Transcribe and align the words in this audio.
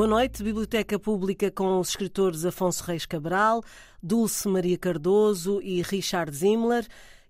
Boa 0.00 0.08
noite, 0.08 0.42
Biblioteca 0.42 0.98
Pública 0.98 1.50
com 1.50 1.78
os 1.78 1.90
escritores 1.90 2.46
Afonso 2.46 2.82
Reis 2.84 3.04
Cabral, 3.04 3.62
Dulce 4.02 4.48
Maria 4.48 4.78
Cardoso 4.78 5.60
e 5.60 5.82
Richard 5.82 6.34
Zimmler. 6.34 6.86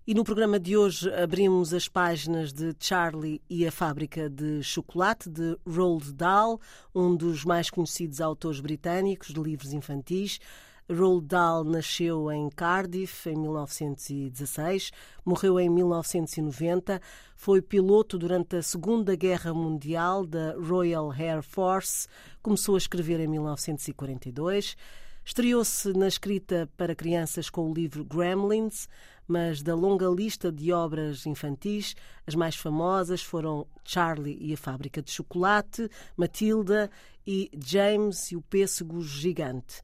E 0.07 0.13
no 0.13 0.23
programa 0.23 0.57
de 0.57 0.77
hoje 0.77 1.13
abrimos 1.13 1.73
as 1.73 1.89
páginas 1.89 2.53
de 2.53 2.73
Charlie 2.79 3.41
e 3.49 3.67
a 3.67 3.71
Fábrica 3.73 4.29
de 4.29 4.63
Chocolate, 4.63 5.29
de 5.29 5.57
Roald 5.67 6.13
Dahl, 6.13 6.61
um 6.95 7.13
dos 7.13 7.43
mais 7.43 7.69
conhecidos 7.69 8.21
autores 8.21 8.61
britânicos 8.61 9.33
de 9.33 9.41
livros 9.41 9.73
infantis. 9.73 10.39
Roald 10.91 11.25
Dahl 11.25 11.63
nasceu 11.63 12.29
em 12.31 12.49
Cardiff 12.49 13.29
em 13.29 13.35
1916, 13.37 14.91
morreu 15.23 15.57
em 15.57 15.69
1990, 15.69 17.01
foi 17.35 17.61
piloto 17.61 18.17
durante 18.17 18.57
a 18.57 18.61
Segunda 18.61 19.15
Guerra 19.15 19.53
Mundial 19.53 20.25
da 20.25 20.53
Royal 20.53 21.09
Air 21.11 21.41
Force, 21.41 22.07
começou 22.41 22.75
a 22.75 22.77
escrever 22.77 23.21
em 23.21 23.27
1942. 23.27 24.75
Estreou-se 25.23 25.93
na 25.93 26.07
escrita 26.07 26.69
para 26.75 26.95
crianças 26.95 27.49
com 27.49 27.69
o 27.69 27.73
livro 27.73 28.03
Gremlins, 28.03 28.89
mas 29.27 29.61
da 29.61 29.73
longa 29.73 30.07
lista 30.07 30.51
de 30.51 30.73
obras 30.73 31.25
infantis, 31.25 31.95
as 32.27 32.35
mais 32.35 32.55
famosas 32.55 33.21
foram 33.21 33.65
Charlie 33.85 34.37
e 34.41 34.53
a 34.53 34.57
Fábrica 34.57 35.01
de 35.01 35.09
Chocolate, 35.09 35.89
Matilda 36.17 36.91
e 37.25 37.49
James 37.57 38.31
e 38.31 38.35
o 38.35 38.41
Pêssego 38.41 39.01
Gigante. 39.01 39.81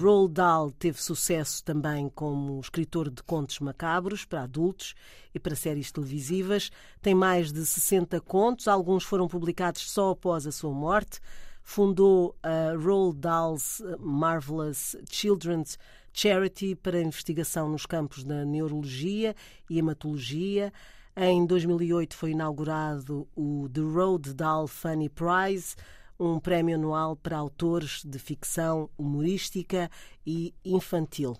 Roald 0.00 0.34
Dahl 0.34 0.72
teve 0.72 1.00
sucesso 1.00 1.62
também 1.62 2.08
como 2.08 2.58
escritor 2.60 3.08
de 3.08 3.22
contos 3.22 3.60
macabros 3.60 4.24
para 4.24 4.42
adultos 4.42 4.94
e 5.32 5.38
para 5.38 5.54
séries 5.54 5.92
televisivas. 5.92 6.70
Tem 7.00 7.14
mais 7.14 7.52
de 7.52 7.64
60 7.64 8.20
contos, 8.20 8.66
alguns 8.66 9.04
foram 9.04 9.28
publicados 9.28 9.88
só 9.88 10.10
após 10.10 10.46
a 10.46 10.52
sua 10.52 10.72
morte. 10.72 11.20
Fundou 11.62 12.34
a 12.42 12.74
Roald 12.76 13.18
Dahl's 13.18 13.82
Marvelous 14.00 14.96
Children's 15.10 15.78
Charity 16.12 16.74
para 16.74 17.00
investigação 17.00 17.68
nos 17.68 17.86
campos 17.86 18.24
da 18.24 18.44
neurologia 18.44 19.36
e 19.70 19.78
hematologia. 19.78 20.72
Em 21.16 21.44
2008 21.46 22.16
foi 22.16 22.30
inaugurado 22.30 23.28
o 23.36 23.68
The 23.72 23.80
Roald 23.80 24.34
Dahl 24.34 24.66
Funny 24.66 25.08
Prize, 25.08 25.76
um 26.18 26.40
prémio 26.40 26.74
anual 26.74 27.14
para 27.16 27.36
autores 27.36 28.02
de 28.04 28.18
ficção 28.18 28.90
humorística 28.98 29.88
e 30.26 30.52
infantil. 30.64 31.36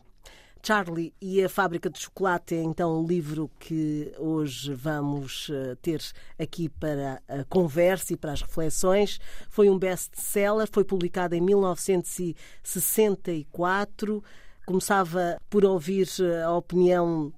Charlie 0.63 1.13
e 1.21 1.43
a 1.43 1.49
Fábrica 1.49 1.89
de 1.89 1.99
Chocolate 2.01 2.55
é 2.55 2.63
então 2.63 3.01
o 3.01 3.07
livro 3.07 3.51
que 3.59 4.13
hoje 4.19 4.75
vamos 4.75 5.51
ter 5.81 6.03
aqui 6.39 6.69
para 6.69 7.23
a 7.29 7.45
conversa 7.45 8.13
e 8.13 8.17
para 8.17 8.33
as 8.33 8.43
reflexões. 8.43 9.19
Foi 9.49 9.71
um 9.71 9.79
best-seller, 9.79 10.69
foi 10.71 10.85
publicado 10.85 11.35
em 11.35 11.41
1964. 11.41 14.23
Começava 14.67 15.41
por 15.49 15.65
ouvir 15.65 16.07
a 16.45 16.53
opinião, 16.53 17.33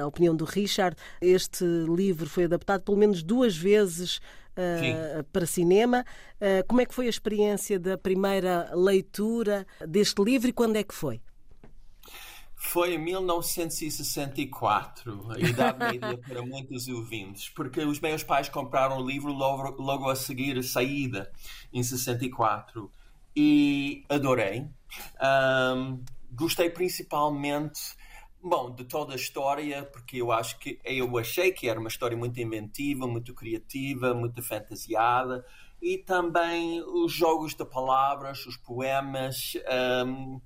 a 0.00 0.06
opinião 0.06 0.34
do 0.34 0.44
Richard. 0.44 0.96
Este 1.20 1.64
livro 1.64 2.28
foi 2.28 2.42
adaptado 2.44 2.82
pelo 2.82 2.96
menos 2.96 3.22
duas 3.22 3.56
vezes 3.56 4.20
Uh, 4.52 5.24
para 5.32 5.46
cinema. 5.46 6.04
Uh, 6.36 6.66
como 6.68 6.80
é 6.80 6.86
que 6.86 6.94
foi 6.94 7.06
a 7.06 7.10
experiência 7.10 7.78
da 7.78 7.96
primeira 7.96 8.70
leitura 8.74 9.66
deste 9.86 10.22
livro 10.22 10.48
e 10.48 10.52
quando 10.52 10.76
é 10.76 10.82
que 10.82 10.94
foi? 10.94 11.20
Foi 12.64 12.94
em 12.94 12.98
1964, 12.98 15.32
a 15.32 15.38
idade 15.38 15.78
média 15.78 16.16
para 16.16 16.42
muitos 16.42 16.86
ouvintes, 16.86 17.48
porque 17.48 17.80
os 17.80 17.98
meus 17.98 18.22
pais 18.22 18.48
compraram 18.48 18.98
o 18.98 19.06
livro 19.06 19.32
logo, 19.32 19.82
logo 19.82 20.08
a 20.08 20.14
seguir 20.14 20.56
a 20.56 20.62
saída, 20.62 21.28
em 21.72 21.82
64, 21.82 22.88
e 23.34 24.04
adorei. 24.08 24.68
Um, 25.20 26.04
gostei 26.30 26.70
principalmente 26.70 27.96
Bom, 28.44 28.74
de 28.74 28.82
toda 28.82 29.12
a 29.12 29.16
história, 29.16 29.84
porque 29.84 30.16
eu 30.16 30.32
acho 30.32 30.58
que 30.58 30.80
eu 30.84 31.16
achei 31.16 31.52
que 31.52 31.68
era 31.68 31.78
uma 31.78 31.88
história 31.88 32.16
muito 32.16 32.40
inventiva, 32.40 33.06
muito 33.06 33.32
criativa, 33.32 34.12
muito 34.14 34.42
fantasiada 34.42 35.46
e 35.80 35.96
também 35.96 36.82
os 36.82 37.12
jogos 37.12 37.54
de 37.54 37.64
palavras, 37.64 38.44
os 38.44 38.56
poemas. 38.56 39.52
Um, 40.04 40.40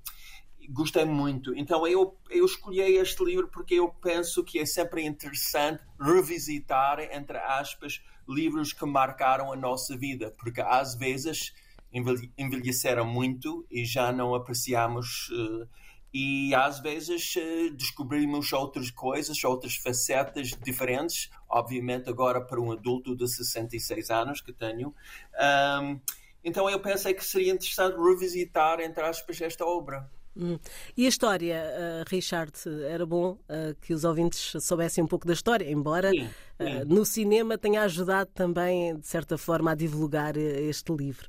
gostei 0.68 1.06
muito. 1.06 1.54
Então 1.56 1.86
eu, 1.86 2.14
eu 2.28 2.44
escolhi 2.44 2.82
este 2.82 3.24
livro 3.24 3.48
porque 3.48 3.76
eu 3.76 3.88
penso 3.88 4.44
que 4.44 4.58
é 4.58 4.66
sempre 4.66 5.02
interessante 5.02 5.82
revisitar, 5.98 7.00
entre 7.00 7.38
aspas, 7.38 8.02
livros 8.28 8.74
que 8.74 8.84
marcaram 8.84 9.50
a 9.50 9.56
nossa 9.56 9.96
vida, 9.96 10.34
porque 10.38 10.60
às 10.60 10.94
vezes 10.94 11.54
envelheceram 12.36 13.06
muito 13.06 13.66
e 13.70 13.86
já 13.86 14.12
não 14.12 14.34
apreciamos. 14.34 15.30
Uh, 15.30 15.66
e 16.12 16.54
às 16.54 16.80
vezes 16.80 17.34
eh, 17.36 17.70
descobrimos 17.70 18.52
outras 18.52 18.90
coisas, 18.90 19.42
outras 19.44 19.76
facetas 19.76 20.50
diferentes, 20.62 21.30
obviamente 21.48 22.08
agora 22.08 22.40
para 22.40 22.60
um 22.60 22.72
adulto 22.72 23.14
de 23.14 23.28
66 23.28 24.10
anos 24.10 24.40
que 24.40 24.52
tenho. 24.52 24.94
Um, 25.82 26.00
então 26.42 26.70
eu 26.70 26.80
pensei 26.80 27.12
que 27.12 27.24
seria 27.24 27.52
interessante 27.52 27.96
revisitar, 27.96 28.80
entre 28.80 29.04
aspas, 29.04 29.40
esta 29.40 29.64
obra. 29.64 30.08
Hum. 30.36 30.58
E 30.96 31.06
a 31.06 31.08
história, 31.08 31.64
uh, 31.64 32.08
Richard, 32.08 32.52
era 32.88 33.04
bom 33.04 33.32
uh, 33.32 33.74
que 33.80 33.92
os 33.92 34.04
ouvintes 34.04 34.52
soubessem 34.62 35.02
um 35.02 35.06
pouco 35.06 35.26
da 35.26 35.32
história, 35.32 35.70
embora 35.70 36.10
sim, 36.10 36.28
sim. 36.60 36.82
Uh, 36.82 36.84
no 36.86 37.04
cinema 37.04 37.56
tenha 37.56 37.82
ajudado 37.82 38.30
também, 38.34 38.96
de 38.96 39.06
certa 39.06 39.36
forma, 39.36 39.72
a 39.72 39.74
divulgar 39.74 40.36
este 40.36 40.92
livro. 40.92 41.28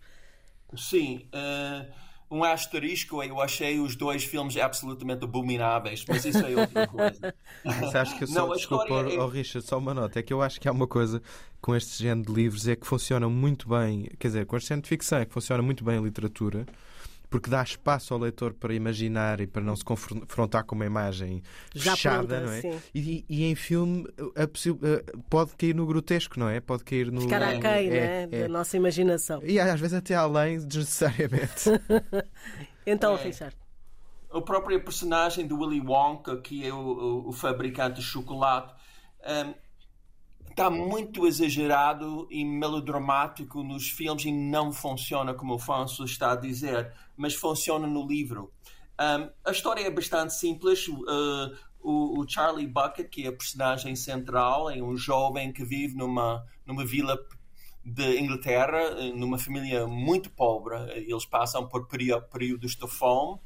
Sim. 0.75 1.27
Uh 1.33 2.06
um 2.29 2.43
asterisco, 2.43 3.23
eu 3.23 3.41
achei 3.41 3.79
os 3.79 3.95
dois 3.95 4.23
filmes 4.23 4.57
absolutamente 4.57 5.23
abomináveis, 5.23 6.03
mas 6.07 6.25
isso 6.25 6.45
é 6.45 6.55
outra 6.55 6.87
coisa. 6.87 7.35
Mas 7.63 7.95
acho 7.95 8.17
que 8.17 8.23
eu 8.25 8.27
só, 8.27 8.47
não, 8.47 8.55
desculpa, 8.55 8.93
é... 8.93 9.19
oh, 9.19 9.27
Richard, 9.27 9.65
só 9.65 9.77
uma 9.77 9.93
nota, 9.93 10.19
é 10.19 10.23
que 10.23 10.33
eu 10.33 10.41
acho 10.41 10.59
que 10.59 10.67
há 10.67 10.71
uma 10.71 10.87
coisa 10.87 11.21
com 11.61 11.75
este 11.75 12.03
género 12.03 12.27
de 12.27 12.33
livros 12.33 12.67
é 12.67 12.75
que 12.75 12.85
funcionam 12.85 13.29
muito 13.29 13.69
bem, 13.69 14.09
quer 14.19 14.27
dizer, 14.27 14.45
com 14.45 14.57
este 14.57 14.69
género 14.69 14.83
de 14.83 14.89
ficção 14.89 15.19
é 15.19 15.25
que 15.25 15.33
funciona 15.33 15.63
muito 15.63 15.83
bem 15.83 15.97
a 15.97 16.01
literatura, 16.01 16.65
porque 17.29 17.49
dá 17.49 17.61
espaço 17.61 18.13
ao 18.13 18.19
leitor 18.19 18.53
para 18.53 18.73
imaginar 18.73 19.41
e 19.41 19.47
para 19.47 19.61
não 19.61 19.75
se 19.75 19.83
confrontar 19.83 20.63
com 20.63 20.75
uma 20.75 20.85
imagem 20.85 21.41
Já 21.73 21.91
fechada, 21.91 22.39
pronta, 22.39 22.41
não 22.41 22.51
é? 22.51 22.81
E, 22.93 23.25
e, 23.27 23.43
em 23.45 23.55
filme 23.55 24.07
pode 25.29 25.55
cair 25.55 25.75
no 25.75 25.85
grotesco, 25.85 26.39
não 26.39 26.47
é? 26.49 26.59
Pode 26.59 26.83
cair 26.83 27.11
no. 27.11 27.21
Ficar 27.21 27.43
aquém, 27.43 27.89
é, 27.89 28.27
é, 28.31 28.41
da 28.43 28.47
nossa 28.47 28.77
imaginação. 28.77 29.41
E 29.43 29.59
às 29.59 29.79
vezes 29.79 29.95
até 29.95 30.15
além, 30.15 30.57
desnecessariamente. 30.59 31.69
então, 32.85 33.17
é. 33.17 33.23
Richard. 33.23 33.55
A 34.31 34.41
própria 34.41 34.79
personagem 34.79 35.47
do 35.47 35.59
Willy 35.59 35.81
Wonka, 35.81 36.37
que 36.37 36.65
é 36.65 36.73
o, 36.73 36.77
o, 36.77 37.29
o 37.29 37.31
fabricante 37.31 38.01
de 38.01 38.05
chocolate, 38.05 38.73
um, 39.25 39.53
está 40.57 40.71
muito 40.71 41.27
exagerado 41.27 42.27
e 42.31 42.43
melodramático 42.43 43.61
nos 43.61 43.91
filmes 43.91 44.25
e 44.25 44.31
não 44.31 44.73
funciona 44.73 45.31
como 45.31 45.53
o 45.53 45.57
Afonso 45.57 46.03
está 46.03 46.31
a 46.31 46.35
dizer, 46.35 46.91
mas 47.15 47.35
funciona 47.35 47.85
no 47.85 48.07
livro. 48.07 48.51
Um, 48.99 49.29
a 49.45 49.51
história 49.51 49.81
é 49.81 49.91
bastante 49.91 50.33
simples. 50.33 50.87
Uh, 50.87 51.55
o, 51.79 52.19
o, 52.19 52.27
Charlie 52.27 52.65
Bucket, 52.65 53.07
que 53.07 53.25
é 53.25 53.27
a 53.27 53.31
personagem 53.31 53.95
central, 53.95 54.71
é 54.71 54.81
um 54.81 54.97
jovem 54.97 55.53
que 55.53 55.63
vive 55.63 55.95
numa, 55.95 56.43
numa 56.65 56.83
vila 56.83 57.15
de 57.85 58.19
Inglaterra, 58.19 58.95
numa 59.13 59.37
família 59.37 59.85
muito 59.85 60.31
pobre. 60.31 60.75
Eles 60.95 61.27
passam 61.27 61.67
por 61.67 61.87
períodos 61.87 62.75
de 62.75 62.87
fome. 62.87 63.39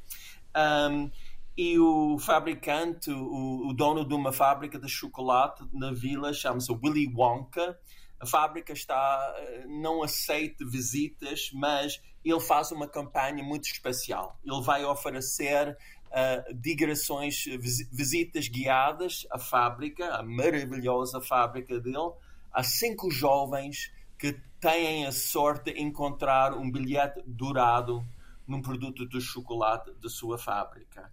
Um, 0.56 1.10
e 1.56 1.78
o 1.78 2.18
fabricante, 2.18 3.10
o, 3.10 3.68
o, 3.68 3.72
dono 3.74 4.06
de 4.06 4.14
uma 4.14 4.32
fábrica 4.32 4.78
de 4.78 4.88
chocolate 4.88 5.64
na 5.72 5.92
vila, 5.92 6.32
chama-se 6.32 6.72
Willy 6.72 7.12
Wonka. 7.14 7.78
A 8.18 8.26
fábrica 8.26 8.72
está 8.72 9.34
não 9.68 10.02
aceita 10.02 10.64
visitas, 10.64 11.50
mas 11.52 12.00
ele 12.24 12.40
faz 12.40 12.70
uma 12.70 12.88
campanha 12.88 13.42
muito 13.42 13.64
especial. 13.64 14.38
Ele 14.44 14.62
vai 14.62 14.84
oferecer 14.84 15.76
uh, 16.12 16.54
digressões, 16.54 17.44
visitas 17.90 18.48
guiadas 18.48 19.26
à 19.30 19.38
fábrica, 19.38 20.14
à 20.14 20.22
maravilhosa 20.22 21.20
fábrica 21.20 21.80
dele, 21.80 22.12
a 22.52 22.62
cinco 22.62 23.10
jovens 23.10 23.92
que 24.18 24.40
têm 24.60 25.04
a 25.04 25.12
sorte 25.12 25.72
de 25.72 25.80
encontrar 25.80 26.54
um 26.54 26.70
bilhete 26.70 27.20
dourado 27.26 28.06
num 28.46 28.62
produto 28.62 29.06
de 29.08 29.20
chocolate 29.20 29.92
da 30.00 30.08
sua 30.08 30.38
fábrica. 30.38 31.10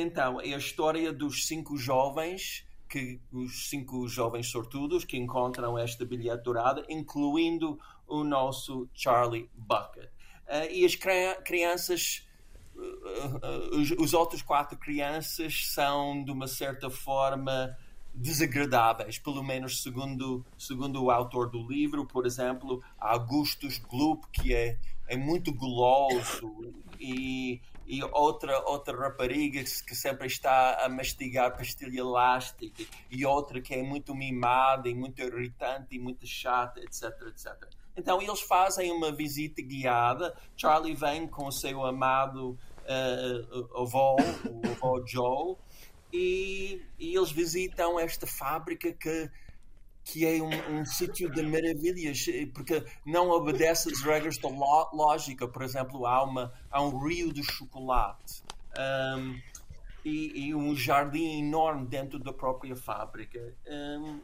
Então, 0.00 0.40
é 0.40 0.54
a 0.54 0.58
história 0.58 1.12
dos 1.12 1.46
cinco 1.46 1.76
jovens, 1.76 2.64
que, 2.88 3.20
os 3.32 3.68
cinco 3.68 4.06
jovens 4.06 4.46
sortudos 4.46 5.04
que 5.04 5.16
encontram 5.16 5.76
esta 5.76 6.04
bilhete 6.04 6.44
dourada, 6.44 6.84
incluindo 6.88 7.78
o 8.06 8.22
nosso 8.22 8.88
Charlie 8.94 9.50
Bucket. 9.54 10.08
Uh, 10.46 10.70
e 10.70 10.84
as 10.84 10.94
crianças, 10.94 12.26
uh, 12.76 13.74
uh, 13.74 13.80
os, 13.80 13.90
os 13.90 14.14
outros 14.14 14.40
quatro 14.40 14.78
crianças 14.78 15.66
são, 15.74 16.22
de 16.22 16.30
uma 16.30 16.46
certa 16.46 16.88
forma, 16.88 17.76
desagradáveis, 18.14 19.18
pelo 19.18 19.42
menos 19.42 19.82
segundo, 19.82 20.46
segundo 20.56 21.02
o 21.02 21.10
autor 21.10 21.50
do 21.50 21.66
livro, 21.66 22.06
por 22.06 22.24
exemplo, 22.24 22.82
Augustus 22.98 23.78
Gloop, 23.78 24.26
que 24.32 24.54
é, 24.54 24.78
é 25.08 25.16
muito 25.16 25.52
guloso, 25.52 26.72
e, 27.00 27.60
e 27.88 28.04
outra, 28.04 28.60
outra 28.68 28.94
rapariga 28.94 29.64
que 29.64 29.96
sempre 29.96 30.26
está 30.26 30.84
a 30.84 30.88
mastigar 30.90 31.56
pastilha 31.56 32.00
elástica, 32.00 32.84
e 33.10 33.24
outra 33.24 33.62
que 33.62 33.74
é 33.74 33.82
muito 33.82 34.14
mimada 34.14 34.90
e 34.90 34.94
muito 34.94 35.22
irritante 35.22 35.96
e 35.96 35.98
muito 35.98 36.26
chata, 36.26 36.80
etc, 36.80 37.04
etc. 37.28 37.66
Então 37.96 38.20
eles 38.20 38.42
fazem 38.42 38.92
uma 38.92 39.10
visita 39.10 39.62
guiada. 39.62 40.36
Charlie 40.54 40.94
vem 40.94 41.26
com 41.26 41.46
o 41.46 41.52
seu 41.52 41.82
amado 41.82 42.58
uh, 42.84 43.82
avô, 43.82 44.16
o 44.50 44.68
avô 44.68 45.02
Joe, 45.06 45.56
e, 46.12 46.82
e, 46.98 47.16
eles 47.16 47.30
visitam 47.30 47.98
esta 47.98 48.26
fábrica 48.26 48.92
que, 48.92 49.30
que 50.10 50.24
é 50.24 50.42
um, 50.42 50.80
um 50.80 50.84
sítio 50.86 51.30
de 51.30 51.42
maravilhas, 51.42 52.24
porque 52.54 52.82
não 53.04 53.28
obedece 53.28 53.90
às 53.90 54.00
regras 54.00 54.38
da 54.38 54.48
lógica. 54.48 55.46
Por 55.46 55.62
exemplo, 55.62 56.06
há, 56.06 56.24
uma, 56.24 56.52
há 56.70 56.82
um 56.82 56.98
rio 56.98 57.30
de 57.30 57.42
chocolate. 57.42 58.42
Um, 58.78 59.38
e, 60.04 60.48
e, 60.48 60.54
um 60.54 60.74
jardim 60.74 61.40
enorme 61.40 61.86
dentro 61.86 62.18
da 62.18 62.32
própria 62.32 62.74
fábrica. 62.74 63.54
Um, 63.66 64.20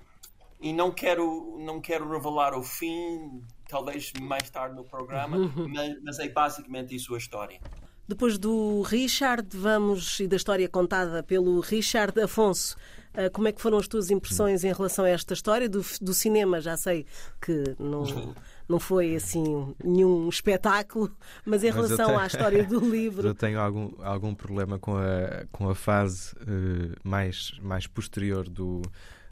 e 0.61 0.73
não 0.73 0.91
quero, 0.91 1.59
não 1.61 1.81
quero 1.81 2.11
revelar 2.11 2.57
o 2.57 2.63
fim, 2.63 3.43
talvez 3.69 4.11
mais 4.19 4.49
tarde 4.49 4.77
no 4.77 4.85
programa, 4.85 5.37
mas, 5.69 6.03
mas 6.03 6.19
é 6.19 6.29
basicamente 6.29 6.95
isso 6.95 7.15
a 7.15 7.19
história. 7.19 7.61
Depois 8.09 8.39
do 8.39 8.81
Richard, 8.83 9.55
vamos 9.55 10.21
e 10.21 10.27
da 10.27 10.37
história 10.37 10.69
contada 10.69 11.23
pelo 11.23 11.61
Richard 11.61 12.19
Afonso. 12.21 12.77
Ah, 13.15 13.31
como 13.31 13.47
é 13.47 13.53
que 13.53 13.61
foram 13.61 13.79
as 13.79 13.87
tuas 13.87 14.11
impressões 14.11 14.65
em 14.65 14.73
relação 14.73 15.05
a 15.05 15.09
esta 15.09 15.35
história 15.35 15.69
do, 15.69 15.85
do 16.01 16.13
cinema? 16.13 16.61
Já 16.61 16.77
sei 16.77 17.07
que 17.41 17.77
não, 17.79 18.35
não 18.69 18.81
foi 18.81 19.15
assim 19.15 19.75
nenhum 19.83 20.29
espetáculo, 20.29 21.17
mas 21.45 21.63
em 21.63 21.69
mas 21.69 21.77
relação 21.77 22.07
tenho, 22.07 22.19
à 22.19 22.27
história 22.27 22.65
do 22.65 22.81
livro. 22.91 23.29
Eu 23.29 23.35
tenho 23.35 23.61
algum, 23.61 23.91
algum 24.03 24.35
problema 24.35 24.79
com 24.79 24.97
a, 24.97 25.47
com 25.53 25.69
a 25.69 25.75
fase 25.75 26.35
uh, 26.37 26.97
mais, 27.05 27.53
mais 27.63 27.87
posterior 27.87 28.49
do, 28.49 28.83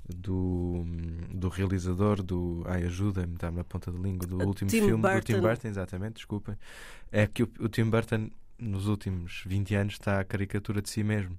do, 0.09 0.85
do 1.33 1.49
realizador 1.49 2.23
do. 2.23 2.63
Ai, 2.67 2.85
ajuda-me, 2.85 3.35
está 3.35 3.51
na 3.51 3.65
ponta 3.65 3.91
da 3.91 3.99
língua, 3.99 4.29
do 4.29 4.45
último 4.47 4.71
Tim 4.71 4.81
filme 4.81 5.03
Burton. 5.03 5.19
do 5.19 5.25
Tim 5.25 5.41
Burton, 5.41 5.69
exatamente, 5.69 6.15
desculpem. 6.15 6.57
É 7.11 7.27
que 7.27 7.43
o, 7.43 7.51
o 7.59 7.69
Tim 7.69 7.91
Burton 7.91 8.31
nos 8.59 8.87
últimos 8.87 9.43
20 9.45 9.75
anos 9.75 9.95
está 9.95 10.21
a 10.21 10.25
caricatura 10.25 10.81
de 10.81 10.89
si 10.89 11.03
mesmo. 11.03 11.37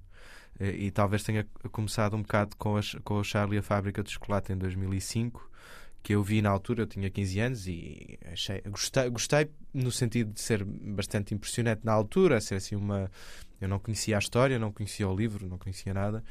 Eh, 0.59 0.85
e, 0.85 0.91
talvez 0.91 1.23
tenha 1.23 1.45
começado 1.71 2.15
um 2.15 2.21
bocado 2.21 2.55
com, 2.57 2.75
as, 2.75 2.95
com 3.03 3.15
o 3.15 3.23
Charlie 3.23 3.59
a 3.59 3.63
Fábrica 3.63 4.03
de 4.03 4.11
Chocolate 4.11 4.53
em 4.53 4.57
2005, 4.57 5.49
que 6.01 6.13
eu 6.13 6.21
vi 6.21 6.41
na 6.41 6.49
altura, 6.49 6.83
eu 6.83 6.87
tinha 6.87 7.09
15 7.09 7.39
anos 7.39 7.67
e 7.67 8.19
achei, 8.31 8.61
gostei, 8.67 9.09
gostei 9.09 9.49
no 9.73 9.91
sentido 9.91 10.33
de 10.33 10.41
ser 10.41 10.63
bastante 10.63 11.33
impressionante 11.33 11.81
na 11.85 11.93
altura, 11.93 12.41
ser 12.41 12.55
assim 12.55 12.75
uma. 12.75 13.09
Eu 13.59 13.69
não 13.69 13.79
conhecia 13.79 14.17
a 14.17 14.19
história, 14.19 14.59
não 14.59 14.71
conhecia 14.71 15.07
o 15.07 15.15
livro, 15.15 15.47
não 15.47 15.57
conhecia 15.57 15.93
nada. 15.93 16.23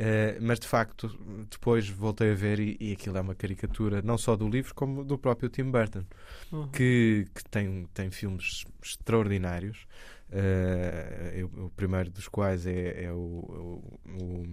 Uh, 0.00 0.40
mas 0.40 0.58
de 0.58 0.66
facto, 0.66 1.14
depois 1.50 1.86
voltei 1.86 2.30
a 2.30 2.34
ver 2.34 2.58
e, 2.58 2.74
e, 2.80 2.92
aquilo 2.92 3.18
é 3.18 3.20
uma 3.20 3.34
caricatura 3.34 4.00
não 4.00 4.16
só 4.16 4.34
do 4.34 4.48
livro, 4.48 4.74
como 4.74 5.04
do 5.04 5.18
próprio 5.18 5.50
Tim 5.50 5.70
Burton, 5.70 6.04
uhum. 6.50 6.68
que, 6.68 7.26
que 7.34 7.44
tem, 7.50 7.86
tem 7.92 8.10
filmes 8.10 8.64
extraordinários. 8.82 9.86
Uh, 10.30 11.34
eu, 11.34 11.46
o 11.64 11.70
primeiro 11.70 12.08
dos 12.10 12.28
quais 12.28 12.64
é, 12.64 13.04
é 13.04 13.12
o, 13.12 13.16
o, 13.16 13.98
o, 14.22 14.46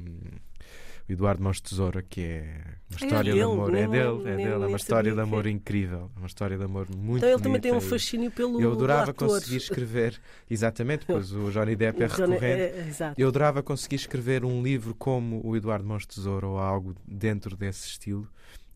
Eduardo 1.07 1.41
Mãos 1.41 1.61
Tesoura, 1.61 2.01
que 2.01 2.21
é 2.21 2.63
uma 2.89 2.99
é 2.99 3.05
história 3.05 3.29
é 3.29 3.33
dele, 3.33 3.35
de 3.35 3.41
amor. 3.41 3.75
é 3.75 3.87
dele, 3.87 4.29
é 4.29 4.35
dele, 4.35 4.49
é 4.49 4.57
uma 4.57 4.75
história 4.75 5.13
de 5.13 5.21
amor 5.21 5.47
incrível. 5.47 6.11
É 6.15 6.19
uma 6.19 6.27
história 6.27 6.57
de 6.57 6.63
amor 6.63 6.87
muito 6.93 7.17
Então 7.19 7.29
ele 7.29 7.41
também 7.41 7.61
tem 7.61 7.71
um 7.71 7.79
fascínio 7.79 8.31
pelo 8.31 8.59
Eu 8.59 8.73
adorava 8.73 9.11
ator. 9.11 9.29
conseguir 9.29 9.57
escrever, 9.57 10.19
exatamente, 10.49 11.05
pois 11.05 11.31
o 11.31 11.51
Johnny 11.51 11.75
Depp 11.75 12.03
é 12.03 12.07
recorrente. 12.07 12.43
É, 12.43 13.13
eu 13.15 13.27
adorava 13.29 13.61
conseguir 13.61 13.95
escrever 13.97 14.43
um 14.43 14.61
livro 14.63 14.95
como 14.95 15.39
o 15.45 15.55
Eduardo 15.55 15.87
Mãos 15.87 16.05
Tesoura 16.05 16.47
ou 16.47 16.57
algo 16.57 16.95
dentro 17.07 17.55
desse 17.55 17.87
estilo. 17.87 18.27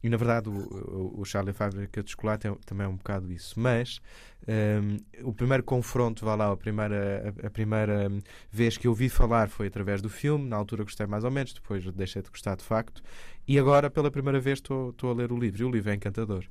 E 0.04 0.10
na 0.10 0.18
verdade 0.18 0.50
o, 0.50 1.20
o 1.20 1.26
Charlie 1.26 1.54
Fábrica 1.54 2.02
de 2.02 2.12
Chocolate 2.12 2.48
é, 2.48 2.56
também 2.66 2.86
é 2.86 2.90
um 2.90 2.96
bocado 2.96 3.32
isso. 3.32 3.60
Mas 3.60 4.02
um, 4.48 5.28
o 5.28 5.34
primeiro 5.34 5.64
confronto, 5.64 6.26
vá 6.26 6.36
lá, 6.36 6.52
a 6.52 6.58
primeira, 6.58 7.36
a, 7.44 7.48
a, 7.48 7.50
primeira 7.50 8.10
vez 8.52 8.78
que 8.78 8.88
eu 8.88 8.94
vi 8.94 9.10
falar 9.10 9.50
foi 9.50 9.68
através 9.68 10.02
do 10.02 10.10
filme. 10.10 10.48
Na 10.48 10.56
altura 10.56 10.84
gostei 10.84 11.06
mais 11.06 11.24
ou 11.24 11.32
menos, 11.32 11.54
depois 11.54 11.86
deixei 11.92 12.22
de 12.22 12.30
gostar 12.30 12.56
de 12.56 12.64
facto. 12.64 13.02
E 13.48 13.60
agora, 13.60 13.90
pela 13.90 14.10
primeira 14.10 14.40
vez, 14.40 14.60
estou 14.60 14.96
a 15.04 15.14
ler 15.14 15.32
o 15.32 15.38
livro. 15.38 15.62
E 15.62 15.66
o 15.66 15.72
livro 15.72 15.92
é 15.92 15.96
encantador. 15.96 16.46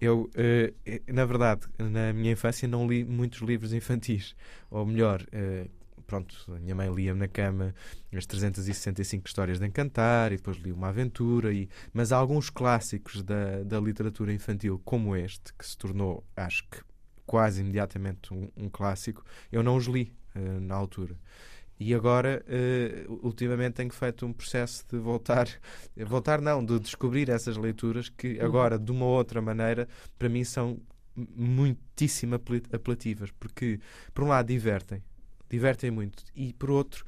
Eu, 0.00 0.30
uh, 0.34 1.12
na 1.12 1.24
verdade, 1.24 1.62
na 1.78 2.12
minha 2.12 2.32
infância 2.32 2.66
não 2.66 2.86
li 2.86 3.04
muitos 3.04 3.40
livros 3.40 3.72
infantis. 3.72 4.34
Ou 4.70 4.84
melhor, 4.84 5.22
uh, 5.22 5.70
pronto, 6.10 6.34
a 6.48 6.58
minha 6.58 6.74
mãe 6.74 6.92
lia 6.92 7.14
na 7.14 7.28
cama 7.28 7.72
as 8.12 8.26
365 8.26 9.28
histórias 9.28 9.60
de 9.60 9.66
Encantar 9.66 10.32
e 10.32 10.36
depois 10.38 10.56
li 10.56 10.72
uma 10.72 10.88
aventura, 10.88 11.52
e, 11.52 11.68
mas 11.92 12.10
há 12.10 12.16
alguns 12.16 12.50
clássicos 12.50 13.22
da, 13.22 13.62
da 13.62 13.78
literatura 13.78 14.32
infantil, 14.32 14.80
como 14.84 15.14
este, 15.14 15.54
que 15.54 15.64
se 15.64 15.78
tornou, 15.78 16.24
acho 16.36 16.64
que 16.68 16.80
quase 17.24 17.60
imediatamente 17.60 18.34
um, 18.34 18.48
um 18.56 18.68
clássico, 18.68 19.24
eu 19.52 19.62
não 19.62 19.76
os 19.76 19.86
li 19.86 20.12
uh, 20.34 20.60
na 20.60 20.74
altura. 20.74 21.16
E 21.78 21.94
agora, 21.94 22.44
uh, 22.44 23.20
ultimamente, 23.24 23.74
tenho 23.74 23.92
feito 23.92 24.26
um 24.26 24.32
processo 24.32 24.84
de 24.90 24.98
voltar, 24.98 25.46
voltar 25.96 26.40
não, 26.40 26.64
de 26.64 26.80
descobrir 26.80 27.28
essas 27.28 27.56
leituras 27.56 28.08
que 28.08 28.36
uhum. 28.36 28.44
agora, 28.44 28.80
de 28.80 28.90
uma 28.90 29.06
outra 29.06 29.40
maneira, 29.40 29.88
para 30.18 30.28
mim 30.28 30.42
são 30.42 30.80
muitíssimo 31.14 32.34
apelativas, 32.34 33.30
porque, 33.38 33.78
por 34.12 34.24
um 34.24 34.28
lado, 34.28 34.48
divertem, 34.48 35.04
divertem 35.50 35.90
muito. 35.90 36.24
E 36.34 36.52
por 36.52 36.70
outro, 36.70 37.04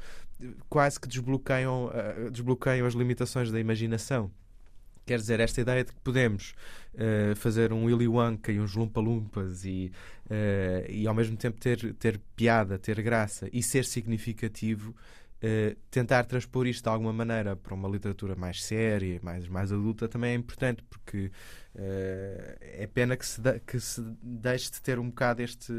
quase 0.69 1.01
que 1.01 1.09
desbloqueiam, 1.09 1.87
uh, 1.87 2.31
desbloqueiam 2.31 2.87
as 2.87 2.95
limitações 2.95 3.51
da 3.51 3.61
imaginação. 3.61 4.31
Quer 5.05 5.19
dizer, 5.19 5.41
esta 5.41 5.61
ideia 5.61 5.85
de 5.85 5.93
que 5.93 6.01
podemos 6.01 6.55
uh, 6.95 7.35
fazer 7.35 7.73
um 7.73 7.85
Willy 7.85 8.07
Wonka 8.07 8.53
e 8.53 8.61
uns 8.61 8.75
Lumpa-Lumpas 8.75 9.65
e, 9.65 9.91
uh, 10.27 10.91
e 10.91 11.07
ao 11.07 11.15
mesmo 11.15 11.37
tempo 11.37 11.61
ter, 11.61 11.93
ter 11.95 12.21
piada, 12.37 12.79
ter 12.79 13.03
graça 13.03 13.49
e 13.53 13.63
ser 13.63 13.85
significativo, 13.85 14.95
uh, 15.43 15.77
tentar 15.91 16.25
transpor 16.25 16.67
isto 16.67 16.85
de 16.85 16.89
alguma 16.89 17.13
maneira 17.13 17.57
para 17.57 17.75
uma 17.75 17.89
literatura 17.89 18.37
mais 18.37 18.63
séria, 18.63 19.21
mais, 19.23 19.49
mais 19.49 19.73
adulta, 19.73 20.09
também 20.09 20.33
é 20.33 20.35
importante, 20.35 20.83
porque 20.85 21.31
é 21.75 22.87
pena 22.93 23.17
que 23.17 23.25
se, 23.25 23.41
de, 23.41 23.59
que 23.61 23.81
se 23.81 24.03
deixe 24.23 24.71
de 24.71 24.83
ter 24.83 24.99
um 24.99 25.09
bocado 25.09 25.41
este 25.41 25.73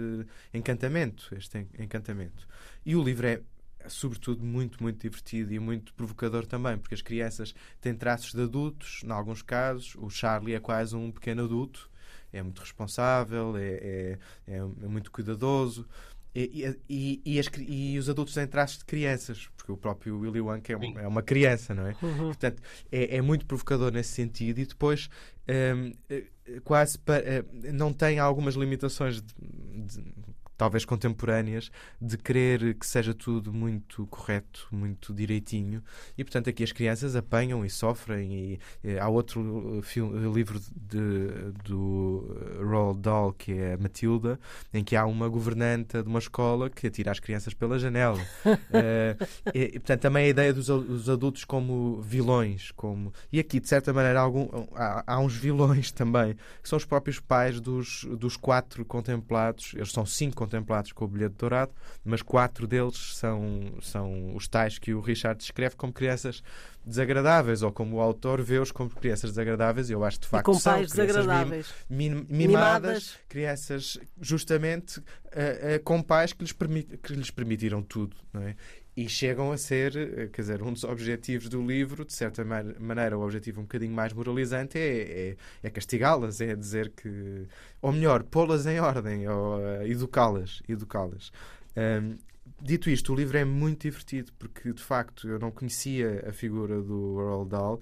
encantamento, 0.52 1.30
este 1.38 1.68
encantamento. 1.78 2.48
E 2.84 2.96
o 2.96 3.04
livro 3.04 3.28
é 3.28 3.42
sobretudo 3.88 4.44
muito, 4.44 4.82
muito 4.82 5.02
divertido 5.02 5.54
e 5.54 5.60
muito 5.60 5.94
provocador 5.94 6.46
também, 6.46 6.78
porque 6.78 6.96
as 6.96 7.02
crianças 7.02 7.54
têm 7.82 7.94
traços 7.96 8.34
de 8.34 8.42
adultos, 8.42 9.02
em 9.04 9.12
alguns 9.12 9.42
casos. 9.42 9.96
O 9.96 10.10
Charlie 10.10 10.56
é 10.56 10.60
quase 10.60 10.96
um 10.96 11.12
pequeno 11.12 11.44
adulto, 11.44 11.90
é 12.32 12.42
muito 12.42 12.60
responsável, 12.60 13.56
é, 13.58 14.18
é, 14.48 14.58
é 14.58 14.88
muito 14.88 15.12
cuidadoso. 15.12 15.88
E, 16.36 16.76
e, 16.90 17.22
e, 17.24 17.40
as, 17.40 17.48
e, 17.60 17.98
os 18.00 18.10
adultos 18.10 18.34
têm 18.34 18.48
traços 18.48 18.80
de 18.80 18.86
crianças, 18.86 19.50
porque 19.56 19.72
o 19.72 19.78
próprio 19.78 20.20
Willy 20.20 20.42
Wonka 20.42 20.74
é, 20.74 20.78
um, 20.78 21.00
é 21.00 21.08
uma 21.08 21.22
criança, 21.22 21.76
não 21.76 21.86
é? 21.86 21.96
Uhum. 22.02 22.28
Portanto, 22.28 22.62
é, 22.92 23.18
é, 23.18 23.22
muito 23.22 23.46
provocador 23.46 23.92
nesse 23.92 24.10
sentido. 24.10 24.60
E 24.60 24.66
depois, 24.66 25.10
um, 25.48 25.92
eh, 26.10 26.24
quase 26.64 26.98
para, 26.98 27.46
não 27.72 27.94
tem 27.94 28.18
algumas 28.18 28.56
limitações 28.56 29.22
de, 29.22 29.34
de, 29.36 30.33
talvez 30.64 30.86
contemporâneas, 30.86 31.70
de 32.00 32.18
querer 32.18 32.76
que 32.76 32.86
seja 32.86 33.14
tudo 33.14 33.52
muito 33.52 34.08
correto, 34.08 34.66
muito 34.72 35.14
direitinho. 35.14 35.84
E, 36.18 36.24
portanto, 36.24 36.50
aqui 36.50 36.64
as 36.64 36.72
crianças 36.72 37.18
apanham 37.18 37.66
e 37.66 37.70
sofrem. 37.70 38.34
E, 38.34 38.60
e 38.82 38.98
há 38.98 39.10
outro 39.10 39.42
uh, 39.42 39.82
filme, 39.82 40.26
uh, 40.26 40.34
livro 40.34 40.62
de, 40.74 41.52
do 41.66 42.30
uh, 42.62 42.66
Roald 42.66 43.02
Dahl, 43.02 43.34
que 43.34 43.52
é 43.52 43.76
Matilda, 43.76 44.40
em 44.74 44.86
que 44.86 44.96
há 44.96 45.06
uma 45.06 45.28
governanta 45.28 46.02
de 46.02 46.08
uma 46.08 46.20
escola 46.20 46.70
que 46.70 46.88
atira 46.88 47.12
as 47.12 47.20
crianças 47.20 47.54
pela 47.54 47.78
janela. 47.78 48.22
uh, 48.48 49.52
e, 49.54 49.64
e, 49.64 49.72
portanto, 49.80 50.00
também 50.00 50.28
a 50.28 50.30
ideia 50.30 50.54
dos, 50.54 50.68
dos, 50.68 51.10
adultos 51.10 51.44
como 51.44 52.02
vilões. 52.02 52.72
como 52.72 53.12
E 53.34 53.38
aqui, 53.38 53.60
de 53.60 53.68
certa 53.68 53.92
maneira, 53.92 54.22
algum, 54.22 54.48
há, 54.76 55.04
há 55.06 55.20
uns 55.20 55.36
vilões 55.36 55.92
também, 55.92 56.36
que 56.62 56.70
são 56.70 56.78
os 56.78 56.86
próprios 56.86 57.20
pais 57.20 57.60
dos, 57.60 58.06
dos 58.18 58.38
quatro 58.38 58.86
contemplados. 58.86 59.74
Eles 59.76 59.92
são 59.92 60.06
cinco 60.06 60.38
contemplados 60.38 60.53
com 60.94 61.06
o 61.06 61.08
bilhete 61.08 61.36
dourado, 61.38 61.72
mas 62.04 62.22
quatro 62.22 62.68
deles 62.68 63.16
são, 63.16 63.74
são 63.82 64.36
os 64.36 64.48
tais 64.48 64.78
que 64.78 64.94
o 64.94 65.00
Richard 65.00 65.38
descreve 65.38 65.76
como 65.76 65.94
crianças 65.94 66.44
desagradáveis 66.86 67.62
ou 67.62 67.72
como 67.72 67.98
o 67.98 68.02
autor 68.02 68.42
vê-os 68.42 68.72
como 68.72 68.90
crianças 68.90 69.32
desagradáveis. 69.32 69.90
Eu 69.90 70.04
acho 70.04 70.20
de 70.20 70.28
facto 70.28 70.44
e 70.44 70.54
com 70.54 70.60
são 70.60 70.74
pais 70.74 70.92
desagradáveis. 70.92 71.74
Mim, 71.90 72.10
mimadas, 72.10 72.28
mimadas, 72.30 73.20
crianças 73.30 73.98
justamente 74.20 75.00
uh, 75.00 75.02
uh, 75.02 75.84
com 75.84 76.02
pais 76.02 76.34
que 76.34 76.44
lhes, 76.44 76.54
permit, 76.54 76.98
que 76.98 77.14
lhes 77.14 77.32
permitiram 77.32 77.82
tudo. 77.82 78.16
Não 78.32 78.42
é? 78.42 78.56
E 78.96 79.10
chegam 79.10 79.52
a 79.52 79.58
ser, 79.58 79.96
eh, 79.98 80.28
quer 80.28 80.42
dizer, 80.42 80.62
um 80.62 80.72
dos 80.72 80.84
objetivos 80.84 81.50
do 81.50 81.66
livro, 81.66 82.06
de 82.06 82.14
certa 82.14 82.46
maneira, 82.46 83.18
o 83.18 83.24
objetivo 83.24 83.60
um 83.60 83.64
bocadinho 83.64 83.94
mais 83.94 84.14
moralizante 84.14 84.78
é, 84.78 85.30
é, 85.30 85.38
é 85.64 85.70
castigá-las, 85.70 86.40
é 86.42 86.56
dizer 86.56 86.92
que, 86.92 87.48
ou 87.82 87.92
melhor, 87.92 88.24
pô-las 88.24 88.66
em 88.68 88.80
ordem, 88.80 89.28
ou 89.28 89.58
uh, 89.58 89.84
educá-las, 89.84 90.62
educá-las. 90.70 91.32
Um, 91.76 92.18
dito 92.62 92.90
isto, 92.90 93.14
o 93.14 93.16
livro 93.16 93.38
é 93.38 93.44
muito 93.44 93.82
divertido 93.82 94.32
porque, 94.38 94.72
de 94.72 94.82
facto, 94.84 95.28
eu 95.28 95.40
não 95.40 95.50
conhecia 95.50 96.26
a 96.28 96.32
figura 96.32 96.80
do 96.80 97.16
Roald 97.16 97.50
Dahl 97.50 97.82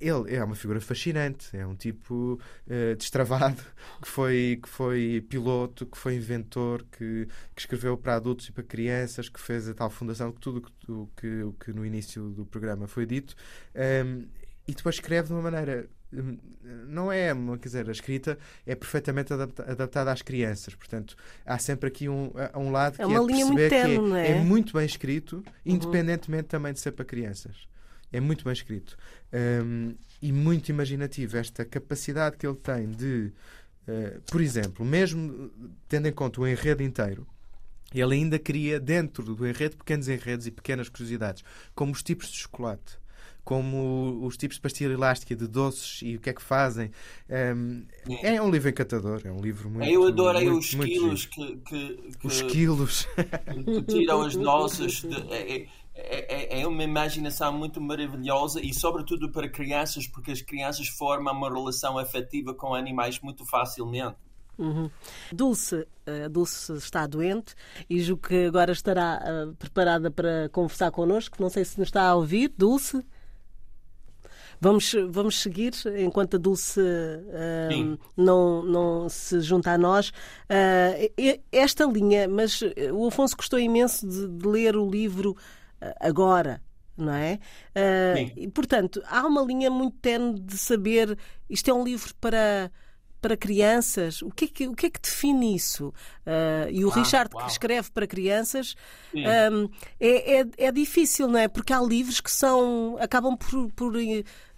ele 0.00 0.34
é 0.34 0.42
uma 0.42 0.54
figura 0.54 0.80
fascinante, 0.80 1.56
é 1.56 1.66
um 1.66 1.74
tipo 1.74 2.40
uh, 2.66 2.96
destravado 2.96 3.62
que 4.02 4.08
foi, 4.08 4.58
que 4.62 4.68
foi 4.68 5.24
piloto, 5.28 5.86
que 5.86 5.96
foi 5.96 6.14
inventor, 6.16 6.84
que, 6.90 7.28
que 7.54 7.60
escreveu 7.60 7.96
para 7.96 8.16
adultos 8.16 8.48
e 8.48 8.52
para 8.52 8.64
crianças, 8.64 9.28
que 9.28 9.40
fez 9.40 9.68
a 9.68 9.74
tal 9.74 9.90
fundação, 9.90 10.32
que 10.32 10.40
tudo 10.40 10.62
o 10.88 11.08
que, 11.16 11.42
o 11.42 11.52
que 11.52 11.72
no 11.72 11.84
início 11.86 12.30
do 12.30 12.44
programa 12.44 12.86
foi 12.86 13.06
dito, 13.06 13.34
um, 13.74 13.80
ehm, 13.80 14.24
e 14.66 14.74
depois 14.74 14.96
escreve 14.96 15.28
de 15.28 15.34
uma 15.34 15.42
maneira 15.42 15.88
hum, 16.12 16.38
não 16.86 17.12
é, 17.12 17.34
quer 17.60 17.68
dizer, 17.68 17.88
a 17.88 17.92
escrita 17.92 18.38
é 18.66 18.74
perfeitamente 18.74 19.32
adaptada 19.32 20.10
às 20.10 20.22
crianças, 20.22 20.74
portanto 20.74 21.16
há 21.44 21.58
sempre 21.58 21.88
aqui 21.88 22.08
um, 22.08 22.32
um 22.56 22.70
lado 22.70 22.94
é 22.94 23.06
que 23.06 23.12
é 23.12 23.18
linha 23.18 23.46
muito 23.46 23.68
que 23.68 23.74
é, 23.74 24.30
é? 24.30 24.34
muito 24.40 24.72
bem 24.72 24.86
escrito, 24.86 25.36
uhum. 25.36 25.42
independentemente 25.66 26.48
também 26.48 26.72
de 26.72 26.80
ser 26.80 26.92
para 26.92 27.04
crianças. 27.04 27.68
É 28.14 28.20
muito 28.20 28.44
bem 28.44 28.52
escrito 28.52 28.96
um, 29.32 29.92
e 30.22 30.30
muito 30.30 30.68
imaginativo. 30.68 31.36
Esta 31.36 31.64
capacidade 31.64 32.36
que 32.36 32.46
ele 32.46 32.54
tem 32.54 32.88
de, 32.92 33.32
uh, 33.88 34.20
por 34.30 34.40
exemplo, 34.40 34.86
mesmo 34.86 35.50
tendo 35.88 36.06
em 36.06 36.12
conta 36.12 36.40
o 36.40 36.46
enredo 36.46 36.80
inteiro, 36.80 37.26
ele 37.92 38.14
ainda 38.14 38.38
cria 38.38 38.78
dentro 38.78 39.34
do 39.34 39.44
enredo 39.44 39.76
pequenos 39.76 40.06
enredos 40.06 40.46
e 40.46 40.52
pequenas 40.52 40.88
curiosidades, 40.88 41.42
como 41.74 41.90
os 41.90 42.04
tipos 42.04 42.28
de 42.28 42.36
chocolate 42.36 42.98
como 43.44 44.24
os 44.24 44.38
tipos 44.38 44.56
de 44.56 44.62
pastilha 44.62 44.94
elástica, 44.94 45.36
de 45.36 45.46
doces 45.46 46.00
e 46.02 46.16
o 46.16 46.18
que 46.18 46.30
é 46.30 46.32
que 46.32 46.40
fazem. 46.40 46.90
Um, 47.28 47.84
é 48.22 48.40
um 48.40 48.50
livro 48.50 48.70
encantador, 48.70 49.20
é 49.22 49.30
um 49.30 49.40
livro 49.40 49.68
muito. 49.68 49.86
Eu 49.86 50.06
adorei 50.06 50.48
muito, 50.48 50.60
os 50.60 50.74
quilos 50.74 51.26
que, 51.26 51.56
que, 51.56 52.12
que, 52.20 52.26
Os 52.26 52.40
quilos. 52.40 53.06
Que 53.64 53.82
tiram 53.82 54.22
as 54.22 54.34
nossas. 54.34 55.02
De, 55.02 55.14
é, 55.30 55.66
é 55.94 56.56
é, 56.56 56.60
é, 56.62 56.66
uma 56.66 56.82
imaginação 56.82 57.52
muito 57.52 57.80
maravilhosa 57.80 58.60
e, 58.60 58.74
sobretudo, 58.74 59.30
para 59.30 59.48
crianças, 59.48 60.08
porque 60.08 60.32
as 60.32 60.42
crianças 60.42 60.88
formam 60.88 61.32
uma 61.32 61.48
relação 61.48 61.96
afetiva 61.98 62.52
com 62.52 62.74
animais 62.74 63.20
muito 63.20 63.46
facilmente. 63.46 64.16
Uhum. 64.58 64.90
Dulce, 65.32 65.86
a 66.06 66.28
Dulce 66.28 66.72
está 66.74 67.06
doente 67.06 67.54
e 67.88 68.00
julgo 68.00 68.28
que 68.28 68.46
agora 68.46 68.72
estará 68.72 69.20
uh, 69.22 69.54
preparada 69.54 70.10
para 70.10 70.48
conversar 70.50 70.90
connosco. 70.90 71.36
Não 71.40 71.48
sei 71.48 71.64
se 71.64 71.78
nos 71.78 71.88
está 71.88 72.08
a 72.08 72.14
ouvir, 72.14 72.52
Dulce. 72.56 73.04
Vamos, 74.60 74.94
vamos 75.10 75.42
seguir 75.42 75.72
enquanto 75.98 76.36
a 76.36 76.38
Dulce 76.38 76.80
uh, 76.80 77.98
não, 78.16 78.62
não 78.62 79.08
se 79.08 79.40
junta 79.40 79.72
a 79.72 79.78
nós. 79.78 80.12
Esta 81.52 81.84
linha, 81.84 82.28
mas 82.28 82.60
o 82.92 83.06
Afonso 83.06 83.36
gostou 83.36 83.58
imenso 83.58 84.08
de, 84.08 84.28
de 84.28 84.48
ler 84.48 84.76
o 84.76 84.88
livro 84.88 85.36
agora, 86.00 86.62
não 86.96 87.12
é? 87.12 87.38
Uh, 87.74 88.32
e, 88.36 88.48
portanto, 88.48 89.02
há 89.06 89.26
uma 89.26 89.42
linha 89.42 89.70
muito 89.70 89.96
tenue 89.98 90.38
de 90.40 90.56
saber 90.56 91.18
isto 91.48 91.70
é 91.70 91.74
um 91.74 91.84
livro 91.84 92.14
para 92.20 92.70
para 93.20 93.38
crianças, 93.38 94.20
o 94.20 94.30
que 94.30 94.44
é 94.44 94.48
que, 94.48 94.68
o 94.68 94.74
que, 94.74 94.84
é 94.84 94.90
que 94.90 95.00
define 95.00 95.56
isso? 95.56 95.88
Uh, 96.26 96.68
e 96.70 96.84
o 96.84 96.90
ah, 96.90 96.94
Richard, 96.94 97.30
uau. 97.34 97.42
que 97.42 97.52
escreve 97.52 97.90
para 97.90 98.06
crianças, 98.06 98.76
um, 99.14 99.66
é, 99.98 100.40
é, 100.40 100.46
é, 100.58 100.70
difícil, 100.70 101.26
não 101.26 101.38
é? 101.38 101.48
Porque 101.48 101.72
há 101.72 101.80
livros 101.80 102.20
que 102.20 102.30
são 102.30 102.98
acabam 103.00 103.34
por, 103.34 103.72
por 103.72 103.94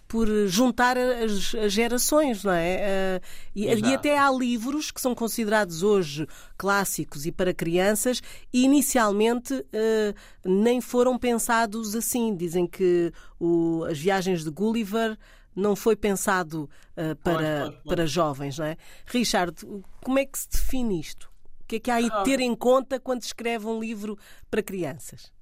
por 0.07 0.27
juntar 0.47 0.97
as, 0.97 1.53
as 1.55 1.73
gerações, 1.73 2.43
não 2.43 2.53
é? 2.53 3.19
Uh, 3.21 3.25
e, 3.53 3.65
e, 3.65 3.93
até 3.93 4.17
há 4.17 4.31
livros 4.31 4.89
que 4.89 5.01
são 5.01 5.13
considerados 5.13 5.83
hoje 5.83 6.25
clássicos 6.57 7.25
e 7.25 7.31
para 7.31 7.53
crianças 7.53 8.21
e 8.53 8.63
inicialmente 8.63 9.53
uh, 9.53 10.15
nem 10.45 10.79
foram 10.79 11.17
pensados 11.17 11.95
assim. 11.95 12.35
Dizem 12.35 12.65
que 12.65 13.11
o, 13.39 13.83
as 13.83 13.99
viagens 13.99 14.43
de 14.43 14.49
Gulliver 14.49 15.17
não 15.53 15.75
foi 15.75 15.95
pensado 15.95 16.69
uh, 16.95 17.15
para, 17.17 17.73
para 17.85 18.05
jovens, 18.05 18.57
não 18.59 18.65
é? 18.65 18.77
Richard, 19.07 19.55
como 20.01 20.19
é 20.19 20.25
que 20.25 20.39
se 20.39 20.49
define 20.49 20.99
isto? 20.99 21.29
O 21.61 21.67
que 21.67 21.75
é 21.75 21.79
que 21.79 21.91
há 21.91 21.95
aí 21.95 22.09
de 22.09 22.23
ter 22.23 22.39
em 22.39 22.55
conta 22.55 22.97
quando 22.97 23.23
escreve 23.23 23.65
um 23.65 23.79
livro 23.81 24.17
para 24.49 24.63
crianças? 24.63 25.33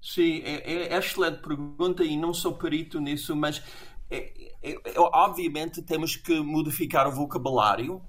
Sim, 0.00 0.40
é, 0.44 0.94
é 0.94 0.96
excelente 0.96 1.42
pergunta 1.42 2.02
e 2.02 2.16
não 2.16 2.32
sou 2.32 2.54
perito 2.54 2.98
nisso, 2.98 3.36
mas 3.36 3.62
é, 4.10 4.50
é, 4.62 4.72
é, 4.72 4.94
obviamente 4.96 5.80
temos 5.82 6.16
que 6.16 6.40
modificar 6.40 7.06
o 7.06 7.12
vocabulário, 7.12 8.02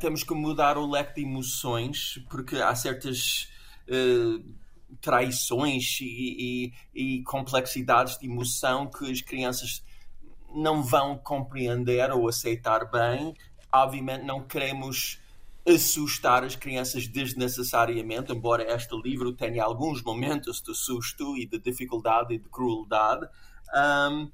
temos 0.00 0.22
que 0.22 0.34
mudar 0.34 0.76
o 0.76 0.88
leque 0.88 1.16
de 1.16 1.22
emoções, 1.22 2.22
porque 2.28 2.56
há 2.56 2.74
certas 2.76 3.48
uh, 3.88 4.44
traições 5.00 5.98
e, 6.00 6.72
e, 6.94 7.18
e, 7.18 7.22
complexidades 7.24 8.18
de 8.18 8.26
emoção 8.26 8.86
que 8.86 9.10
as 9.10 9.20
crianças 9.20 9.82
não 10.54 10.82
vão 10.82 11.18
compreender 11.18 12.12
ou 12.12 12.28
aceitar 12.28 12.88
bem. 12.90 13.34
Obviamente 13.72 14.24
não 14.24 14.46
queremos 14.46 15.18
assustar 15.66 16.44
as 16.44 16.54
crianças 16.54 17.08
desnecessariamente, 17.08 18.32
embora 18.32 18.72
este 18.74 18.94
livro 19.02 19.32
tenha 19.32 19.64
alguns 19.64 20.02
momentos 20.02 20.60
de 20.60 20.74
susto 20.74 21.36
e 21.36 21.46
de 21.46 21.58
dificuldade 21.58 22.34
e 22.34 22.38
de 22.38 22.48
crueldade. 22.48 23.26
Um, 23.74 24.30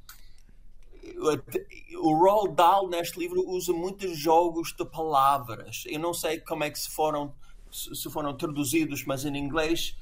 o 2.03 2.15
Roald 2.15 2.55
Dahl 2.55 2.89
neste 2.89 3.19
livro 3.19 3.43
usa 3.49 3.73
muitos 3.73 4.19
jogos 4.19 4.73
de 4.73 4.85
palavras. 4.85 5.85
Eu 5.87 6.01
não 6.01 6.15
sei 6.15 6.41
como 6.41 6.65
é 6.65 6.71
que 6.71 6.79
se 6.79 6.91
foram 6.91 7.35
se 7.73 8.11
foram 8.11 8.37
traduzidos, 8.37 9.05
mas 9.05 9.25
em 9.25 9.37
inglês 9.37 9.97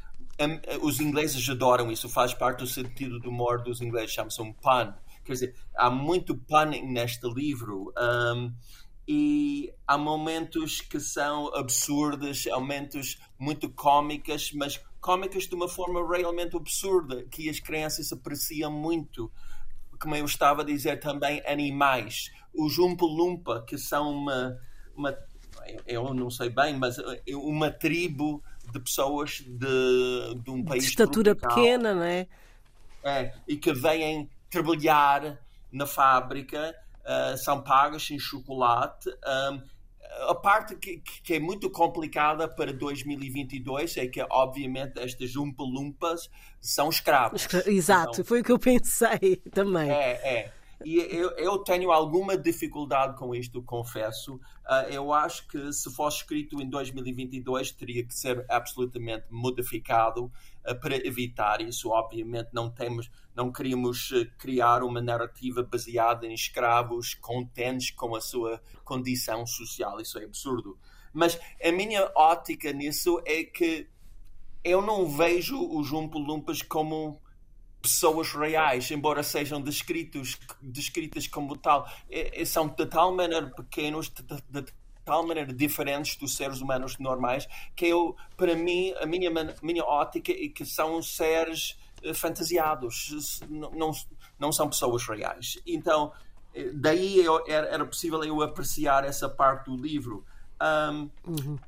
os 0.81 1.01
ingleses 1.01 1.49
adoram 1.49 1.91
isso. 1.91 2.09
Faz 2.09 2.33
parte 2.33 2.61
do 2.61 2.67
sentido 2.67 3.19
do 3.19 3.29
humor 3.29 3.63
dos 3.63 3.81
ingleses. 3.81 4.13
Chama-se 4.13 4.41
um 4.41 4.53
pun. 4.53 4.93
Quer 5.25 5.33
dizer, 5.33 5.55
há 5.77 5.91
muito 5.91 6.37
punning 6.37 6.91
neste 6.91 7.29
livro. 7.29 7.93
Um, 7.99 8.55
e 9.07 9.73
há 9.87 9.97
momentos 9.97 10.83
que 10.83 11.01
são 11.01 11.55
absurdos, 11.55 12.47
há 12.47 12.61
momentos 12.61 13.19
muito 13.39 13.71
cómicas, 13.71 14.53
mas 14.53 14.79
cómicas 15.01 15.47
de 15.47 15.55
uma 15.55 15.67
forma 15.67 16.07
realmente 16.07 16.55
absurda, 16.55 17.25
que 17.25 17.49
as 17.49 17.59
crianças 17.59 18.13
apreciam 18.13 18.71
muito 18.71 19.33
como 20.01 20.15
eu 20.15 20.25
estava 20.25 20.63
a 20.63 20.65
dizer 20.65 21.01
também, 21.01 21.43
animais. 21.47 22.31
Os 22.55 22.79
Umpa-Lumpa, 22.79 23.65
que 23.67 23.77
são 23.77 24.11
uma, 24.11 24.59
uma, 24.97 25.17
eu 25.87 26.13
não 26.15 26.31
sei 26.31 26.51
bem, 26.51 26.77
mas 26.77 26.99
é 26.99 27.37
uma 27.37 27.71
tribo 27.71 28.43
de 28.73 28.81
pessoas 28.81 29.41
de, 29.47 30.35
de 30.43 30.51
um 30.51 30.65
país. 30.65 30.85
De 30.85 30.91
estatura 30.91 31.35
tropical, 31.35 31.55
pequena, 31.55 31.95
não 31.95 32.03
é? 32.03 32.27
É, 33.03 33.33
e 33.47 33.57
que 33.57 33.73
vêm 33.73 34.29
trabalhar 34.51 35.39
na 35.71 35.87
fábrica, 35.87 36.75
uh, 37.05 37.37
são 37.37 37.63
pagas 37.63 38.11
em 38.11 38.19
chocolate. 38.19 39.09
Um, 39.53 39.63
a 40.29 40.35
parte 40.35 40.77
que, 40.77 41.03
que, 41.23 41.35
é 41.35 41.41
muito 41.41 41.71
complicada 41.71 42.49
para 42.49 42.73
2022 42.73 43.97
é 43.97 44.07
que, 44.07 44.25
obviamente, 44.31 44.99
estas 44.99 45.37
Umpa-Lumpas 45.37 46.29
são 46.61 46.89
escravos. 46.89 47.47
Exato, 47.67 48.13
então, 48.13 48.25
foi 48.25 48.41
o 48.41 48.45
que 48.45 48.53
eu 48.53 48.59
pensei 48.59 49.37
também. 49.53 49.91
É, 49.91 50.11
é. 50.23 50.53
E 50.85 50.99
eu, 50.99 51.31
eu, 51.33 51.59
tenho 51.59 51.91
alguma 51.91 52.37
dificuldade 52.37 53.17
com 53.17 53.35
isto, 53.35 53.61
confesso. 53.63 54.37
Uh, 54.37 54.91
eu 54.91 55.13
acho 55.13 55.47
que 55.49 55.73
se 55.73 55.93
fosse 55.93 56.19
escrito 56.19 56.61
em 56.63 56.71
2022 56.71 57.73
teria 57.73 58.05
que 58.05 58.15
ser 58.15 58.45
absolutamente 58.49 59.27
modificado 59.29 60.27
uh, 60.27 60.81
para 60.81 60.95
evitar 61.05 61.61
isso. 61.61 61.91
Obviamente 61.91 62.51
não 62.53 62.71
temos, 62.71 63.11
não 63.35 63.51
queríamos 63.51 64.13
uh, 64.13 64.31
criar 64.39 64.85
uma 64.85 65.03
narrativa 65.03 65.65
baseada 65.65 66.27
em 66.27 66.35
escravos 66.35 67.13
contentes 67.15 67.91
com 67.91 68.15
a 68.15 68.21
sua 68.21 68.63
condição 68.85 69.45
social. 69.47 70.01
Isso 70.01 70.17
é 70.19 70.25
absurdo. 70.25 70.79
Mas 71.13 71.41
a 71.61 71.73
minha 71.73 72.09
ótica 72.15 72.73
nisso 72.73 73.21
é 73.27 73.43
que 73.43 73.89
eu 74.63 74.81
não 74.81 75.09
vejo 75.09 75.59
os 75.77 75.91
Umpa-Lumpas 75.91 76.63
como 76.63 77.21
pessoas 77.89 78.33
reais, 78.33 78.91
embora 78.91 79.23
sejam 79.23 79.61
descritos, 79.61 80.39
descritas 80.61 81.27
como 81.27 81.57
tal, 81.57 81.89
é, 82.11 82.43
é, 82.43 82.45
são 82.45 82.69
de 82.69 82.87
tal 82.87 83.15
maneira 83.15 83.47
pequenos, 83.47 84.11
de, 84.11 84.23
de, 84.23 84.63
de, 84.63 84.73
tal 85.05 85.27
maneira 85.27 85.53
diferentes 85.53 86.17
dos 86.17 86.37
seres 86.37 86.61
humanos 86.61 86.99
normais, 86.99 87.49
que 87.75 87.87
eu, 87.87 88.15
para 88.37 88.55
mim, 88.55 88.93
a 89.01 89.07
minha, 89.07 89.31
minha 89.63 89.85
ótica 89.85 90.31
é 90.31 90.49
que 90.49 90.67
são 90.67 91.03
seres 91.03 91.79
fantasiados, 92.15 93.41
não, 93.49 93.71
não, 93.71 93.93
não 94.39 94.53
são 94.53 94.69
pessoas 94.69 95.03
reais. 95.07 95.59
Então, 95.67 96.13
daí 96.75 97.19
eu, 97.25 97.43
era, 97.49 97.69
era, 97.69 97.87
possível 97.87 98.23
eu 98.23 98.43
apreciar 98.43 99.05
essa 99.05 99.29
parte 99.29 99.71
do 99.71 99.77
livro. 99.77 100.25
Um, 100.61 101.11
uhum. 101.27 101.59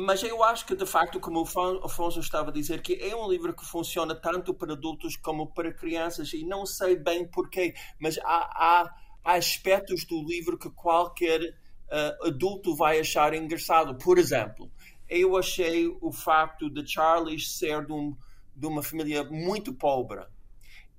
Mas 0.00 0.22
eu 0.22 0.44
acho 0.44 0.64
que, 0.64 0.76
de 0.76 0.86
facto, 0.86 1.18
como 1.18 1.40
o 1.40 1.84
Afonso 1.84 2.20
estava 2.20 2.50
a 2.50 2.52
dizer, 2.52 2.82
que 2.82 2.94
é 3.02 3.16
um 3.16 3.28
livro 3.28 3.52
que 3.52 3.66
funciona 3.66 4.14
tanto 4.14 4.54
para 4.54 4.74
adultos 4.74 5.16
como 5.16 5.48
para 5.48 5.74
crianças, 5.74 6.32
e 6.32 6.44
não 6.44 6.64
sei 6.64 6.94
bem 6.94 7.26
porquê, 7.26 7.74
mas 7.98 8.16
há, 8.18 8.22
há, 8.24 8.94
há 9.24 9.32
aspectos 9.34 10.04
do 10.04 10.22
livro 10.22 10.56
que 10.56 10.70
qualquer 10.70 11.42
uh, 11.42 12.28
adulto 12.28 12.76
vai 12.76 13.00
achar 13.00 13.34
engraçado. 13.34 13.98
Por 13.98 14.18
exemplo, 14.18 14.70
eu 15.08 15.36
achei 15.36 15.88
o 16.00 16.12
facto 16.12 16.70
de 16.70 16.86
Charlie 16.86 17.40
ser 17.40 17.84
de, 17.84 17.92
um, 17.92 18.16
de 18.54 18.66
uma 18.68 18.84
família 18.84 19.24
muito 19.24 19.74
pobre 19.74 20.24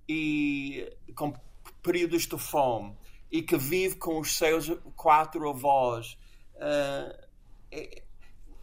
e 0.09 0.93
com 1.15 1.33
períodos 1.81 2.27
de 2.27 2.37
fome 2.37 2.97
e 3.31 3.41
que 3.43 3.55
vive 3.55 3.95
com 3.95 4.19
os 4.19 4.35
seus 4.35 4.69
quatro 4.97 5.49
avós 5.49 6.17
uh, 6.55 7.29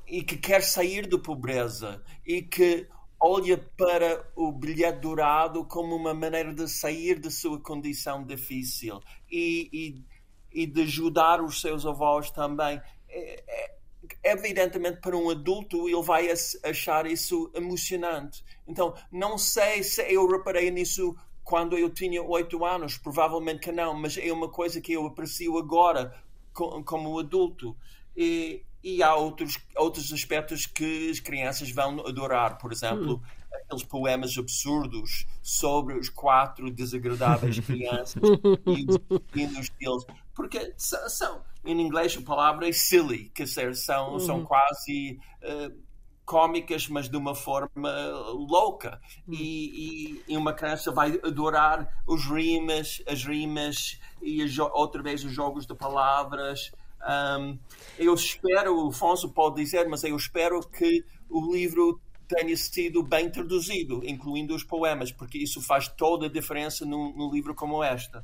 e, 0.07 0.23
que 0.23 0.37
quer 0.37 0.63
sair 0.63 1.07
da 1.07 1.19
pobreza 1.19 2.03
e 2.25 2.43
que 2.43 2.89
olha 3.21 3.59
para 3.77 4.29
o 4.37 4.53
bilhete 4.53 5.01
dourado 5.01 5.65
como 5.65 5.97
uma 5.97 6.15
maneira 6.15 6.53
de 6.53 6.69
sair 6.69 7.19
da 7.19 7.31
sua 7.31 7.61
condição 7.61 8.25
difícil 8.25 9.01
e, 9.31 10.05
e, 10.53 10.63
e 10.63 10.67
de 10.67 10.83
ajudar 10.83 11.43
os 11.43 11.61
seus 11.61 11.87
avós 11.87 12.31
também. 12.31 12.81
É, 13.09 13.45
é, 13.47 13.77
evidentemente 14.23 15.01
para 15.01 15.17
um 15.17 15.31
adulto 15.31 15.89
ele 15.89 16.03
vai 16.03 16.29
achar 16.63 17.07
isso 17.07 17.51
emocionante. 17.55 18.45
Então, 18.67 18.95
não 19.11 19.39
sei 19.39 19.83
se 19.83 20.03
eu 20.03 20.27
reparei 20.27 20.71
nisso 20.71 21.17
quando 21.43 21.79
eu 21.79 21.89
tinha 21.91 22.23
oito 22.23 22.65
anos, 22.65 22.99
provavelmente 22.99 23.61
que 23.61 23.73
não, 23.73 23.95
mas 23.95 24.17
é 24.19 24.33
uma 24.33 24.49
coisa 24.49 24.81
que 24.81 24.93
eu 24.93 25.07
aprecio 25.07 25.57
agora 25.57 26.13
como 26.53 27.19
adulto. 27.19 27.77
E, 28.17 28.65
e 28.83 29.03
há 29.03 29.15
outros, 29.15 29.59
outros 29.77 30.13
aspectos 30.13 30.67
que 30.67 31.11
as 31.11 31.21
crianças 31.21 31.71
vão 31.71 32.07
adorar, 32.07 32.59
por 32.59 32.73
exemplo, 32.73 33.15
hum. 33.15 33.21
aqueles 33.53 33.85
poemas 33.85 34.37
absurdos 34.39 35.27
sobre 35.43 35.95
os 35.95 36.09
quatro 36.09 36.71
desagradáveis 36.71 37.59
crianças 37.61 38.23
e 38.67 38.87
os 38.89 38.99
destinos 38.99 39.71
deles, 39.71 40.05
porque 40.35 40.73
são, 40.77 41.09
são, 41.09 41.43
em 41.65 41.81
inglês 41.81 42.17
a 42.17 42.23
palavra 42.23 42.69
é 42.69 42.73
silly, 42.73 43.31
que 43.35 43.47
são, 43.47 44.17
hum. 44.17 44.21
são 44.21 44.45
quase 44.45 45.19
uh, 45.43 45.87
cómicas, 46.27 46.89
mas 46.89 47.09
de 47.09 47.17
uma 47.17 47.35
forma 47.35 47.91
louca. 48.33 49.01
Hum. 49.27 49.33
E, 49.33 50.19
e, 50.27 50.33
e, 50.33 50.37
uma 50.37 50.53
criança 50.53 50.91
vai 50.91 51.19
adorar 51.25 52.03
os 52.07 52.27
rimas, 52.27 53.01
as 53.09 53.25
rimas 53.25 53.99
e 54.21 54.43
as, 54.43 54.59
outra 54.59 55.03
vez 55.03 55.25
os 55.25 55.33
jogos 55.33 55.65
de 55.67 55.75
palavras. 55.75 56.73
Um, 57.07 57.59
eu 57.99 58.15
espero, 58.15 58.85
o 58.85 58.89
Afonso 58.89 59.29
pode 59.31 59.63
dizer, 59.63 59.89
mas 59.89 60.03
eu 60.03 60.17
espero 60.17 60.61
que 60.61 61.05
o 61.29 61.53
livro 61.55 62.01
tenha 62.29 62.57
sido 62.57 63.03
bem 63.03 63.31
traduzido, 63.31 64.03
incluindo 64.05 64.55
os 64.55 64.65
poemas, 64.65 65.13
porque 65.13 65.39
isso 65.39 65.63
faz 65.63 65.89
toda 65.89 66.27
a 66.27 66.29
diferença 66.29 66.85
num, 66.85 67.17
num 67.17 67.33
livro 67.33 67.55
como 67.55 67.83
este. 67.85 68.19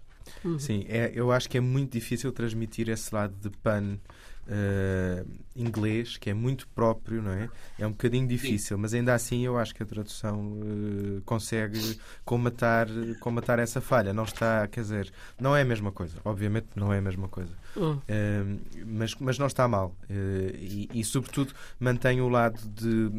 Sim, 0.59 0.85
é, 0.89 1.13
eu 1.15 1.31
acho 1.31 1.49
que 1.49 1.59
é 1.59 1.61
muito 1.61 1.93
difícil 1.93 2.33
transmitir 2.33 2.89
esse 2.89 3.15
lado 3.15 3.35
de 3.37 3.51
pan 3.59 3.99
uh, 4.53 5.29
inglês, 5.57 6.17
que 6.17 6.31
é 6.31 6.35
muito 6.35 6.69
próprio, 6.69 7.23
não 7.23 7.33
é? 7.33 7.49
É 7.79 7.87
um 7.87 7.91
bocadinho 7.91 8.27
difícil, 8.27 8.77
Sim. 8.77 8.83
mas 8.83 8.95
ainda 8.95 9.15
assim 9.15 9.45
eu 9.45 9.59
acho 9.59 9.75
que 9.75 9.83
a 9.83 9.87
tradução 9.87 10.53
uh, 10.53 11.23
consegue 11.25 11.99
comatar, 12.25 12.87
comatar 13.21 13.59
essa 13.59 13.81
falha. 13.81 14.13
Não 14.13 14.25
está, 14.25 14.67
quer 14.69 14.81
dizer, 14.81 15.13
não 15.41 15.57
é 15.57 15.63
a 15.63 15.65
mesma 15.65 15.91
coisa, 15.91 16.19
obviamente 16.25 16.69
não 16.77 16.93
é 16.93 16.99
a 16.99 17.03
mesma 17.03 17.29
coisa, 17.29 17.53
uh, 17.77 18.61
mas, 18.87 19.15
mas 19.17 19.39
não 19.39 19.47
está 19.47 19.67
mal. 19.67 19.95
E, 20.11 20.89
e, 20.93 21.05
sobretudo, 21.05 21.53
mantém 21.81 22.21
o 22.21 22.29
lado 22.29 22.61
de 22.69 23.11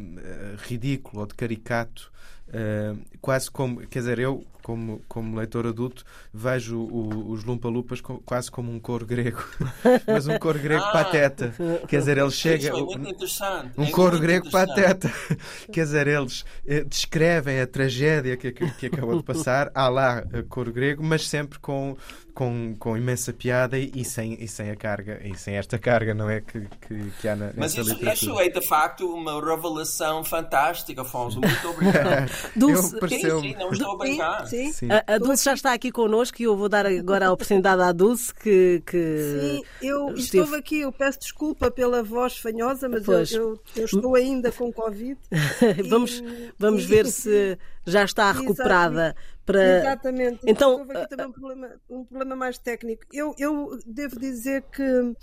ridículo 0.68 1.22
ou 1.22 1.28
de 1.28 1.34
caricato 1.34 2.12
Uh, 2.54 3.00
quase 3.20 3.50
como, 3.50 3.80
quer 3.88 4.00
dizer, 4.00 4.20
eu, 4.20 4.46
como, 4.62 5.02
como 5.08 5.38
leitor 5.38 5.66
adulto, 5.68 6.04
vejo 6.32 6.78
o, 6.80 7.32
os 7.32 7.44
Lumpalupas 7.44 8.00
quase 8.00 8.52
como 8.52 8.72
um 8.72 8.80
coro 8.80 9.06
grego, 9.06 9.44
mas 10.08 10.28
um 10.28 10.38
coro 10.38 10.60
grego 10.60 10.84
ah, 10.84 10.92
pateta. 10.92 11.54
Quer 11.88 11.98
dizer, 11.98 12.18
ele 12.18 12.32
chega. 12.32 12.70
É 12.70 12.74
um 12.76 13.84
é 13.84 13.92
coro 13.92 14.20
grego 14.20 14.50
pateta. 14.52 15.12
quer 15.72 15.84
dizer, 15.84 16.08
eles 16.08 16.46
eh, 16.66 16.84
descrevem 16.84 17.60
a 17.60 17.68
tragédia 17.68 18.38
que, 18.38 18.52
que, 18.52 18.72
que 18.72 18.86
acabou 18.86 19.18
de 19.18 19.24
passar, 19.24 19.72
há 19.76 19.90
lá 19.90 20.24
eh, 20.32 20.44
coro 20.48 20.72
grego, 20.72 21.04
mas 21.04 21.28
sempre 21.28 21.60
com 21.60 21.98
com, 22.34 22.76
com 22.80 22.98
imensa 22.98 23.32
piada 23.32 23.78
e 23.78 24.04
sem, 24.04 24.34
e 24.40 24.48
sem 24.48 24.72
a 24.72 24.76
carga, 24.76 25.22
e 25.24 25.36
sem 25.36 25.56
esta 25.56 25.78
carga, 25.78 26.14
não 26.14 26.30
é? 26.30 26.42
Que, 26.42 26.62
que, 26.82 27.12
que 27.22 27.28
há 27.28 27.36
na, 27.36 27.52
Mas 27.56 27.78
isso, 27.78 28.04
isso, 28.04 28.40
é 28.40 28.50
de 28.50 28.62
facto 28.62 29.08
uma 29.08 29.40
revelação 29.40 30.24
fantástica, 30.24 31.04
Afonso. 31.04 31.40
Muito 31.40 31.70
obrigado. 31.70 32.32
Dulce, 32.56 32.98
sim, 33.08 33.20
sim, 33.20 33.56
não 33.56 33.72
estou 33.72 33.92
a 33.92 33.98
brincar. 33.98 34.48
Sim, 34.48 34.72
sim. 34.72 34.88
A, 34.92 35.16
a, 35.16 35.18
Dulce 35.18 35.46
já 35.46 35.54
está 35.54 35.74
aqui 35.74 35.92
connosco 35.92 36.42
e 36.42 36.46
eu 36.46 36.58
vou 36.58 36.68
dar 36.68 36.86
agora 36.86 37.28
a 37.28 37.32
oportunidade 37.32 37.82
à 37.82 37.92
Dulce 37.92 38.34
que. 38.34 38.82
que 38.86 39.40
sim, 39.40 39.64
eu 39.82 40.14
esteve... 40.16 40.44
estou 40.44 40.58
aqui, 40.58 40.80
eu 40.80 40.92
peço 40.92 41.20
desculpa 41.20 41.70
pela 41.70 42.02
voz 42.02 42.38
fanhosa, 42.38 42.90
mas 42.90 43.08
eu, 43.08 43.42
eu, 43.42 43.60
eu, 43.76 43.86
estou 43.86 44.16
ainda 44.16 44.52
com 44.52 44.74
Covid. 44.74 45.18
vamos 45.88 46.20
e... 46.20 46.52
vamos 46.58 46.86
ver 46.86 47.06
se 47.06 47.58
já 47.86 48.04
está 48.04 48.32
recuperada 48.32 49.16
para. 49.46 49.80
Exatamente. 49.80 50.40
Então, 50.46 50.80
houve 50.80 50.98
aqui 50.98 51.10
também 51.10 51.28
um 51.28 51.32
problema, 51.32 51.70
um 51.90 52.06
problema 52.06 52.36
mais 52.36 52.58
técnico. 52.58 53.04
Eu, 53.12 53.36
eu 53.38 53.78
devo 53.86 54.20
dizer 54.20 54.64
que 54.72 55.16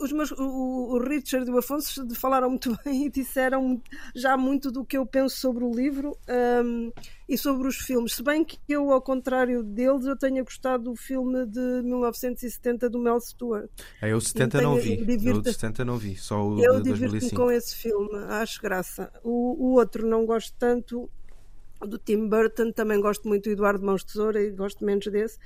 os 0.00 0.12
meus, 0.12 0.30
o, 0.32 0.94
o, 0.94 0.98
Richard 0.98 1.48
e 1.48 1.52
o 1.52 1.58
Afonso 1.58 2.06
falaram 2.14 2.50
muito 2.50 2.76
bem 2.84 3.06
e 3.06 3.10
disseram 3.10 3.82
já 4.14 4.36
muito 4.36 4.70
do 4.70 4.84
que 4.84 4.96
eu 4.96 5.06
penso 5.06 5.36
sobre 5.36 5.64
o 5.64 5.72
livro 5.72 6.16
um, 6.64 6.92
e 7.28 7.36
sobre 7.38 7.66
os 7.66 7.76
filmes. 7.76 8.14
Se 8.14 8.22
bem 8.22 8.44
que 8.44 8.58
eu, 8.68 8.92
ao 8.92 9.00
contrário 9.00 9.62
deles, 9.62 10.04
eu 10.04 10.16
tenha 10.16 10.42
gostado 10.42 10.84
do 10.84 10.96
filme 10.96 11.46
de 11.46 11.82
1970 11.82 12.90
do 12.90 12.98
Mel 12.98 13.20
Stewart. 13.20 13.70
É, 14.02 14.12
eu 14.12 14.20
70 14.20 14.60
não 14.60 14.76
vi. 14.76 14.98
Eu 15.24 15.40
de 15.40 15.52
70 15.52 15.84
não 15.84 15.96
vi, 15.96 16.16
só 16.16 16.46
o 16.46 16.62
eu 16.62 16.82
de 16.82 16.90
2005. 16.90 17.34
com 17.34 17.50
esse 17.50 17.74
filme, 17.76 18.16
acho 18.28 18.60
graça. 18.60 19.10
O, 19.22 19.66
o 19.68 19.74
outro 19.74 20.06
não 20.06 20.26
gosto 20.26 20.54
tanto 20.58 21.10
do 21.86 21.98
Tim 21.98 22.28
Burton, 22.28 22.72
também 22.72 23.00
gosto 23.00 23.26
muito 23.26 23.44
do 23.44 23.50
Eduardo 23.50 23.84
Mãos 23.84 24.04
Tesoura 24.04 24.42
e 24.42 24.50
gosto 24.50 24.84
menos 24.84 25.06
desse. 25.06 25.38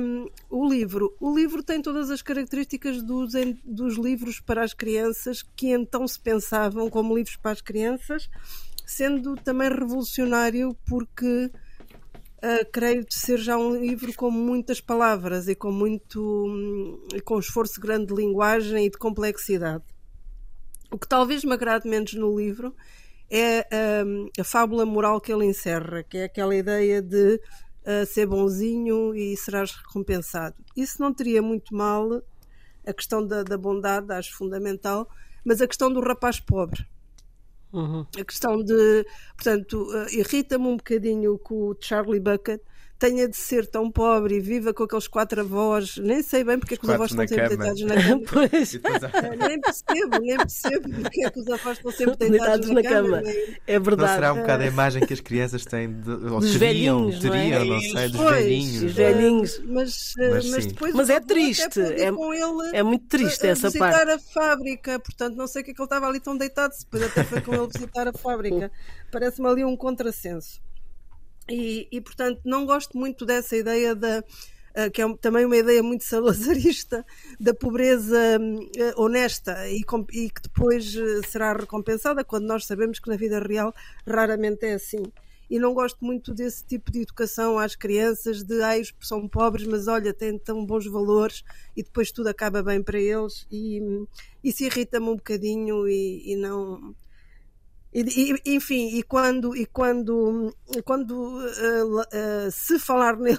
Um, 0.00 0.26
o 0.48 0.66
livro. 0.66 1.14
O 1.20 1.34
livro 1.36 1.62
tem 1.62 1.82
todas 1.82 2.10
as 2.10 2.22
características 2.22 3.02
dos, 3.02 3.32
dos 3.64 3.98
livros 3.98 4.40
para 4.40 4.64
as 4.64 4.72
crianças 4.72 5.42
que 5.42 5.68
então 5.68 6.08
se 6.08 6.18
pensavam 6.18 6.88
como 6.88 7.14
livros 7.14 7.36
para 7.36 7.50
as 7.50 7.60
crianças, 7.60 8.30
sendo 8.86 9.36
também 9.36 9.68
revolucionário 9.68 10.74
porque 10.86 11.50
uh, 12.38 12.70
creio 12.72 13.04
de 13.04 13.14
ser 13.14 13.38
já 13.38 13.58
um 13.58 13.76
livro 13.76 14.14
com 14.14 14.30
muitas 14.30 14.80
palavras 14.80 15.48
e 15.48 15.54
com 15.54 15.70
muito 15.70 16.18
um, 16.46 17.06
com 17.22 17.38
esforço 17.38 17.78
grande 17.78 18.06
de 18.06 18.14
linguagem 18.14 18.86
e 18.86 18.90
de 18.90 18.96
complexidade. 18.96 19.84
O 20.90 20.98
que 20.98 21.06
talvez 21.06 21.44
me 21.44 21.52
agrade 21.52 21.86
menos 21.86 22.14
no 22.14 22.38
livro 22.38 22.74
é 23.30 23.66
um, 24.04 24.28
a 24.38 24.44
fábula 24.44 24.86
moral 24.86 25.20
que 25.20 25.32
ele 25.32 25.44
encerra, 25.44 26.02
que 26.02 26.18
é 26.18 26.24
aquela 26.24 26.54
ideia 26.54 27.02
de 27.02 27.34
uh, 27.34 28.06
ser 28.06 28.26
bonzinho 28.26 29.14
e 29.14 29.36
serás 29.36 29.72
recompensado. 29.72 30.56
Isso 30.76 31.00
não 31.00 31.12
teria 31.12 31.42
muito 31.42 31.74
mal, 31.74 32.22
a 32.86 32.92
questão 32.92 33.26
da, 33.26 33.42
da 33.42 33.58
bondade 33.58 34.12
acho 34.12 34.34
fundamental, 34.34 35.08
mas 35.44 35.60
a 35.60 35.66
questão 35.66 35.92
do 35.92 36.00
rapaz 36.00 36.40
pobre. 36.40 36.86
Uhum. 37.72 38.06
A 38.18 38.24
questão 38.24 38.62
de. 38.62 39.04
Portanto, 39.36 39.82
uh, 39.82 40.08
irrita-me 40.10 40.66
um 40.66 40.76
bocadinho 40.76 41.38
que 41.38 41.52
o 41.52 41.76
Charlie 41.78 42.20
Bucket 42.20 42.62
tenha 42.98 43.28
de 43.28 43.36
ser 43.36 43.66
tão 43.66 43.90
pobre 43.90 44.36
e 44.36 44.40
viva 44.40 44.74
com 44.74 44.82
aqueles 44.82 45.06
quatro 45.06 45.40
avós, 45.40 45.96
nem 45.98 46.20
sei 46.22 46.42
bem 46.42 46.58
porque 46.58 46.74
é 46.74 46.76
que 46.76 46.84
os 46.84 46.90
avós 46.90 47.10
estão 47.10 47.28
sempre 47.28 47.48
cama. 47.48 47.64
deitados 47.64 47.82
na 47.82 48.02
cama. 48.02 48.22
pois. 48.50 48.80
nem 49.48 49.60
percebo, 49.60 50.18
nem 50.20 50.36
percebo 50.36 50.88
porque 50.90 51.24
é 51.24 51.30
que 51.30 51.40
os 51.40 51.48
avós 51.48 51.76
estão 51.76 51.92
sempre 51.92 52.16
deitados, 52.16 52.66
deitados 52.66 52.68
na, 52.68 52.74
na, 52.74 52.82
cama. 52.82 53.22
cama. 53.22 53.32
É 53.66 53.78
verdade. 53.78 54.08
Não 54.08 54.14
será 54.16 54.32
um 54.32 54.40
bocado 54.40 54.62
a 54.64 54.66
imagem 54.66 55.06
que 55.06 55.12
as 55.12 55.20
crianças 55.20 55.64
têm 55.64 55.92
de, 55.92 56.10
ou 56.10 56.40
dos 56.40 56.52
teriam, 56.52 57.10
velhinhos, 57.10 57.20
teriam, 57.20 57.64
não, 57.64 57.66
é? 57.66 57.68
não 57.68 57.80
sei, 57.80 58.08
dos 58.08 58.20
pois, 58.20 58.36
velhinhos. 58.36 58.82
Os 58.82 58.92
velhinhos. 58.92 59.62
Mas, 59.64 60.12
eh, 60.18 60.30
mas, 60.30 60.50
mas 60.50 60.66
depois 60.66 60.94
mas 60.94 61.10
é 61.10 61.20
triste. 61.20 61.80
É, 61.80 62.78
é 62.78 62.82
muito 62.82 63.06
triste 63.06 63.46
a, 63.46 63.50
essa 63.50 63.68
visitar 63.68 63.92
parte. 63.92 64.06
visitar 64.06 64.14
a 64.14 64.18
fábrica, 64.18 64.98
portanto, 64.98 65.36
não 65.36 65.46
sei 65.46 65.62
o 65.62 65.64
que 65.64 65.70
é 65.70 65.74
que 65.74 65.80
ele 65.80 65.86
estava 65.86 66.08
ali 66.08 66.20
tão 66.20 66.36
deitado, 66.36 66.74
depois 66.78 67.02
até 67.04 67.22
foi 67.22 67.40
com 67.40 67.54
ele 67.54 67.68
visitar 67.72 68.08
a 68.08 68.12
fábrica. 68.12 68.72
Parece-me 69.12 69.48
ali 69.48 69.64
um 69.64 69.76
contrassenso. 69.76 70.60
E, 71.48 71.88
e, 71.90 72.00
portanto, 72.00 72.40
não 72.44 72.66
gosto 72.66 72.96
muito 72.96 73.24
dessa 73.24 73.56
ideia 73.56 73.94
da. 73.94 74.22
Uh, 74.76 74.90
que 74.92 75.02
é 75.02 75.16
também 75.16 75.44
uma 75.46 75.56
ideia 75.56 75.82
muito 75.82 76.04
salazarista 76.04 77.04
da 77.40 77.54
pobreza 77.54 78.38
uh, 78.38 79.02
honesta 79.02 79.66
e, 79.68 79.78
e, 80.12 80.30
que 80.30 80.42
depois 80.42 80.94
uh, 80.94 81.26
será 81.26 81.52
recompensada, 81.54 82.22
quando 82.22 82.46
nós 82.46 82.66
sabemos 82.66 83.00
que 83.00 83.08
na 83.08 83.16
vida 83.16 83.40
real 83.40 83.74
raramente 84.06 84.66
é 84.66 84.74
assim. 84.74 85.02
e 85.50 85.58
não 85.58 85.72
gosto 85.72 86.04
muito 86.04 86.34
desse 86.34 86.64
tipo 86.64 86.92
de 86.92 87.00
educação 87.00 87.58
às 87.58 87.74
crianças 87.74 88.44
de 88.44 88.62
ai, 88.62 88.82
são 89.00 89.26
pobres, 89.26 89.66
mas 89.66 89.88
olha, 89.88 90.12
têm 90.12 90.38
tão 90.38 90.64
bons 90.64 90.86
valores 90.86 91.42
e 91.74 91.82
depois 91.82 92.12
tudo 92.12 92.28
acaba 92.28 92.62
bem 92.62 92.82
para 92.82 93.00
eles 93.00 93.46
e 93.50 93.80
isso 94.44 94.62
irrita-me 94.62 95.08
um 95.08 95.16
bocadinho 95.16 95.88
e, 95.88 96.32
e 96.32 96.36
não 96.36 96.94
e, 97.92 98.00
e, 98.02 98.54
enfim, 98.54 98.96
e 98.98 99.02
quando, 99.02 99.56
e 99.56 99.64
quando, 99.64 100.54
quando 100.84 101.12
uh, 101.12 102.00
uh, 102.00 102.50
se 102.50 102.78
falar 102.78 103.16
nele, 103.18 103.38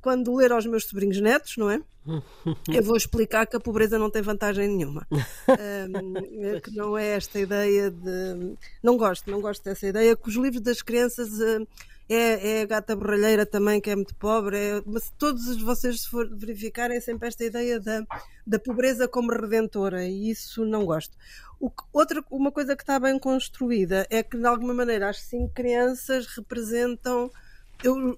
quando 0.00 0.34
ler 0.34 0.52
aos 0.52 0.66
meus 0.66 0.84
sobrinhos 0.84 1.20
netos, 1.20 1.56
não 1.56 1.70
é? 1.70 1.80
Eu 2.72 2.82
vou 2.82 2.96
explicar 2.96 3.46
que 3.46 3.56
a 3.56 3.60
pobreza 3.60 3.98
não 3.98 4.10
tem 4.10 4.22
vantagem 4.22 4.68
nenhuma. 4.68 5.06
Um, 5.10 6.60
que 6.60 6.74
não 6.74 6.96
é 6.96 7.08
esta 7.08 7.38
ideia 7.38 7.90
de. 7.90 8.56
Não 8.82 8.96
gosto, 8.96 9.30
não 9.30 9.40
gosto 9.40 9.62
dessa 9.62 9.86
ideia, 9.86 10.16
que 10.16 10.28
os 10.28 10.36
livros 10.36 10.62
das 10.62 10.82
crianças. 10.82 11.28
Uh, 11.28 11.66
é, 12.12 12.58
é, 12.58 12.62
a 12.62 12.66
gata 12.66 12.96
borralheira 12.96 13.46
também, 13.46 13.80
que 13.80 13.88
é 13.88 13.94
muito 13.94 14.16
pobre. 14.16 14.56
É, 14.56 14.82
mas 14.84 15.12
todos 15.16 15.62
vocês, 15.62 16.02
se 16.02 16.08
for 16.08 16.28
verificarem, 16.28 16.96
é 16.96 17.00
sempre 17.00 17.28
esta 17.28 17.44
ideia 17.44 17.78
da, 17.78 18.04
da 18.44 18.58
pobreza 18.58 19.06
como 19.06 19.30
redentora, 19.30 20.04
e 20.04 20.28
isso 20.28 20.64
não 20.64 20.84
gosto. 20.84 21.16
O, 21.60 21.70
outra, 21.92 22.24
uma 22.28 22.50
coisa 22.50 22.74
que 22.74 22.82
está 22.82 22.98
bem 22.98 23.16
construída 23.16 24.08
é 24.10 24.24
que, 24.24 24.36
de 24.36 24.44
alguma 24.44 24.74
maneira, 24.74 25.08
as 25.08 25.20
cinco 25.20 25.54
crianças 25.54 26.26
representam 26.26 27.30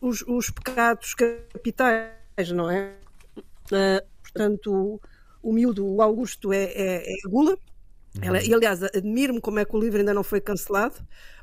os, 0.00 0.22
os 0.22 0.48
pecados 0.48 1.14
capitais, 1.14 2.50
não 2.54 2.70
é? 2.70 2.94
Uh, 3.36 4.06
portanto, 4.22 4.72
o, 4.72 5.00
o 5.42 5.52
miúdo, 5.52 5.86
o 5.86 6.00
Augusto, 6.00 6.50
é, 6.50 6.64
é, 6.64 7.12
é 7.12 7.28
gula. 7.28 7.52
Uhum. 7.52 8.22
Ela, 8.22 8.42
e 8.42 8.54
aliás, 8.54 8.82
admiro-me 8.82 9.40
como 9.40 9.58
é 9.58 9.66
que 9.66 9.76
o 9.76 9.80
livro 9.80 9.98
ainda 9.98 10.14
não 10.14 10.22
foi 10.22 10.40
cancelado, 10.40 10.96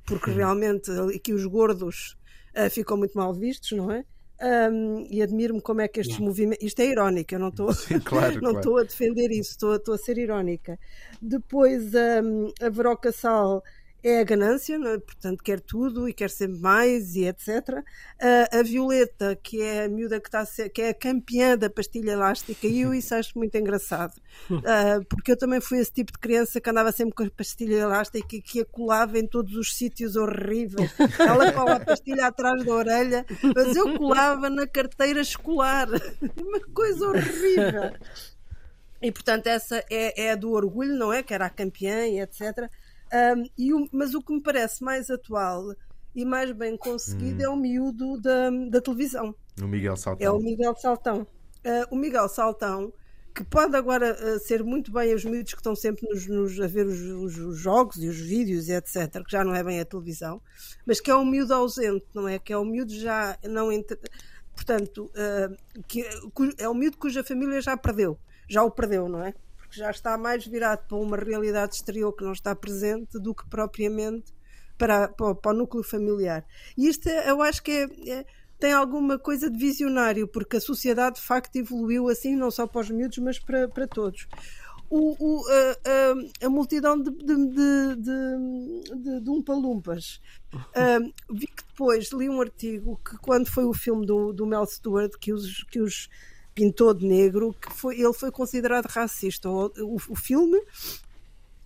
porque 0.03 0.31
uhum. 0.31 0.38
realmente 0.38 0.89
aqui 1.15 1.31
os 1.31 1.45
gordos 1.45 2.17
uh, 2.55 2.69
ficam 2.69 2.97
muito 2.97 3.17
mal 3.17 3.33
vistos, 3.33 3.71
não 3.71 3.91
é? 3.91 4.03
Um, 4.41 5.05
e 5.09 5.21
admiro-me 5.21 5.59
como 5.59 5.81
é 5.81 5.88
que 5.88 5.99
estes 5.99 6.17
movimentos. 6.17 6.65
Isto 6.65 6.81
é 6.81 6.85
irónico, 6.85 7.35
eu 7.35 7.39
não 7.39 7.49
estou 7.49 7.69
claro, 8.05 8.35
não 8.41 8.53
claro. 8.53 8.77
a 8.77 8.83
defender 8.83 9.31
isso, 9.31 9.51
estou, 9.51 9.75
estou 9.75 9.95
a 9.95 9.97
ser 9.97 10.17
irónica. 10.17 10.79
Depois 11.21 11.91
um, 11.93 12.51
a 12.62 12.69
Veroca 12.69 13.12
Sal 13.12 13.62
é 14.03 14.19
a 14.19 14.23
ganância, 14.23 14.75
é? 14.75 14.97
portanto 14.97 15.43
quer 15.43 15.59
tudo 15.59 16.07
e 16.07 16.13
quer 16.13 16.29
sempre 16.29 16.59
mais 16.59 17.15
e 17.15 17.25
etc. 17.25 17.47
Uh, 17.69 18.59
a 18.59 18.63
Violeta, 18.63 19.38
que 19.41 19.62
é 19.62 19.85
a 19.85 19.89
miúda 19.89 20.19
que, 20.19 20.27
está 20.27 20.45
ser, 20.45 20.69
que 20.69 20.81
é 20.81 20.89
a 20.89 20.93
campeã 20.93 21.57
da 21.57 21.69
pastilha 21.69 22.12
elástica, 22.12 22.67
e 22.67 22.81
eu 22.81 22.93
isso 22.93 23.13
acho 23.13 23.38
muito 23.38 23.55
engraçado, 23.55 24.13
uh, 24.51 25.03
porque 25.09 25.33
eu 25.33 25.38
também 25.38 25.59
fui 25.59 25.79
esse 25.79 25.91
tipo 25.91 26.12
de 26.12 26.19
criança 26.19 26.62
que 26.62 26.69
andava 26.69 26.91
sempre 26.91 27.13
com 27.13 27.23
a 27.23 27.29
pastilha 27.29 27.75
elástica 27.75 28.35
e 28.35 28.41
que 28.41 28.62
a 28.62 28.65
colava 28.65 29.19
em 29.19 29.27
todos 29.27 29.55
os 29.55 29.75
sítios 29.75 30.15
horríveis. 30.15 30.91
Ela 31.19 31.51
cola 31.51 31.75
a 31.75 31.79
pastilha 31.79 32.27
atrás 32.27 32.63
da 32.63 32.73
orelha, 32.73 33.25
mas 33.55 33.75
eu 33.75 33.97
colava 33.97 34.49
na 34.49 34.65
carteira 34.65 35.21
escolar. 35.21 35.88
Uma 36.38 36.59
coisa 36.73 37.07
horrível. 37.07 37.93
E 39.01 39.12
portanto, 39.12 39.47
essa 39.47 39.83
é, 39.89 40.25
é 40.25 40.31
a 40.31 40.35
do 40.35 40.51
orgulho, 40.51 40.95
não 40.95 41.12
é? 41.13 41.23
Que 41.23 41.33
era 41.33 41.45
a 41.45 41.49
campeã 41.49 42.05
e 42.07 42.19
etc. 42.19 42.69
Um, 43.13 43.43
e 43.58 43.74
o, 43.74 43.88
mas 43.91 44.13
o 44.13 44.22
que 44.22 44.34
me 44.34 44.41
parece 44.41 44.84
mais 44.84 45.10
atual 45.10 45.74
e 46.15 46.26
mais 46.26 46.52
bem 46.52 46.78
conseguido 46.78 47.41
hum. 47.41 47.45
é 47.45 47.50
o 47.50 47.56
miúdo 47.56 48.19
da, 48.19 48.50
da 48.69 48.82
televisão. 48.82 49.34
O 49.62 49.67
Miguel 49.67 49.98
Saltão. 49.98 50.28
É 50.28 50.32
o 50.32 50.39
Miguel 50.39 50.76
Saltão. 50.76 51.22
Uh, 51.22 51.86
o 51.91 51.95
Miguel 51.95 52.30
Saltão, 52.30 52.93
que 53.36 53.43
pode 53.43 53.76
agora 53.76 54.15
uh, 54.15 54.39
ser 54.39 54.63
muito 54.63 54.91
bem 54.91 55.13
os 55.13 55.26
miúdos 55.26 55.54
que 55.54 55.60
estão 55.60 55.76
sempre 55.76 56.08
nos, 56.08 56.28
nos 56.28 56.60
a 56.60 56.67
ver 56.67 56.86
os, 56.86 57.00
os, 57.00 57.38
os, 57.38 57.58
jogos 57.58 57.98
e 57.98 58.08
os 58.08 58.17
vídeos 58.17 58.69
e 58.69 58.74
etc., 58.74 59.24
que 59.24 59.32
já 59.32 59.43
não 59.43 59.54
é 59.54 59.63
bem 59.63 59.80
a 59.80 59.86
televisão, 59.86 60.41
mas 60.86 61.02
que 61.02 61.12
é 61.12 61.15
um 61.15 61.26
miúdo 61.26 61.54
ausente, 61.54 62.06
não 62.13 62.28
é? 62.28 62.39
Que 62.39 62.54
é 62.54 62.58
um 62.58 62.65
miúdo 62.65 62.93
já 62.93 63.38
não. 63.43 63.69
Portanto, 64.56 65.12
uh, 65.15 65.84
que, 65.88 66.06
é 66.58 66.69
um 66.69 66.74
miúdo 66.74 66.98
cuja 66.98 67.24
família 67.24 67.62
já 67.62 67.76
perdeu, 67.76 68.17
já 68.48 68.63
o 68.63 68.72
perdeu, 68.72 69.08
não 69.10 69.24
é? 69.24 69.34
Porque 69.69 69.79
já 69.79 69.91
está 69.91 70.17
mais 70.17 70.45
virado 70.47 70.88
para 70.88 70.97
uma 70.97 71.15
realidade 71.15 71.75
exterior 71.75 72.12
que 72.12 72.23
não 72.23 72.34
está 72.34 72.55
presente 72.55 73.19
do 73.19 73.36
que 73.36 73.47
propriamente 73.47 74.34
para, 74.77 75.08
para, 75.10 75.36
para 75.36 75.51
o 75.51 75.53
núcleo 75.53 75.84
familiar. 75.84 76.43
E 76.75 76.88
isto 76.88 77.08
é, 77.08 77.29
eu 77.29 77.41
acho 77.43 77.62
que 77.62 77.71
é, 77.71 78.10
é, 78.10 78.25
tem 78.58 78.73
alguma 78.73 79.19
coisa 79.19 79.47
de 79.49 79.58
visionário, 79.58 80.27
porque 80.27 80.58
a 80.58 80.62
sociedade 80.62 81.17
de 81.17 81.21
facto 81.21 81.55
evoluiu 81.55 82.10
assim, 82.10 82.36
não 82.36 82.49
só 82.49 82.65
para 82.65 82.82
os 82.82 82.89
miúdos, 82.89 83.19
mas 83.19 83.38
para, 83.38 83.67
para 83.67 83.88
todos. 83.88 84.27
O, 84.89 85.15
o, 85.19 85.47
a, 85.47 86.43
a, 86.43 86.47
a, 86.47 86.49
multidão 86.49 86.99
de, 86.99 87.12
de, 87.12 87.36
de, 87.47 87.95
de, 87.95 89.21
de 89.21 89.29
Umpalumpas. 89.29 90.19
Uh, 90.51 91.13
vi 91.32 91.45
que 91.45 91.63
depois 91.63 92.12
li 92.12 92.27
um 92.27 92.41
artigo 92.41 92.99
que, 93.08 93.15
quando 93.17 93.47
foi 93.47 93.65
o 93.65 93.73
filme 93.73 94.03
do, 94.03 94.34
do 94.34 94.47
Mel 94.47 94.65
Stewart, 94.65 95.12
que 95.19 95.32
os, 95.32 95.63
que 95.65 95.79
os 95.79 96.10
pintou 96.60 96.93
de 96.93 97.06
negro, 97.06 97.56
que 97.60 97.72
foi, 97.74 98.00
ele 98.00 98.13
foi 98.13 98.32
considerado 98.32 98.86
racista. 98.88 99.50
O, 99.50 99.67
o, 99.78 99.95
o 100.10 100.15
filme, 100.15 100.62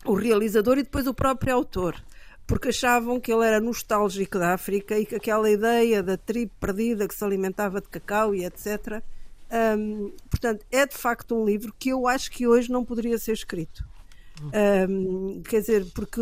o 0.05 0.13
realizador 0.13 0.77
e 0.77 0.83
depois 0.83 1.07
o 1.07 1.13
próprio 1.13 1.55
autor 1.55 1.95
porque 2.45 2.67
achavam 2.67 3.21
que 3.21 3.31
ele 3.31 3.45
era 3.45 3.61
nostálgico 3.61 4.37
da 4.37 4.53
África 4.53 4.99
e 4.99 5.05
que 5.05 5.15
aquela 5.15 5.49
ideia 5.49 6.03
da 6.03 6.17
tribo 6.17 6.51
perdida 6.59 7.07
que 7.07 7.15
se 7.15 7.23
alimentava 7.23 7.79
de 7.79 7.87
cacau 7.87 8.35
e 8.35 8.43
etc. 8.43 9.01
Um, 9.77 10.11
portanto, 10.29 10.65
é 10.69 10.85
de 10.85 10.93
facto 10.93 11.35
um 11.35 11.45
livro 11.45 11.73
que 11.79 11.89
eu 11.89 12.05
acho 12.05 12.29
que 12.29 12.45
hoje 12.45 12.69
não 12.69 12.83
poderia 12.83 13.17
ser 13.17 13.31
escrito. 13.31 13.85
Um, 14.51 15.41
quer 15.43 15.61
dizer, 15.61 15.85
porque 15.93 16.19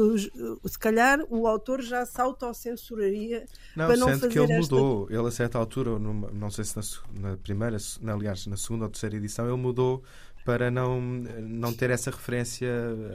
se 0.65 0.79
calhar 0.79 1.19
o 1.29 1.47
autor 1.47 1.81
já 1.81 2.05
se 2.05 2.19
autocensuraria 2.19 3.45
não, 3.75 3.87
para 3.87 3.97
não 3.97 4.07
fazer 4.09 4.29
que 4.29 4.39
ele 4.39 4.53
esta... 4.53 4.75
mudou. 4.75 5.07
Ele 5.09 5.27
a 5.27 5.31
certa 5.31 5.57
altura, 5.57 5.97
numa, 5.97 6.29
não 6.31 6.49
sei 6.49 6.63
se 6.63 6.75
na, 6.75 7.29
na, 7.29 7.37
primeira, 7.37 7.77
aliás, 8.07 8.45
na 8.47 8.57
segunda 8.57 8.85
ou 8.85 8.89
terceira 8.89 9.15
edição, 9.15 9.47
ele 9.47 9.57
mudou 9.57 10.03
para 10.45 10.71
não, 10.71 10.99
não 11.01 11.73
ter 11.73 11.89
essa 11.89 12.11
referência 12.11 12.69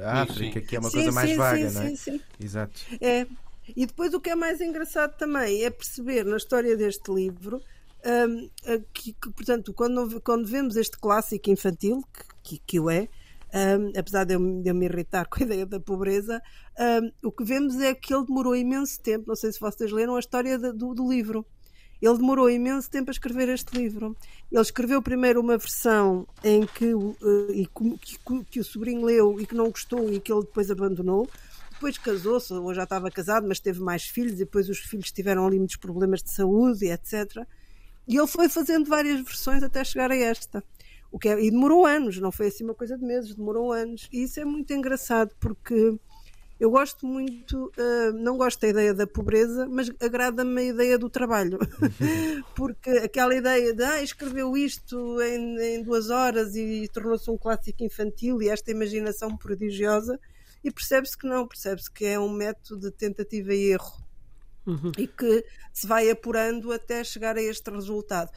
à 0.04 0.22
África, 0.22 0.60
que 0.60 0.76
é 0.76 0.78
uma 0.78 0.90
sim, 0.90 0.96
coisa 0.96 1.12
mais 1.12 1.30
sim, 1.30 1.36
vaga, 1.36 1.70
não 1.70 1.82
é? 1.82 1.88
Sim, 1.88 1.96
sim. 1.96 2.20
Exato. 2.40 2.80
É. 3.00 3.26
E 3.76 3.84
depois 3.84 4.14
o 4.14 4.20
que 4.20 4.30
é 4.30 4.36
mais 4.36 4.60
engraçado 4.60 5.16
também 5.16 5.64
é 5.64 5.70
perceber 5.70 6.24
na 6.24 6.36
história 6.36 6.76
deste 6.76 7.12
livro 7.12 7.60
um, 8.06 8.48
que, 8.92 9.12
que, 9.12 9.30
portanto, 9.30 9.72
quando, 9.72 10.20
quando 10.20 10.46
vemos 10.46 10.76
este 10.76 10.96
clássico 10.96 11.50
infantil, 11.50 12.04
que, 12.12 12.24
que, 12.42 12.62
que 12.64 12.80
o 12.80 12.88
é, 12.88 13.08
um, 13.56 13.98
apesar 13.98 14.24
de 14.24 14.34
eu, 14.34 14.62
de 14.62 14.68
eu, 14.68 14.74
me 14.74 14.84
irritar 14.84 15.26
com 15.30 15.42
a 15.42 15.46
ideia 15.46 15.64
da 15.64 15.80
pobreza, 15.80 16.42
um, 16.78 17.28
o 17.28 17.32
que 17.32 17.42
vemos 17.42 17.80
é 17.80 17.94
que 17.94 18.14
ele 18.14 18.26
demorou 18.26 18.54
imenso 18.54 19.00
tempo. 19.00 19.24
Não 19.26 19.36
sei 19.36 19.50
se 19.50 19.58
vocês 19.58 19.90
leram 19.90 20.16
a 20.16 20.20
história 20.20 20.58
de, 20.58 20.72
do, 20.72 20.94
do, 20.94 21.08
livro. 21.10 21.46
Ele 22.02 22.18
demorou 22.18 22.50
imenso 22.50 22.90
tempo 22.90 23.10
a 23.10 23.12
escrever 23.12 23.48
este 23.48 23.74
livro. 23.74 24.14
Ele 24.52 24.60
escreveu 24.60 25.00
primeiro 25.00 25.40
uma 25.40 25.56
versão 25.56 26.28
em 26.44 26.66
que, 26.66 26.92
uh, 26.94 27.16
que, 27.72 28.44
que 28.50 28.60
o 28.60 28.64
sobrinho 28.64 29.06
leu 29.06 29.40
e 29.40 29.46
que 29.46 29.54
não 29.54 29.70
gostou 29.70 30.12
e 30.12 30.20
que 30.20 30.30
ele 30.30 30.42
depois 30.42 30.70
abandonou. 30.70 31.26
Depois 31.70 31.96
casou-se, 31.96 32.52
ou 32.52 32.74
já 32.74 32.84
estava 32.84 33.10
casado, 33.10 33.46
mas 33.46 33.60
teve 33.60 33.80
mais 33.80 34.04
filhos, 34.04 34.34
e 34.34 34.36
depois 34.36 34.68
os 34.68 34.78
filhos 34.78 35.12
tiveram 35.12 35.46
ali 35.46 35.58
muitos 35.58 35.76
problemas 35.76 36.22
de 36.22 36.30
saúde, 36.30 36.86
etc. 36.86 37.46
E 38.08 38.16
ele 38.16 38.26
foi 38.26 38.48
fazendo 38.48 38.88
várias 38.88 39.20
versões 39.20 39.62
até 39.62 39.84
chegar 39.84 40.10
a 40.10 40.16
esta. 40.16 40.62
O 41.10 41.18
que 41.18 41.28
é, 41.28 41.40
e 41.42 41.50
demorou 41.50 41.86
anos, 41.86 42.18
não 42.18 42.32
foi 42.32 42.48
assim 42.48 42.64
uma 42.64 42.74
coisa 42.74 42.96
de 42.96 43.04
meses, 43.04 43.34
demorou 43.34 43.72
anos. 43.72 44.08
E 44.12 44.24
isso 44.24 44.40
é 44.40 44.44
muito 44.44 44.72
engraçado 44.72 45.34
porque 45.40 45.98
eu 46.58 46.70
gosto 46.70 47.06
muito, 47.06 47.70
uh, 47.76 48.12
não 48.14 48.36
gosto 48.36 48.60
da 48.60 48.68
ideia 48.68 48.94
da 48.94 49.06
pobreza, 49.06 49.66
mas 49.68 49.90
agrada-me 50.00 50.60
a 50.60 50.64
ideia 50.64 50.98
do 50.98 51.10
trabalho. 51.10 51.58
porque 52.56 52.90
aquela 52.90 53.34
ideia 53.34 53.74
de 53.74 53.84
ah, 53.84 54.02
escreveu 54.02 54.56
isto 54.56 55.20
em, 55.20 55.58
em 55.58 55.82
duas 55.82 56.08
horas 56.08 56.56
e 56.56 56.88
tornou-se 56.88 57.30
um 57.30 57.36
clássico 57.36 57.84
infantil 57.84 58.40
e 58.40 58.48
esta 58.48 58.70
imaginação 58.70 59.36
prodigiosa, 59.36 60.18
e 60.64 60.70
percebe-se 60.70 61.16
que 61.16 61.26
não, 61.26 61.46
percebe-se 61.46 61.90
que 61.90 62.06
é 62.06 62.18
um 62.18 62.30
método 62.30 62.80
de 62.80 62.90
tentativa 62.90 63.54
e 63.54 63.72
erro 63.72 64.06
uhum. 64.66 64.92
e 64.98 65.06
que 65.06 65.44
se 65.72 65.86
vai 65.86 66.10
apurando 66.10 66.72
até 66.72 67.04
chegar 67.04 67.36
a 67.36 67.42
este 67.42 67.70
resultado. 67.70 68.30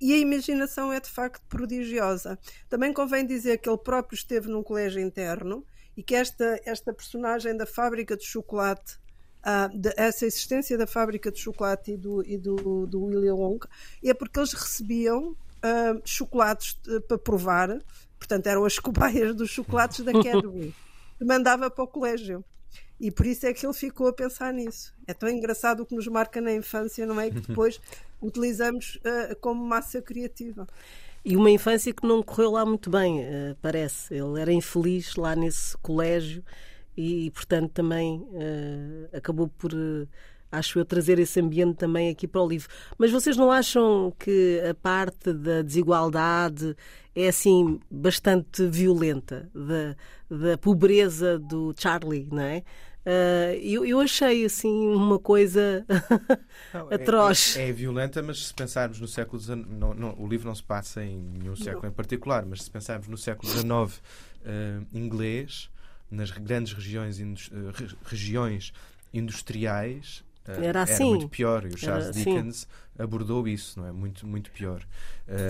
E 0.00 0.12
a 0.12 0.16
imaginação 0.16 0.92
é 0.92 1.00
de 1.00 1.10
facto 1.10 1.42
prodigiosa. 1.48 2.38
Também 2.68 2.92
convém 2.92 3.26
dizer 3.26 3.58
que 3.58 3.68
ele 3.68 3.78
próprio 3.78 4.16
esteve 4.16 4.48
num 4.48 4.62
colégio 4.62 5.00
interno 5.00 5.64
e 5.96 6.02
que 6.02 6.14
esta, 6.14 6.60
esta 6.64 6.92
personagem 6.92 7.56
da 7.56 7.66
fábrica 7.66 8.16
de 8.16 8.24
chocolate, 8.24 8.98
uh, 9.40 9.76
de, 9.76 9.92
essa 9.96 10.26
existência 10.26 10.78
da 10.78 10.86
fábrica 10.86 11.30
de 11.30 11.38
chocolate 11.38 11.92
e 11.92 11.96
do, 11.96 12.22
e 12.26 12.38
do, 12.38 12.86
do 12.86 13.04
William 13.04 13.34
Wonka, 13.34 13.68
é 14.02 14.14
porque 14.14 14.38
eles 14.38 14.52
recebiam 14.52 15.30
uh, 15.30 16.00
chocolates 16.04 16.78
uh, 16.88 17.00
para 17.02 17.18
provar, 17.18 17.78
portanto 18.18 18.46
eram 18.46 18.64
as 18.64 18.78
cobaias 18.78 19.34
dos 19.34 19.50
chocolates 19.50 20.00
da 20.04 20.12
Cadbury, 20.22 20.74
que 21.18 21.24
mandava 21.24 21.70
para 21.70 21.84
o 21.84 21.88
colégio. 21.88 22.44
E 23.02 23.10
por 23.10 23.26
isso 23.26 23.44
é 23.44 23.52
que 23.52 23.66
ele 23.66 23.74
ficou 23.74 24.06
a 24.06 24.12
pensar 24.12 24.54
nisso. 24.54 24.94
É 25.08 25.12
tão 25.12 25.28
engraçado 25.28 25.80
o 25.80 25.86
que 25.86 25.92
nos 25.92 26.06
marca 26.06 26.40
na 26.40 26.54
infância, 26.54 27.04
não 27.04 27.20
é? 27.20 27.30
Que 27.30 27.40
depois 27.40 27.80
utilizamos 28.22 28.94
uh, 28.98 29.34
como 29.40 29.60
massa 29.64 30.00
criativa. 30.00 30.68
E 31.24 31.36
uma 31.36 31.50
infância 31.50 31.92
que 31.92 32.06
não 32.06 32.22
correu 32.22 32.52
lá 32.52 32.64
muito 32.64 32.88
bem, 32.88 33.22
uh, 33.22 33.56
parece. 33.60 34.14
Ele 34.14 34.40
era 34.40 34.52
infeliz 34.52 35.16
lá 35.16 35.34
nesse 35.34 35.76
colégio 35.78 36.44
e, 36.96 37.28
portanto, 37.32 37.72
também 37.72 38.20
uh, 38.20 39.16
acabou 39.16 39.48
por 39.48 39.72
acho 40.52 40.78
eu, 40.78 40.84
trazer 40.84 41.18
esse 41.18 41.40
ambiente 41.40 41.76
também 41.78 42.10
aqui 42.10 42.28
para 42.28 42.42
o 42.42 42.46
livro. 42.46 42.68
Mas 42.98 43.10
vocês 43.10 43.36
não 43.36 43.50
acham 43.50 44.14
que 44.16 44.60
a 44.68 44.74
parte 44.74 45.32
da 45.32 45.62
desigualdade 45.62 46.76
é 47.16 47.26
assim 47.26 47.80
bastante 47.90 48.66
violenta, 48.66 49.50
da, 49.54 49.96
da 50.30 50.58
pobreza 50.58 51.38
do 51.38 51.74
Charlie, 51.76 52.28
não 52.30 52.42
é? 52.42 52.62
Uh, 53.04 53.58
eu, 53.60 53.84
eu, 53.84 53.98
achei 53.98 54.44
assim 54.44 54.88
uma 54.88 55.18
coisa 55.18 55.84
não, 56.72 56.86
é, 56.92 56.94
atroz. 56.94 57.56
É, 57.56 57.62
é, 57.62 57.68
é, 57.68 57.72
violenta, 57.72 58.22
mas 58.22 58.46
se 58.46 58.54
pensarmos 58.54 59.00
no 59.00 59.08
século 59.08 59.40
XIX, 59.40 59.66
não, 59.68 59.92
não, 59.92 60.14
o 60.16 60.28
livro 60.28 60.46
não 60.46 60.54
se 60.54 60.62
passa 60.62 61.02
em 61.04 61.18
nenhum 61.18 61.56
século 61.56 61.88
em 61.88 61.90
particular, 61.90 62.46
mas 62.46 62.62
se 62.62 62.70
pensarmos 62.70 63.08
no 63.08 63.18
século 63.18 63.50
XIX 63.50 63.68
uh, 63.68 64.86
inglês, 64.92 65.68
nas 66.08 66.30
grandes 66.30 66.72
regiões, 66.74 67.18
uh, 67.18 67.96
regiões 68.04 68.72
industriais, 69.12 70.22
era, 70.46 70.64
era 70.64 70.82
assim. 70.82 71.10
muito 71.10 71.28
pior. 71.28 71.64
E 71.64 71.74
o 71.74 71.78
Charles 71.78 72.06
era, 72.06 72.12
Dickens 72.12 72.56
sim. 72.60 72.66
abordou 73.02 73.46
isso, 73.46 73.80
não 73.80 73.88
é? 73.88 73.92
Muito, 73.92 74.26
muito 74.26 74.50
pior. 74.50 74.82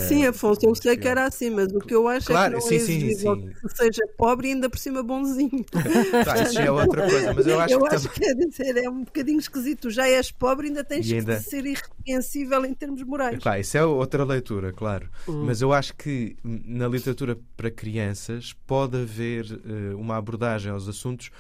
Sim, 0.01 0.27
Afonso, 0.27 0.61
eu 0.65 0.75
sei 0.75 0.97
que 0.97 1.09
era 1.09 1.25
assim, 1.25 1.51
mas 1.51 1.73
o 1.73 1.81
que 1.81 1.95
eu 1.95 2.07
acho 2.07 2.27
claro, 2.27 2.57
é 2.57 2.59
que 2.59 2.63
não 2.63 2.69
sim, 2.69 2.77
é 2.77 2.79
sim, 2.79 3.15
sim. 3.15 3.51
que 3.51 3.77
seja 3.77 4.07
pobre 4.17 4.49
e 4.49 4.53
ainda 4.53 4.71
por 4.71 4.79
cima 4.79 5.03
bonzinho. 5.03 5.65
Tá, 6.25 6.43
isso 6.43 6.53
já 6.53 6.65
é 6.65 6.71
outra 6.71 7.09
coisa, 7.09 7.35
mas 7.35 7.47
eu 7.47 7.59
acho 7.59 7.75
eu 7.75 7.81
que. 7.81 7.95
Acho 7.95 8.09
que 8.11 8.25
é, 8.25 8.35
dizer, 8.35 8.77
é 8.77 8.89
um 8.89 9.03
bocadinho 9.03 9.39
esquisito. 9.39 9.91
Já 9.91 10.07
és 10.07 10.31
pobre, 10.31 10.69
ainda 10.69 10.85
tens 10.85 11.09
e 11.11 11.17
ainda... 11.17 11.37
que 11.37 11.43
ser 11.43 11.65
irrepreensível 11.65 12.65
em 12.65 12.75
termos 12.75 13.03
morais. 13.03 13.43
Claro, 13.43 13.61
isso 13.61 13.77
é 13.77 13.85
outra 13.85 14.25
leitura, 14.25 14.73
claro. 14.73 15.09
Hum. 15.27 15.45
Mas 15.47 15.63
eu 15.63 15.73
acho 15.73 15.95
que 15.97 16.37
na 16.45 16.87
literatura 16.87 17.37
para 17.57 17.71
crianças 17.71 18.55
pode 18.67 19.01
haver 19.01 19.47
uh, 19.47 19.99
uma 19.99 20.17
abordagem 20.17 20.71
aos 20.71 20.89
assuntos 20.89 21.31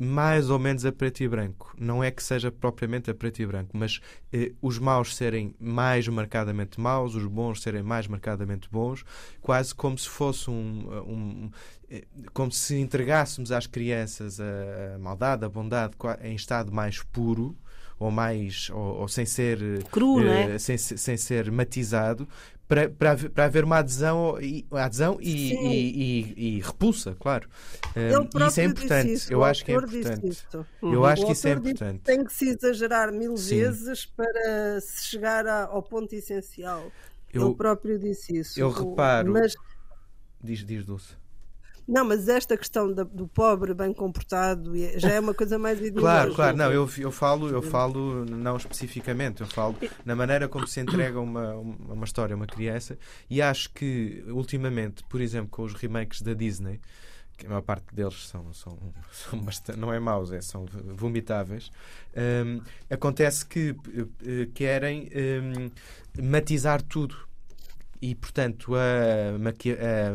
mais 0.00 0.48
ou 0.48 0.58
menos 0.58 0.86
a 0.86 0.90
preto 0.90 1.22
e 1.22 1.28
branco. 1.28 1.74
Não 1.78 2.02
é 2.02 2.10
que 2.10 2.22
seja 2.22 2.50
propriamente 2.50 3.10
a 3.10 3.14
preto 3.14 3.42
e 3.42 3.46
branco, 3.46 3.76
mas 3.76 4.00
eh, 4.32 4.52
os 4.62 4.78
maus 4.78 5.14
serem 5.14 5.54
mais 5.60 6.08
marcadamente 6.08 6.80
maus, 6.80 7.14
os 7.14 7.26
bons 7.26 7.60
serem 7.60 7.82
mais 7.82 8.06
marcadamente 8.06 8.66
bons, 8.72 9.04
quase 9.42 9.74
como 9.74 9.98
se 9.98 10.08
fosse 10.08 10.50
um, 10.50 10.88
um 11.06 11.50
eh, 11.90 12.06
como 12.32 12.50
se 12.50 12.78
entregássemos 12.78 13.52
às 13.52 13.66
crianças 13.66 14.40
a, 14.40 14.94
a 14.94 14.98
maldade, 14.98 15.44
a 15.44 15.48
bondade 15.50 15.94
em 16.22 16.34
estado 16.34 16.72
mais 16.72 17.02
puro 17.02 17.54
ou 17.98 18.10
mais 18.10 18.70
ou, 18.70 19.00
ou 19.00 19.08
sem 19.08 19.26
ser 19.26 19.84
cru, 19.90 20.26
é? 20.26 20.58
sem, 20.58 20.78
sem 20.78 21.16
ser 21.18 21.52
matizado 21.52 22.26
para, 22.70 22.88
para, 22.88 23.16
para 23.30 23.44
haver 23.46 23.64
uma 23.64 23.78
adesão, 23.78 24.36
adesão 24.70 25.18
e, 25.20 25.54
e, 25.54 26.36
e, 26.36 26.56
e 26.56 26.60
repulsa, 26.60 27.16
claro. 27.18 27.48
Um, 27.96 28.46
isso 28.46 28.60
é 28.60 28.64
importante. 28.64 29.12
Isso, 29.12 29.32
eu 29.32 29.42
acho 29.42 29.64
que 29.64 29.72
é 29.72 29.74
importante. 29.74 30.46
Eu 30.80 31.04
acho 31.04 31.26
que 31.26 31.32
isso 31.32 31.48
é 31.48 31.52
importante. 31.52 32.00
Tem 32.04 32.24
que 32.24 32.32
se 32.32 32.50
exagerar 32.50 33.12
mil 33.12 33.36
Sim. 33.36 33.56
vezes 33.56 34.06
para 34.06 34.80
se 34.80 35.06
chegar 35.06 35.48
ao 35.48 35.82
ponto 35.82 36.14
essencial. 36.14 36.92
Eu, 37.34 37.48
Ele 37.48 37.54
próprio 37.56 37.98
disse 37.98 38.38
isso. 38.38 38.60
Eu 38.60 38.70
reparo. 38.70 39.32
Mas... 39.32 39.54
Diz, 40.40 40.64
diz 40.64 40.84
Dulce. 40.84 41.19
Não, 41.86 42.04
mas 42.04 42.28
esta 42.28 42.56
questão 42.56 42.92
do 42.92 43.28
pobre 43.28 43.74
bem 43.74 43.92
comportado 43.92 44.72
já 44.96 45.10
é 45.10 45.20
uma 45.20 45.34
coisa 45.34 45.58
mais 45.58 45.78
ideológica. 45.78 46.34
Claro, 46.34 46.34
claro, 46.34 46.56
não, 46.56 46.72
eu, 46.72 46.88
eu 46.98 47.10
falo, 47.10 47.48
eu 47.48 47.62
falo 47.62 48.24
não 48.24 48.56
especificamente, 48.56 49.40
eu 49.40 49.46
falo 49.46 49.76
na 50.04 50.14
maneira 50.14 50.48
como 50.48 50.66
se 50.66 50.80
entrega 50.80 51.20
uma, 51.20 51.54
uma 51.54 52.04
história 52.04 52.34
a 52.34 52.36
uma 52.36 52.46
criança 52.46 52.98
e 53.28 53.42
acho 53.42 53.70
que 53.72 54.24
ultimamente, 54.28 55.02
por 55.04 55.20
exemplo, 55.20 55.48
com 55.50 55.62
os 55.62 55.74
remakes 55.74 56.22
da 56.22 56.34
Disney, 56.34 56.80
que 57.40 57.46
a 57.46 57.48
maior 57.48 57.62
parte 57.62 57.94
deles 57.94 58.28
são, 58.28 58.52
são, 58.52 58.78
são 59.10 59.38
bastante, 59.40 59.78
não 59.78 59.92
é 59.92 59.98
maus, 59.98 60.30
é, 60.30 60.40
são 60.40 60.66
vomitáveis, 60.94 61.72
um, 62.46 62.60
acontece 62.90 63.46
que 63.46 63.70
uh, 63.70 64.50
querem 64.52 65.10
um, 65.14 65.70
matizar 66.22 66.82
tudo 66.82 67.16
e, 68.00 68.14
portanto, 68.14 68.72
a, 68.74 69.36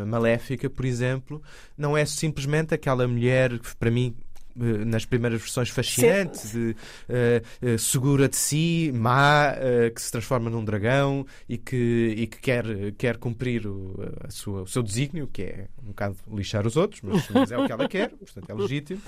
a 0.02 0.06
Maléfica, 0.06 0.70
por 0.70 0.86
exemplo, 0.86 1.42
não 1.78 1.96
é 1.96 2.06
simplesmente 2.06 2.74
aquela 2.74 3.08
mulher 3.08 3.60
que, 3.60 3.76
para 3.76 3.92
mim, 3.92 4.16
nas 4.56 5.06
primeiras 5.06 5.42
versões 5.42 5.70
fascinante, 5.70 6.48
de, 6.48 6.76
uh, 7.10 7.76
uh, 7.76 7.80
segura 7.80 8.30
de 8.30 8.38
si, 8.38 8.92
má, 8.94 9.54
uh, 9.54 9.94
que 9.94 10.02
se 10.02 10.12
transforma 10.12 10.50
num 10.50 10.64
dragão 10.64 11.26
e 11.48 11.58
que, 11.58 12.14
e 12.18 12.28
que 12.28 12.40
quer, 12.40 12.66
quer 12.98 13.18
cumprir 13.18 13.68
o, 13.68 13.96
a 14.24 14.30
sua, 14.30 14.62
o 14.62 14.68
seu 14.68 14.82
desígnio, 14.82 15.28
que 15.28 15.42
é 15.42 15.68
um 15.84 15.88
bocado 15.88 16.16
lixar 16.32 16.66
os 16.66 16.78
outros, 16.78 17.02
mas, 17.02 17.28
mas 17.30 17.52
é 17.52 17.58
o 17.58 17.66
que 17.66 17.72
ela 17.72 17.88
quer, 17.88 18.10
portanto 18.16 18.50
é 18.50 18.54
legítimo. 18.54 19.02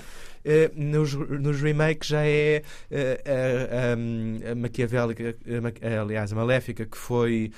nos, 0.76 1.14
nos 1.14 1.60
remakes 1.60 2.08
já 2.08 2.24
é 2.24 2.62
a, 2.92 4.48
a, 4.48 4.52
a 4.52 4.54
maquiavélica, 4.54 5.36
aliás, 6.00 6.32
a 6.32 6.36
maléfica, 6.36 6.84
que 6.84 6.96
foi 6.96 7.50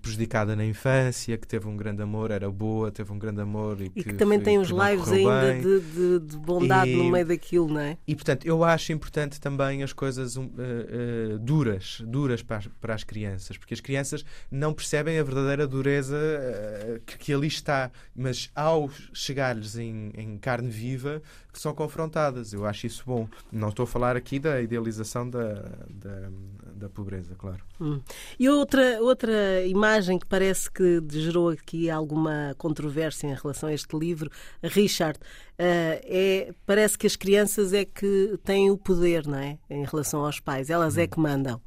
prejudicada 0.00 0.54
na 0.54 0.64
infância, 0.64 1.36
que 1.36 1.46
teve 1.46 1.66
um 1.66 1.76
grande 1.76 2.02
amor, 2.02 2.30
era 2.30 2.50
boa, 2.50 2.90
teve 2.90 3.12
um 3.12 3.18
grande 3.18 3.40
amor 3.40 3.80
e, 3.80 3.86
e 3.86 3.90
que, 3.90 4.04
que, 4.04 4.14
também 4.14 4.38
tem 4.38 4.58
os 4.58 4.68
lives 4.68 5.08
ainda 5.10 5.54
de, 5.54 5.80
de, 5.80 6.20
de 6.20 6.36
bondade 6.36 6.83
e, 6.83 6.83
no 6.86 7.10
meio 7.10 7.26
daquilo, 7.26 7.68
não 7.68 7.80
é? 7.80 7.96
E 8.06 8.14
portanto, 8.14 8.46
eu 8.46 8.64
acho 8.64 8.92
importante 8.92 9.40
também 9.40 9.82
as 9.82 9.92
coisas 9.92 10.36
uh, 10.36 10.42
uh, 10.42 11.38
duras, 11.38 12.02
duras 12.06 12.42
para 12.42 12.58
as, 12.58 12.66
para 12.80 12.94
as 12.94 13.04
crianças, 13.04 13.56
porque 13.56 13.74
as 13.74 13.80
crianças 13.80 14.24
não 14.50 14.72
percebem 14.72 15.18
a 15.18 15.22
verdadeira 15.22 15.66
dureza 15.66 16.16
uh, 16.16 17.00
que, 17.06 17.18
que, 17.18 17.32
ali 17.32 17.48
está, 17.48 17.90
mas 18.14 18.50
ao 18.54 18.90
chegar-lhes 19.12 19.76
em, 19.76 20.12
em, 20.16 20.38
carne 20.38 20.70
viva, 20.70 21.22
que 21.54 21.60
são 21.60 21.72
confrontadas. 21.72 22.52
Eu 22.52 22.66
acho 22.66 22.86
isso 22.86 23.04
bom. 23.06 23.28
Não 23.50 23.68
estou 23.68 23.84
a 23.84 23.86
falar 23.86 24.16
aqui 24.16 24.38
da 24.38 24.60
idealização 24.60 25.30
da, 25.30 25.54
da, 25.88 26.28
da 26.74 26.88
pobreza, 26.88 27.34
claro. 27.36 27.62
Hum. 27.80 28.00
E 28.38 28.48
outra, 28.48 29.00
outra 29.00 29.64
imagem 29.64 30.18
que 30.18 30.26
parece 30.26 30.70
que 30.70 31.00
gerou 31.08 31.50
aqui 31.50 31.88
alguma 31.88 32.54
controvérsia 32.58 33.28
em 33.28 33.34
relação 33.34 33.68
a 33.68 33.72
este 33.72 33.96
livro, 33.96 34.28
Richard, 34.62 35.18
é, 35.56 36.52
parece 36.66 36.98
que 36.98 37.06
as 37.06 37.14
crianças 37.14 37.72
é 37.72 37.84
que 37.84 38.38
têm 38.44 38.70
o 38.70 38.76
poder, 38.76 39.26
não 39.26 39.38
é? 39.38 39.58
Em 39.70 39.84
relação 39.84 40.24
aos 40.24 40.40
pais, 40.40 40.68
elas 40.68 40.98
é 40.98 41.06
que 41.06 41.18
mandam. 41.18 41.62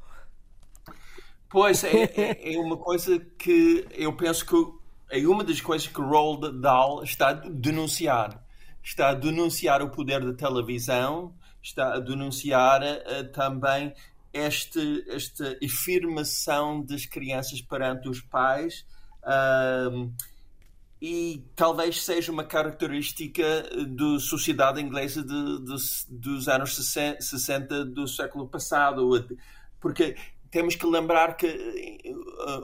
Pois, 1.49 1.83
é, 1.85 2.03
é, 2.03 2.53
é 2.55 2.59
uma 2.59 2.75
coisa 2.75 3.17
que 3.37 3.87
eu 3.93 4.11
penso 4.13 4.45
que 4.45 4.55
é 5.09 5.25
uma 5.25 5.43
das 5.43 5.61
coisas 5.61 5.87
que 5.87 6.01
o 6.01 6.05
Roald 6.05 6.59
Dahl 6.59 7.01
está 7.03 7.29
a 7.29 7.33
denunciar. 7.33 8.45
Está 8.87 9.09
a 9.09 9.13
denunciar 9.13 9.81
o 9.81 9.89
poder 9.89 10.23
da 10.23 10.33
televisão, 10.33 11.35
está 11.61 11.95
a 11.95 11.99
denunciar 11.99 12.81
uh, 12.81 13.31
também 13.33 13.93
este, 14.31 15.03
esta 15.09 15.57
afirmação 15.61 16.81
das 16.85 17.05
crianças 17.05 17.61
perante 17.61 18.07
os 18.07 18.21
pais. 18.21 18.85
Uh, 19.23 20.09
e 21.01 21.43
talvez 21.53 22.01
seja 22.01 22.31
uma 22.31 22.45
característica 22.45 23.43
da 23.89 24.19
sociedade 24.21 24.81
inglesa 24.81 25.21
de, 25.21 25.65
de, 25.65 25.75
dos 26.09 26.47
anos 26.47 26.73
60 26.73 27.83
do 27.83 28.07
século 28.07 28.47
passado, 28.47 29.27
porque 29.81 30.15
temos 30.49 30.77
que 30.77 30.87
lembrar 30.87 31.35
que 31.35 31.45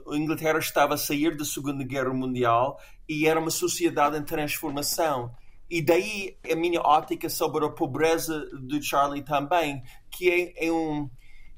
a 0.10 0.16
Inglaterra 0.16 0.58
estava 0.58 0.94
a 0.94 0.98
sair 0.98 1.36
da 1.36 1.44
Segunda 1.44 1.84
Guerra 1.84 2.14
Mundial 2.14 2.80
e 3.10 3.28
era 3.28 3.38
uma 3.38 3.52
sociedade 3.52 4.18
em 4.18 4.24
transformação. 4.24 5.36
E 5.74 5.82
daí 5.82 6.38
a 6.52 6.56
minha 6.56 6.80
ótica 6.82 7.28
sobre 7.28 7.66
a 7.66 7.70
pobreza 7.70 8.48
de 8.62 8.80
Charlie 8.80 9.24
também, 9.24 9.82
que 10.12 10.30
é, 10.30 10.68
é 10.68 10.72
um 10.72 11.10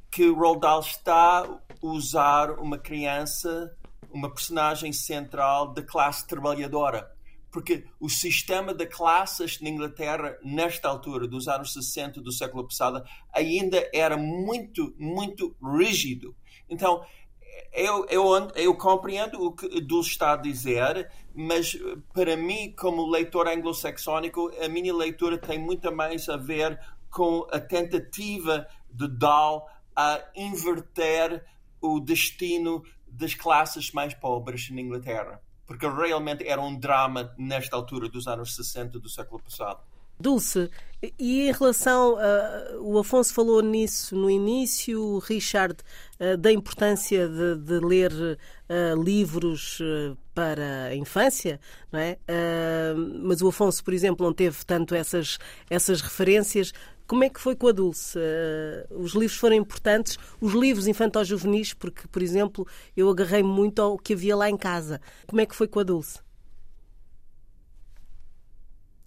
que 0.09 0.29
Roald 0.29 0.61
Dahl 0.61 0.79
está 0.79 1.39
a 1.39 1.59
usar 1.81 2.51
uma 2.51 2.77
criança 2.77 3.75
uma 4.09 4.33
personagem 4.33 4.93
central 4.93 5.73
da 5.73 5.83
classe 5.83 6.25
trabalhadora. 6.25 7.11
Porque 7.51 7.83
o 7.99 8.07
sistema 8.07 8.73
de 8.73 8.85
classes 8.85 9.59
na 9.59 9.67
Inglaterra, 9.67 10.37
nesta 10.41 10.87
altura, 10.87 11.27
dos 11.27 11.49
anos 11.49 11.73
60 11.73 12.21
do 12.21 12.31
século 12.31 12.65
passado, 12.65 13.03
ainda 13.33 13.85
era 13.93 14.15
muito, 14.15 14.95
muito 14.97 15.53
rígido. 15.61 16.33
Então, 16.69 17.05
eu, 17.73 18.05
eu, 18.09 18.51
eu 18.55 18.75
compreendo 18.75 19.41
o 19.41 19.51
que 19.51 19.81
Dulce 19.81 20.11
está 20.11 20.33
a 20.33 20.37
dizer, 20.37 21.11
mas 21.33 21.77
para 22.13 22.37
mim, 22.37 22.73
como 22.77 23.09
leitor 23.09 23.47
anglo-saxónico, 23.47 24.51
a 24.63 24.67
minha 24.69 24.93
leitura 24.93 25.37
tem 25.37 25.59
muito 25.59 25.91
mais 25.91 26.27
a 26.29 26.37
ver 26.37 26.79
com 27.09 27.47
a 27.51 27.59
tentativa 27.59 28.67
de 28.89 29.07
Dahl 29.07 29.67
a 29.95 30.21
inverter 30.35 31.45
o 31.81 31.99
destino 31.99 32.83
das 33.07 33.33
classes 33.33 33.91
mais 33.91 34.13
pobres 34.13 34.69
na 34.69 34.81
Inglaterra, 34.81 35.41
porque 35.65 35.87
realmente 35.87 36.45
era 36.47 36.61
um 36.61 36.77
drama 36.77 37.33
nesta 37.37 37.75
altura 37.75 38.09
dos 38.09 38.27
anos 38.27 38.55
60 38.55 38.99
do 38.99 39.09
século 39.09 39.41
passado. 39.41 39.79
Dulce, 40.19 40.69
e 41.19 41.47
em 41.47 41.51
relação, 41.51 42.15
uh, 42.15 42.81
o 42.81 42.97
Afonso 42.97 43.33
falou 43.33 43.61
nisso 43.61 44.15
no 44.15 44.29
início, 44.29 45.01
o 45.01 45.19
Richard, 45.19 45.75
uh, 46.19 46.37
da 46.37 46.51
importância 46.51 47.27
de, 47.27 47.57
de 47.57 47.79
ler 47.79 48.11
uh, 48.11 49.03
livros 49.03 49.79
para 50.33 50.85
a 50.85 50.95
infância, 50.95 51.59
não 51.91 51.99
é? 51.99 52.17
mas 53.23 53.41
o 53.41 53.47
Afonso, 53.47 53.83
por 53.83 53.93
exemplo, 53.93 54.25
não 54.25 54.33
teve 54.33 54.65
tanto 54.65 54.93
essas, 54.93 55.37
essas 55.69 56.01
referências. 56.01 56.73
Como 57.07 57.23
é 57.23 57.29
que 57.29 57.39
foi 57.39 57.55
com 57.55 57.67
a 57.67 57.71
Dulce? 57.71 58.17
Uh, 58.17 58.99
os 58.99 59.13
livros 59.13 59.37
foram 59.37 59.55
importantes, 59.55 60.17
os 60.41 60.53
livros 60.53 60.87
infantil-juvenis, 60.87 61.73
porque, 61.73 62.07
por 62.07 62.21
exemplo, 62.21 62.67
eu 62.97 63.09
agarrei 63.09 63.43
muito 63.43 63.81
ao 63.81 63.97
que 63.97 64.13
havia 64.13 64.35
lá 64.35 64.49
em 64.49 64.57
casa. 64.57 64.99
Como 65.27 65.39
é 65.39 65.45
que 65.45 65.55
foi 65.55 65.67
com 65.67 65.79
a 65.79 65.83
Dulce? 65.83 66.19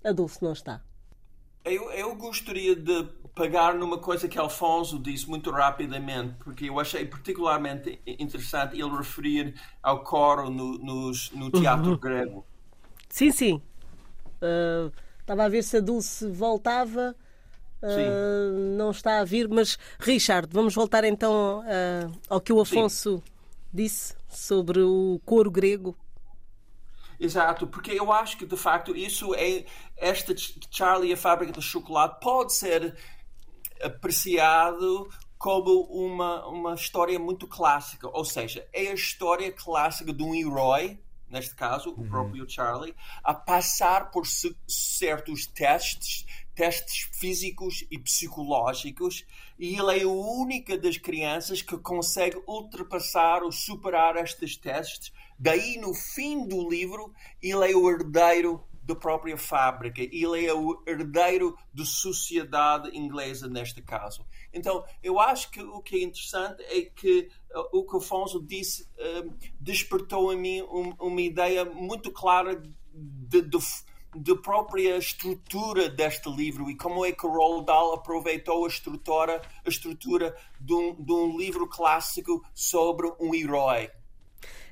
A 0.04 0.12
Dulce 0.12 0.42
não 0.42 0.52
está. 0.52 0.80
Eu, 1.70 1.90
eu 1.92 2.14
gostaria 2.16 2.74
de 2.74 3.06
pegar 3.34 3.74
numa 3.74 3.98
coisa 3.98 4.26
que 4.26 4.38
Alfonso 4.38 4.98
disse 4.98 5.28
muito 5.28 5.50
rapidamente, 5.50 6.34
porque 6.42 6.68
eu 6.68 6.80
achei 6.80 7.04
particularmente 7.04 8.00
interessante 8.06 8.80
ele 8.80 8.96
referir 8.96 9.54
ao 9.82 10.02
coro 10.02 10.50
no, 10.50 10.78
no, 10.78 11.12
no 11.34 11.50
teatro 11.50 11.92
uhum. 11.92 11.96
grego. 11.98 12.46
Sim, 13.08 13.30
sim. 13.30 13.62
Uh, 14.42 14.92
estava 15.20 15.44
a 15.44 15.48
ver 15.48 15.62
se 15.62 15.76
a 15.76 15.80
Dulce 15.80 16.28
voltava. 16.28 17.14
Uh, 17.80 18.76
não 18.76 18.90
está 18.90 19.20
a 19.20 19.24
vir, 19.24 19.48
mas 19.48 19.78
Richard, 20.00 20.48
vamos 20.50 20.74
voltar 20.74 21.04
então 21.04 21.60
uh, 21.60 22.12
ao 22.28 22.40
que 22.40 22.52
o 22.52 22.60
Afonso 22.60 23.18
sim. 23.18 23.32
disse 23.72 24.16
sobre 24.28 24.80
o 24.80 25.20
coro 25.24 25.50
grego. 25.50 25.96
Exato, 27.20 27.66
porque 27.66 27.90
eu 27.90 28.12
acho 28.12 28.36
que 28.36 28.46
de 28.46 28.56
facto 28.56 28.94
isso 28.94 29.34
é 29.34 29.64
esta 29.96 30.32
Charlie 30.70 31.10
e 31.10 31.14
a 31.14 31.16
fábrica 31.16 31.52
de 31.52 31.60
chocolate 31.60 32.20
pode 32.20 32.54
ser 32.54 32.96
apreciado 33.82 35.08
como 35.36 35.82
uma, 35.82 36.46
uma 36.46 36.74
história 36.74 37.18
muito 37.18 37.46
clássica, 37.46 38.08
ou 38.08 38.24
seja, 38.24 38.66
é 38.72 38.88
a 38.88 38.94
história 38.94 39.52
clássica 39.52 40.12
de 40.12 40.22
um 40.22 40.34
herói, 40.34 40.98
neste 41.28 41.54
caso, 41.54 41.90
uhum. 41.90 42.04
o 42.04 42.08
próprio 42.08 42.48
Charlie, 42.48 42.94
a 43.22 43.32
passar 43.32 44.10
por 44.10 44.24
certos 44.66 45.46
testes, 45.46 46.26
testes 46.58 47.08
físicos 47.12 47.84
e 47.88 47.96
psicológicos, 47.96 49.24
e 49.56 49.78
ele 49.78 50.00
é 50.00 50.02
a 50.02 50.08
única 50.08 50.76
das 50.76 50.96
crianças 50.96 51.62
que 51.62 51.78
consegue 51.78 52.36
ultrapassar 52.48 53.44
ou 53.44 53.52
superar 53.52 54.16
estes 54.16 54.56
testes. 54.56 55.12
Daí, 55.38 55.78
no 55.78 55.94
fim 55.94 56.48
do 56.48 56.68
livro, 56.68 57.12
ele 57.40 57.70
é 57.70 57.76
o 57.76 57.88
herdeiro 57.88 58.60
da 58.82 58.96
própria 58.96 59.36
fábrica. 59.36 60.02
Ele 60.02 60.46
é 60.46 60.52
o 60.52 60.82
herdeiro 60.84 61.56
da 61.72 61.84
sociedade 61.84 62.90
inglesa 62.96 63.46
neste 63.46 63.80
caso. 63.80 64.26
Então, 64.52 64.84
eu 65.00 65.20
acho 65.20 65.52
que 65.52 65.62
o 65.62 65.80
que 65.80 65.94
é 65.94 66.02
interessante 66.02 66.60
é 66.64 66.82
que 66.86 67.28
uh, 67.54 67.78
o 67.78 67.86
que 67.86 67.98
Afonso 67.98 68.42
disse 68.42 68.82
uh, 68.82 69.32
despertou 69.60 70.32
em 70.32 70.40
mim 70.40 70.62
um, 70.62 70.92
uma 70.98 71.20
ideia 71.20 71.64
muito 71.64 72.10
clara 72.10 72.60
de, 72.92 73.42
de, 73.42 73.58
de, 74.14 74.34
própria 74.36 74.96
estrutura 74.96 75.88
deste 75.88 76.30
livro 76.30 76.70
e 76.70 76.76
como 76.76 77.04
é 77.04 77.12
que 77.12 77.26
o 77.26 77.30
Roald 77.30 77.66
Dahl 77.66 77.94
aproveitou 77.94 78.64
a 78.64 78.68
estrutura, 78.68 79.42
a 79.64 79.68
estrutura 79.68 80.34
de, 80.60 80.74
um, 80.74 80.94
de 80.94 81.12
um 81.12 81.38
livro 81.38 81.68
clássico 81.68 82.44
sobre 82.54 83.12
um 83.20 83.34
herói. 83.34 83.90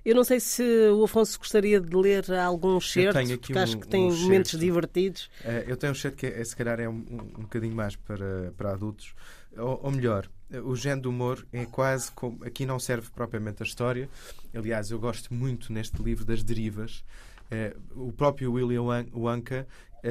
Eu 0.04 0.14
não 0.14 0.22
sei 0.22 0.38
se 0.38 0.62
o 0.90 1.02
Afonso 1.02 1.36
gostaria 1.36 1.80
de 1.80 1.96
ler 1.96 2.30
algum 2.32 2.80
certo, 2.80 3.18
porque 3.26 3.52
um, 3.52 3.58
acho 3.58 3.76
que 3.76 3.88
tem 3.88 4.04
um 4.04 4.16
momentos 4.16 4.52
certo. 4.52 4.62
divertidos. 4.62 5.28
Uh, 5.44 5.66
eu 5.66 5.76
tenho 5.76 5.92
um 5.92 5.96
certo 5.96 6.16
que 6.16 6.26
é, 6.26 6.44
se 6.44 6.54
calhar 6.54 6.78
é 6.78 6.88
um, 6.88 6.92
um, 6.92 7.20
um 7.38 7.42
bocadinho 7.42 7.74
mais 7.74 7.96
para, 7.96 8.54
para 8.56 8.70
adultos, 8.70 9.14
ou, 9.56 9.80
ou 9.82 9.90
melhor, 9.90 10.28
o 10.64 10.76
género 10.76 11.02
do 11.02 11.10
humor 11.10 11.44
é 11.52 11.66
quase 11.66 12.12
como. 12.12 12.44
Aqui 12.44 12.64
não 12.64 12.78
serve 12.78 13.10
propriamente 13.10 13.62
a 13.62 13.66
história. 13.66 14.08
Aliás, 14.54 14.90
eu 14.90 14.98
gosto 14.98 15.34
muito 15.34 15.72
neste 15.72 16.00
livro 16.00 16.24
das 16.24 16.42
derivas. 16.42 17.04
Uh, 17.50 18.08
o 18.08 18.12
próprio 18.12 18.52
William 18.52 18.82
Wonka 19.14 19.66
uh, 20.04 20.08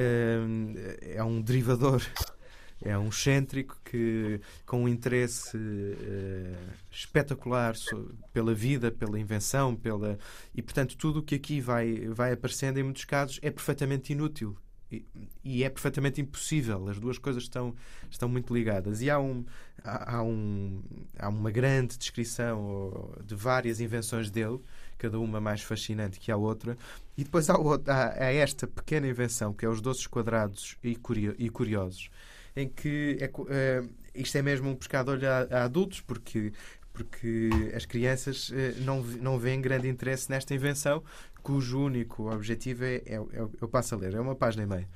é 1.02 1.22
um 1.22 1.40
derivador 1.42 2.02
é 2.82 2.96
um 2.96 3.08
excêntrico 3.08 3.78
que, 3.84 4.40
com 4.66 4.84
um 4.84 4.88
interesse 4.88 5.56
uh, 5.56 6.56
espetacular 6.90 7.74
pela 8.32 8.54
vida, 8.54 8.90
pela 8.90 9.18
invenção, 9.18 9.74
pela 9.74 10.18
e 10.54 10.60
portanto 10.60 10.96
tudo 10.96 11.20
o 11.20 11.22
que 11.22 11.36
aqui 11.36 11.60
vai, 11.60 12.06
vai 12.08 12.32
aparecendo 12.32 12.78
em 12.78 12.82
muitos 12.82 13.04
casos 13.04 13.38
é 13.42 13.50
perfeitamente 13.50 14.12
inútil 14.12 14.56
e, 14.90 15.04
e 15.42 15.64
é 15.64 15.70
perfeitamente 15.70 16.20
impossível. 16.20 16.88
As 16.88 16.98
duas 16.98 17.18
coisas 17.18 17.42
estão, 17.42 17.74
estão 18.10 18.28
muito 18.28 18.54
ligadas. 18.54 19.02
E 19.02 19.10
há, 19.10 19.18
um, 19.18 19.44
há, 19.82 20.16
há, 20.16 20.22
um, 20.22 20.82
há 21.18 21.28
uma 21.28 21.50
grande 21.50 21.98
descrição 21.98 23.12
de 23.24 23.34
várias 23.34 23.80
invenções 23.80 24.30
dele, 24.30 24.60
cada 24.96 25.18
uma 25.18 25.40
mais 25.40 25.62
fascinante 25.62 26.18
que 26.18 26.30
a 26.32 26.36
outra. 26.36 26.76
E 27.16 27.24
depois 27.24 27.48
há, 27.50 27.56
outra, 27.56 27.94
há, 27.94 28.24
há 28.24 28.32
esta 28.32 28.66
pequena 28.66 29.06
invenção, 29.06 29.52
que 29.52 29.64
é 29.64 29.68
os 29.68 29.80
doces 29.80 30.06
quadrados 30.06 30.76
e, 30.82 30.96
curio, 30.96 31.34
e 31.38 31.48
curiosos 31.48 32.10
em 32.56 32.68
que 32.68 33.18
é, 33.20 33.26
uh, 33.26 33.88
isto 34.14 34.36
é 34.38 34.42
mesmo 34.42 34.70
um 34.70 34.74
pescado 34.74 35.12
olho 35.12 35.28
a, 35.28 35.40
a 35.50 35.64
adultos, 35.64 36.00
porque 36.00 36.52
porque 36.92 37.50
as 37.74 37.84
crianças 37.84 38.48
uh, 38.48 38.54
não, 38.78 39.02
não 39.02 39.38
veem 39.38 39.60
grande 39.60 39.86
interesse 39.86 40.30
nesta 40.30 40.54
invenção, 40.54 41.04
cujo 41.42 41.78
único 41.78 42.32
objetivo 42.32 42.84
é, 42.84 43.02
é, 43.04 43.16
é, 43.16 43.46
eu 43.60 43.68
passo 43.68 43.94
a 43.94 43.98
ler, 43.98 44.14
é 44.14 44.20
uma 44.20 44.34
página 44.34 44.62
e 44.64 44.66
meia. 44.66 44.88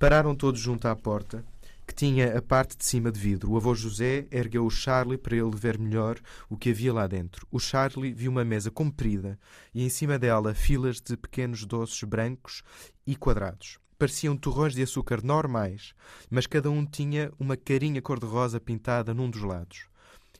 Pararam 0.00 0.34
todos 0.34 0.60
junto 0.60 0.88
à 0.88 0.96
porta, 0.96 1.44
que 1.86 1.94
tinha 1.94 2.36
a 2.36 2.42
parte 2.42 2.76
de 2.76 2.84
cima 2.84 3.10
de 3.10 3.18
vidro. 3.18 3.52
O 3.52 3.56
avô 3.56 3.74
José 3.74 4.26
ergueu 4.30 4.64
o 4.64 4.70
Charlie 4.70 5.18
para 5.18 5.36
ele 5.36 5.54
ver 5.54 5.78
melhor 5.78 6.18
o 6.48 6.56
que 6.56 6.70
havia 6.70 6.92
lá 6.92 7.06
dentro. 7.06 7.46
O 7.50 7.58
Charlie 7.58 8.12
viu 8.12 8.30
uma 8.30 8.44
mesa 8.44 8.70
comprida 8.70 9.38
e 9.74 9.84
em 9.84 9.88
cima 9.88 10.18
dela 10.18 10.54
filas 10.54 11.00
de 11.00 11.16
pequenos 11.16 11.64
doces 11.64 12.02
brancos 12.02 12.62
e 13.06 13.16
quadrados 13.16 13.78
pareciam 14.02 14.36
torrões 14.36 14.74
de 14.74 14.82
açúcar 14.82 15.22
normais, 15.22 15.94
mas 16.28 16.44
cada 16.44 16.68
um 16.68 16.84
tinha 16.84 17.32
uma 17.38 17.56
carinha 17.56 18.02
cor-de-rosa 18.02 18.58
pintada 18.58 19.14
num 19.14 19.30
dos 19.30 19.42
lados. 19.42 19.86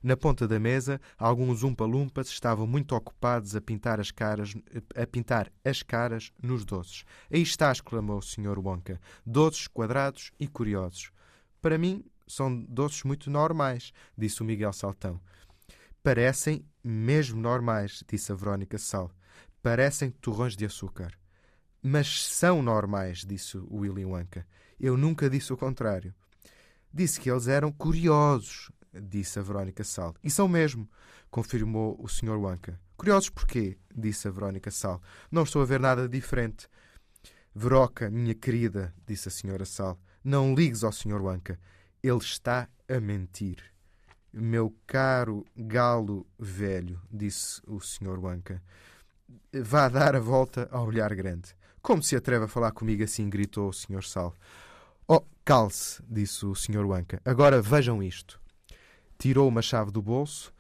Na 0.03 0.17
ponta 0.17 0.49
da 0.49 0.59
mesa, 0.59 1.01
alguns 1.17 1.63
umpa-lumpas 1.63 2.27
estavam 2.27 2.67
muito 2.67 2.93
ocupados 2.97 3.55
a 3.55 3.61
pintar 3.61 4.01
as 4.01 4.11
caras, 4.11 4.53
a 4.97 5.07
pintar 5.07 5.53
as 5.65 5.81
caras 5.81 6.33
nos 6.43 6.65
doces. 6.65 7.05
Aí 7.33 7.41
está, 7.41 7.71
exclamou 7.71 8.19
o 8.19 8.23
Sr. 8.23 8.59
Wonka. 8.59 9.01
Doces 9.25 9.69
quadrados 9.69 10.33
e 10.41 10.49
curiosos. 10.49 11.13
Para 11.63 11.79
mim, 11.79 12.05
são 12.27 12.53
doces 12.65 13.05
muito 13.05 13.31
normais, 13.31 13.93
disse 14.19 14.43
o 14.43 14.45
Miguel 14.45 14.73
Saltão. 14.73 15.21
Parecem 16.03 16.67
mesmo 16.83 17.41
normais, 17.41 18.03
disse 18.11 18.33
a 18.33 18.35
Verónica 18.35 18.77
Sal. 18.79 19.13
Parecem 19.63 20.11
torrões 20.11 20.57
de 20.57 20.65
açúcar. 20.65 21.17
Mas 21.81 22.27
são 22.27 22.61
normais, 22.63 23.25
disse 23.25 23.57
o 23.57 23.77
Willy 23.77 24.05
Wonka. 24.05 24.45
Eu 24.79 24.97
nunca 24.97 25.31
disse 25.31 25.53
o 25.53 25.57
contrário. 25.57 26.13
Disse 26.93 27.21
que 27.21 27.31
eles 27.31 27.47
eram 27.47 27.71
curiosos, 27.71 28.73
disse 28.93 29.39
a 29.39 29.43
Verónica 29.43 29.85
Sal. 29.85 30.17
E 30.23 30.29
são 30.29 30.49
mesmo, 30.49 30.91
confirmou 31.31 31.97
o 32.03 32.09
Sr. 32.09 32.39
Wonka. 32.39 32.81
Curiosos 32.97 33.31
porquê? 33.31 33.79
disse 33.97 34.27
a 34.27 34.33
Verónica 34.33 34.71
Sal. 34.73 35.01
Não 35.31 35.45
estou 35.45 35.63
a 35.63 35.65
ver 35.65 35.79
nada 35.79 36.09
diferente. 36.09 36.69
Veroca, 37.55 38.11
minha 38.11 38.35
querida, 38.35 38.93
disse 39.07 39.29
a 39.29 39.31
Sra. 39.31 39.65
Sal, 39.65 40.01
não 40.25 40.55
ligues 40.55 40.85
ao 40.85 40.93
Sr. 40.93 41.21
Wonka. 41.21 41.59
Ele 42.03 42.19
está 42.19 42.69
a 42.89 43.01
mentir. 43.01 43.63
Meu 44.33 44.75
caro 44.87 45.45
galo 45.57 46.27
velho, 46.39 47.01
disse 47.11 47.61
o 47.67 47.81
Sr. 47.81 48.19
Wonka, 48.19 48.63
vá 49.53 49.89
dar 49.89 50.17
a 50.17 50.21
volta 50.21 50.69
ao 50.71 50.87
olhar 50.87 51.15
grande. 51.15 51.55
Como 51.83 52.03
se 52.03 52.15
atreve 52.15 52.45
a 52.45 52.49
falar 52.49 52.73
comigo 52.73 53.03
assim? 53.03 53.29
gritou 53.29 53.69
o 53.69 53.73
Sr. 53.73 54.05
Sal. 54.05 54.35
Oh, 55.07 55.23
calce, 55.45 56.03
disse 56.09 56.47
o 56.47 56.55
Sr. 56.55 56.87
Wanka. 56.87 57.21
Agora 57.25 57.61
vejam 57.61 58.03
isto. 58.03 58.41
Tirou 59.19 59.49
uma 59.49 59.63
chave 59.63 59.91
do 59.91 60.01
bolso, 60.01 60.53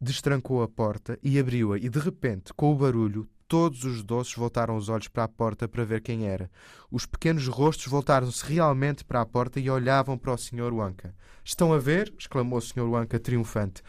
destrancou 0.00 0.62
a 0.62 0.68
porta 0.68 1.18
e 1.22 1.38
abriu-a, 1.38 1.78
e 1.78 1.88
de 1.88 1.98
repente, 1.98 2.52
com 2.54 2.72
o 2.72 2.76
barulho, 2.76 3.28
todos 3.48 3.82
os 3.84 4.02
doces 4.02 4.34
voltaram 4.34 4.76
os 4.76 4.90
olhos 4.90 5.08
para 5.08 5.24
a 5.24 5.28
porta 5.28 5.66
para 5.66 5.84
ver 5.84 6.02
quem 6.02 6.28
era. 6.28 6.50
Os 6.90 7.06
pequenos 7.06 7.48
rostos 7.48 7.86
voltaram-se 7.86 8.44
realmente 8.44 9.04
para 9.04 9.22
a 9.22 9.26
porta 9.26 9.58
e 9.58 9.70
olhavam 9.70 10.18
para 10.18 10.34
o 10.34 10.36
Sr. 10.36 10.72
Wanka. 10.72 11.14
Estão 11.42 11.72
a 11.72 11.78
ver? 11.78 12.12
exclamou 12.18 12.58
o 12.58 12.62
Sr. 12.62 12.82
Wanka 12.82 13.18
triunfante. 13.18 13.82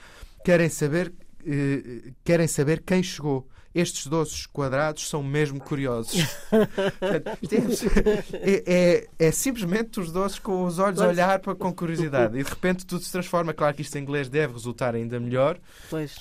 Querem 0.46 0.70
saber, 0.70 1.14
eh, 1.46 2.14
querem 2.24 2.48
saber 2.48 2.82
quem 2.82 3.04
chegou 3.04 3.48
estes 3.74 4.08
doces 4.08 4.46
quadrados 4.46 5.08
são 5.08 5.22
mesmo 5.22 5.60
curiosos. 5.60 6.20
é, 8.34 8.64
é, 8.66 9.08
é, 9.28 9.32
simplesmente 9.32 10.00
os 10.00 10.12
doces 10.12 10.40
com 10.40 10.64
os 10.66 10.80
olhos 10.80 11.02
a 11.02 11.08
olhar 11.08 11.40
para, 11.40 11.56
com 11.56 11.74
curiosidade. 11.74 12.38
E 12.38 12.44
de 12.44 12.50
repente 12.50 12.86
tudo 12.86 13.04
se 13.04 13.12
transforma. 13.12 13.54
Claro 13.54 13.76
que 13.76 13.82
isto 13.82 13.96
em 13.98 14.02
inglês 14.02 14.30
deve 14.30 14.54
resultar 14.54 14.96
ainda 14.96 15.20
melhor. 15.20 15.60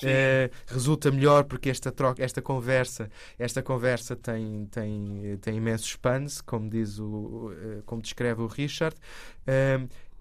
É, 0.03 0.51
resulta 0.67 1.11
melhor 1.11 1.45
porque 1.45 1.71
esta 1.71 1.91
troca, 1.91 2.23
esta 2.23 2.43
conversa, 2.43 3.11
esta 3.39 3.63
conversa 3.63 4.15
tem, 4.15 4.67
tem, 4.71 5.39
tem 5.41 5.57
imensos 5.57 5.97
puns, 5.97 6.41
como 6.41 6.69
diz 6.69 6.99
o, 6.99 7.53
eh, 7.53 7.83
como 7.87 8.03
descreve 8.03 8.43
o 8.43 8.47
Richard. 8.47 8.97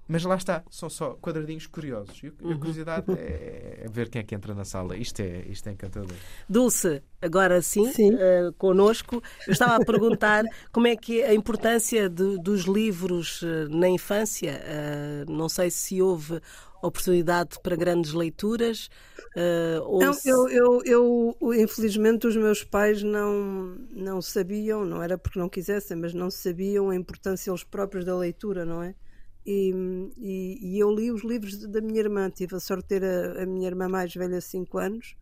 Mas 0.07 0.23
lá 0.23 0.35
está, 0.35 0.63
são 0.69 0.89
só 0.89 1.11
quadradinhos 1.15 1.67
curiosos. 1.67 2.21
E 2.23 2.27
a 2.27 2.47
uhum. 2.47 2.57
curiosidade 2.57 3.11
é, 3.11 3.81
é, 3.83 3.87
ver 3.89 4.09
quem 4.09 4.21
é 4.21 4.23
que 4.23 4.33
entra 4.33 4.55
na 4.55 4.63
sala. 4.63 4.95
Isto 4.95 5.21
é, 5.21 5.43
isto 5.49 5.67
é 5.67 5.73
encantador. 5.73 6.15
Dulce, 6.47 7.03
agora 7.21 7.61
sim, 7.61 7.91
sim. 7.91 8.13
Uh, 8.13 8.53
connosco, 8.57 9.21
eu 9.45 9.51
estava 9.53 9.75
a 9.75 9.85
perguntar 9.85 10.45
como 10.71 10.87
é 10.87 10.95
que 10.95 11.21
é 11.21 11.29
a 11.29 11.33
importância 11.33 12.09
de, 12.09 12.37
dos 12.37 12.63
livros 12.63 13.41
uh, 13.41 13.67
na 13.69 13.89
infância. 13.89 14.61
Uh, 14.61 15.31
não 15.31 15.49
sei 15.49 15.69
se 15.69 16.01
houve 16.01 16.41
oportunidade 16.81 17.59
para 17.61 17.75
grandes 17.75 18.13
leituras. 18.13 18.89
Uh, 19.35 19.99
não, 19.99 20.13
se... 20.13 20.29
eu, 20.29 20.47
eu, 20.49 20.81
eu, 20.85 21.53
infelizmente, 21.53 22.27
os 22.27 22.35
meus 22.35 22.63
pais 22.63 23.03
não, 23.03 23.75
não 23.91 24.21
sabiam, 24.21 24.85
não 24.85 25.01
era 25.01 25.17
porque 25.17 25.39
não 25.39 25.49
quisessem, 25.49 25.97
mas 25.97 26.13
não 26.13 26.29
sabiam 26.31 26.89
a 26.89 26.95
importância 26.95 27.51
eles 27.51 27.63
próprios 27.63 28.05
da 28.05 28.15
leitura, 28.15 28.65
não 28.65 28.81
é? 28.81 28.95
E, 29.47 29.71
e, 30.17 30.59
e, 30.61 30.79
eu 30.79 30.93
li 30.93 31.09
os 31.09 31.23
livros 31.23 31.57
da 31.67 31.79
minha 31.79 32.01
irmã. 32.01 32.29
Tive 32.29 32.57
a 32.57 32.59
sorte 32.59 32.83
de 32.83 32.99
ter 32.99 33.03
a, 33.05 33.43
a 33.43 33.45
minha 33.45 33.65
irmã 33.65 33.87
mais 33.87 34.13
velha, 34.13 34.41
5 34.41 34.77
anos, 34.77 35.15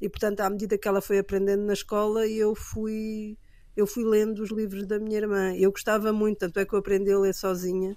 e 0.00 0.08
portanto, 0.08 0.40
à 0.40 0.48
medida 0.48 0.78
que 0.78 0.88
ela 0.88 1.02
foi 1.02 1.18
aprendendo 1.18 1.64
na 1.64 1.74
escola, 1.74 2.26
eu 2.26 2.54
fui, 2.54 3.36
eu 3.76 3.86
fui 3.86 4.02
lendo 4.02 4.42
os 4.42 4.50
livros 4.50 4.86
da 4.86 4.98
minha 4.98 5.18
irmã. 5.18 5.54
Eu 5.54 5.70
gostava 5.70 6.10
muito, 6.10 6.38
tanto 6.38 6.58
é 6.58 6.64
que 6.64 6.72
eu 6.72 6.78
aprendi 6.78 7.12
a 7.12 7.18
ler 7.18 7.34
sozinha. 7.34 7.94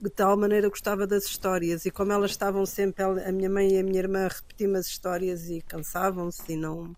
De 0.00 0.08
tal 0.08 0.34
maneira 0.34 0.68
gostava 0.70 1.06
das 1.06 1.24
histórias, 1.24 1.84
e 1.84 1.90
como 1.90 2.12
elas 2.12 2.30
estavam 2.30 2.64
sempre, 2.64 3.04
a 3.04 3.32
minha 3.32 3.50
mãe 3.50 3.74
e 3.74 3.78
a 3.78 3.82
minha 3.82 3.98
irmã 3.98 4.28
repetiam 4.28 4.74
as 4.76 4.86
histórias 4.86 5.50
e 5.50 5.60
cansavam-se 5.60 6.52
e 6.52 6.56
não, 6.56 6.96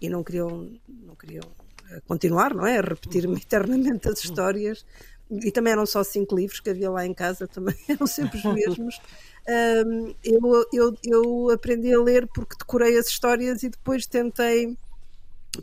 e 0.00 0.08
não 0.08 0.22
queriam, 0.22 0.70
não 0.88 1.16
queriam 1.16 1.44
eh, 1.90 2.00
continuar, 2.06 2.54
não 2.54 2.66
é? 2.66 2.78
A 2.78 2.82
repetir-me 2.82 3.36
eternamente 3.42 4.08
as 4.08 4.22
histórias 4.22 4.84
e 5.30 5.50
também 5.52 5.72
eram 5.72 5.86
só 5.86 6.02
cinco 6.02 6.36
livros 6.36 6.60
que 6.60 6.70
havia 6.70 6.90
lá 6.90 7.06
em 7.06 7.14
casa, 7.14 7.46
também 7.46 7.74
eram 7.88 8.06
sempre 8.06 8.38
os 8.38 8.44
mesmos. 8.44 9.00
Um, 9.48 10.14
eu, 10.22 10.66
eu, 10.72 10.96
eu 11.04 11.50
aprendi 11.50 11.94
a 11.94 12.00
ler 12.00 12.26
porque 12.28 12.56
decorei 12.58 12.98
as 12.98 13.08
histórias 13.08 13.62
e 13.62 13.68
depois 13.68 14.06
tentei 14.06 14.76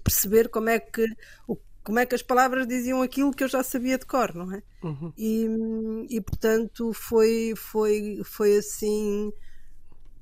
perceber 0.04 0.50
como 0.50 0.70
é 0.70 0.80
que 0.80 1.06
como 1.84 2.00
é 2.00 2.06
que 2.06 2.14
as 2.14 2.22
palavras 2.22 2.68
diziam 2.68 3.02
aquilo 3.02 3.32
que 3.32 3.46
eu 3.46 3.48
já 3.48 3.64
sabia 3.64 3.98
de 3.98 4.06
cor, 4.06 4.36
não 4.36 4.52
é? 4.52 4.62
Uhum. 4.84 5.14
E, 5.18 5.48
e 6.10 6.20
portanto 6.20 6.92
foi, 6.92 7.54
foi, 7.56 8.20
foi 8.26 8.58
assim 8.58 9.32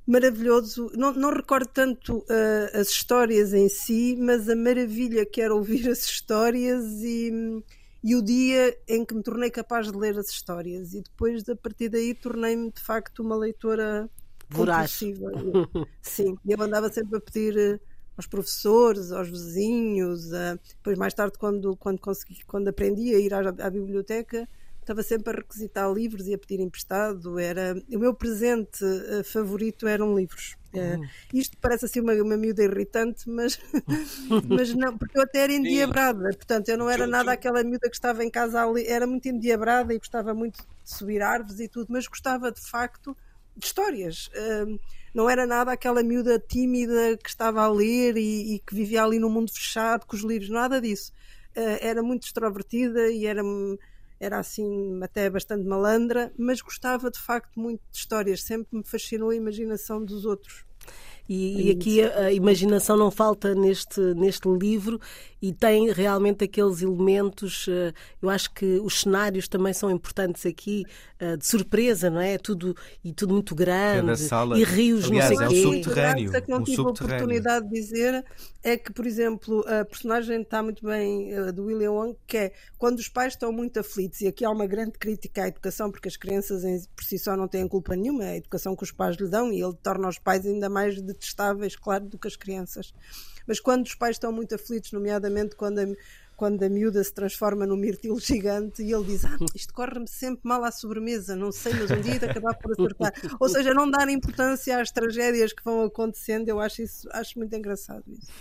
maravilhoso. 0.06 0.91
Não, 0.93 1.12
não 1.12 1.34
recordo 1.34 1.68
tanto 1.68 2.20
uh, 2.20 2.80
as 2.80 2.89
histórias 2.89 3.52
em 3.52 3.68
si, 3.68 4.16
mas 4.20 4.48
a 4.48 4.56
maravilha 4.56 5.26
que 5.26 5.41
era 5.41 5.56
ouvir 5.56 5.89
as 5.89 6.06
histórias 6.06 6.86
e 7.02 7.64
e 8.06 8.16
o 8.16 8.22
dia 8.22 8.78
em 8.88 9.03
que 9.03 9.16
me 9.16 9.24
tornei 9.24 9.49
capaz 9.49 9.91
de 9.91 9.97
ler 9.97 10.16
as 10.16 10.30
histórias. 10.30 10.93
E 10.93 11.01
depois 11.01 11.49
a 11.49 11.56
partir 11.56 11.89
daí 11.89 12.14
tornei-me 12.14 12.72
de 12.72 12.80
facto 12.80 13.24
uma 13.24 13.36
leitora 13.36 14.08
voraz. 14.47 14.99
sim 16.03 16.38
eu 16.45 16.62
andava 16.62 16.88
sempre 16.93 17.18
a 17.18 17.20
pedir 17.20 17.58
eh, 17.58 17.80
aos 18.16 18.28
professores 18.28 19.12
aos 19.12 19.28
vizinhos 19.28 20.30
depois 20.70 20.99
mais 20.99 21.16
tarde 21.16 21.36
quando 21.39 21.76
quando 21.78 21.99
consegui 21.99 22.43
quando 22.45 22.68
aprendi 22.68 23.16
a 23.16 23.20
ir 23.20 23.34
à, 23.34 23.39
à 23.39 23.70
biblioteca 23.72 24.47
estava 24.86 25.02
sempre 25.02 25.34
a 25.34 25.36
requisitar 25.38 25.92
livros 25.92 26.28
e 26.28 26.34
a 26.34 26.38
pedir 26.38 26.62
emprestado. 26.62 27.40
Era 27.40 27.76
o 27.92 28.00
meu 28.00 28.14
presente 28.14 28.84
uh, 28.86 29.24
favorito 29.24 29.88
eram 29.88 30.16
livros. 30.16 30.56
Uh, 30.74 31.08
isto 31.34 31.58
parece 31.60 31.86
assim 31.86 32.02
uma, 32.02 32.14
uma 32.14 32.38
miúda 32.38 32.64
irritante, 32.64 33.30
mas, 33.30 33.60
mas 34.48 34.74
não, 34.74 34.98
porque 34.98 35.18
eu 35.18 35.24
até 35.24 35.40
era 35.40 35.54
endiabrada, 35.54 36.20
portanto 36.34 36.68
eu 36.68 36.78
não 36.78 36.90
era 36.90 37.08
nada 37.08 37.32
aquela 37.32 37.64
miúda 37.64 37.90
que 37.90 37.96
estava 37.96 38.26
em 38.26 38.30
casa 38.30 38.62
ali, 38.62 38.86
era 38.86 39.08
muito 39.08 39.26
endiabrada 39.30 39.94
e 39.94 39.98
gostava 39.98 40.34
muito 40.34 40.58
de 40.58 40.68
subir 40.84 41.22
árvores 41.22 41.62
e 41.62 41.70
tudo, 41.70 41.88
mas 41.90 42.08
gostava 42.08 42.52
de 42.52 42.60
facto 42.60 43.16
de 43.56 43.66
histórias. 43.66 44.28
Uh, 44.28 44.78
não 45.14 45.30
era 45.30 45.48
nada 45.48 45.72
aquela 45.72 46.04
miúda 46.04 46.38
tímida 46.38 47.18
que 47.24 47.30
estava 47.30 47.64
a 47.64 47.70
ler 47.70 48.18
e, 48.18 48.56
e, 48.56 48.60
que 48.60 48.76
vivia 48.76 49.02
ali 49.02 49.18
num 49.18 49.30
mundo 49.30 49.54
fechado 49.54 50.06
com 50.06 50.16
os 50.16 50.24
livros, 50.24 50.50
nada 50.50 50.82
disso. 50.82 51.14
Uh, 51.56 51.80
era 51.80 52.04
muito 52.04 52.24
extrovertida 52.24 53.10
e 53.10 53.26
era 53.26 53.42
era 54.20 54.39
assim 54.39 54.99
até 55.01 55.30
bastante 55.30 55.66
malandra, 55.66 56.32
mas 56.38 56.61
gostava 56.61 57.11
de 57.11 57.20
facto 57.20 57.59
muito 57.59 57.82
de 57.91 57.97
histórias, 57.97 58.43
sempre 58.43 58.78
me 58.78 58.84
fascinou 58.84 59.30
a 59.30 59.36
imaginação 59.36 60.03
dos 60.03 60.26
outros. 60.26 60.66
E, 61.28 61.67
e 61.67 61.71
aqui 61.71 62.03
a, 62.03 62.26
a, 62.26 62.32
imaginação 62.32 62.95
não 62.95 63.09
falta 63.09 63.55
neste, 63.55 63.99
neste 64.13 64.47
livro 64.47 64.99
e 65.41 65.53
tem 65.53 65.91
realmente 65.91 66.43
aqueles 66.43 66.82
elementos. 66.82 67.67
Eh, 67.67 67.93
eu 68.21 68.30
acho 68.30 68.51
que 68.53 68.80
os 68.80 69.01
cenários 69.01 69.47
também 69.47 69.73
são 69.73 69.91
importantes 69.91 70.45
aqui, 70.45 70.84
eh, 71.19 71.38
de 71.38 71.45
surpresa, 71.45 72.09
não 72.09 72.19
é? 72.19 72.38
Tudo, 72.38 72.76
e 73.03 73.13
tudo 73.13 73.34
muito 73.34 73.55
grande. 73.55 74.17
Sala, 74.17 74.57
e 74.57 74.63
rios, 74.63 75.05
aliás, 75.05 75.30
não 75.32 75.38
sei 75.38 75.45
é 75.45 75.49
um 75.49 75.63
subterrâneo. 75.63 76.30
O 76.30 76.41
que 76.41 76.49
não 76.49 76.57
um 76.57 76.63
tive 76.63 76.82
a 76.82 76.86
oportunidade 76.86 77.69
de 77.69 77.71
dizer 77.73 78.26
é 78.63 78.78
que, 78.78 78.91
por 78.91 79.05
exemplo, 79.05 79.63
a 79.67 79.86
personagem 79.86 80.41
está 80.41 80.63
muito 80.63 80.84
bem 80.84 81.39
uh, 81.39 81.53
do 81.53 81.65
William 81.65 81.91
Wong, 81.91 82.17
que 82.26 82.38
é 82.38 82.53
quando 82.78 82.97
os 82.97 83.07
pais 83.07 83.34
estão 83.34 83.51
muito 83.51 83.80
aflitos, 83.80 84.21
e 84.21 84.28
aqui 84.28 84.43
há 84.43 84.49
uma 84.49 84.65
grande 84.65 84.93
crítica 84.93 85.43
à 85.43 85.47
educação, 85.47 85.91
porque 85.91 86.07
as 86.07 86.17
crianças 86.17 86.63
em, 86.63 86.82
por 86.95 87.05
si 87.05 87.19
só 87.19 87.38
não 87.38 87.47
têm 87.47 87.67
culpa 87.67 87.95
nenhuma, 87.95 88.26
é 88.26 88.32
a 88.32 88.38
educação 88.38 88.76
que 88.76 88.84
os 88.84 88.91
pais 88.91 89.15
lhe 89.17 89.30
dão, 89.30 89.53
e 89.53 89.61
ele 89.61 89.76
torna 89.84 90.09
os 90.09 90.17
pais 90.17 90.45
ainda 90.45 90.67
mais 90.67 90.99
detestáveis, 91.16 91.76
claro, 91.76 92.05
do 92.05 92.18
que 92.18 92.28
as 92.28 92.36
crianças. 92.36 92.93
Mas 93.47 93.59
quando 93.59 93.86
os 93.86 93.95
pais 93.95 94.16
estão 94.16 94.32
muito 94.32 94.55
aflitos, 94.55 94.91
nomeadamente 94.91 95.55
quando 95.55 95.80
a, 95.80 95.86
quando 96.36 96.61
a 96.63 96.70
miúda 96.70 97.03
se 97.03 97.13
transforma 97.13 97.66
num 97.66 97.76
mirtilo 97.76 98.20
gigante 98.20 98.84
e 98.84 98.91
ele 98.91 99.05
diz: 99.05 99.26
Ah, 99.26 99.38
isto 99.53 99.74
corre-me 99.74 100.07
sempre 100.07 100.41
mal 100.43 100.63
à 100.63 100.72
sobremesa, 100.72 101.36
não 101.36 101.51
sei, 101.51 101.74
mas 101.74 101.91
um 101.91 102.01
dia 102.01 102.20
de 102.20 102.26
acabar 102.26 102.55
por 102.55 102.72
acertar. 102.74 103.13
Ou 103.39 103.49
seja, 103.49 103.74
não 103.74 103.89
dar 103.89 104.09
importância 104.09 104.80
às 104.80 104.91
tragédias 104.91 105.53
que 105.53 105.63
vão 105.63 105.84
acontecendo, 105.84 106.49
eu 106.49 106.59
acho 106.59 106.82
isso 106.82 107.07
acho 107.11 107.38
muito 107.38 107.55
engraçado 107.55 108.03
isso. 108.07 108.32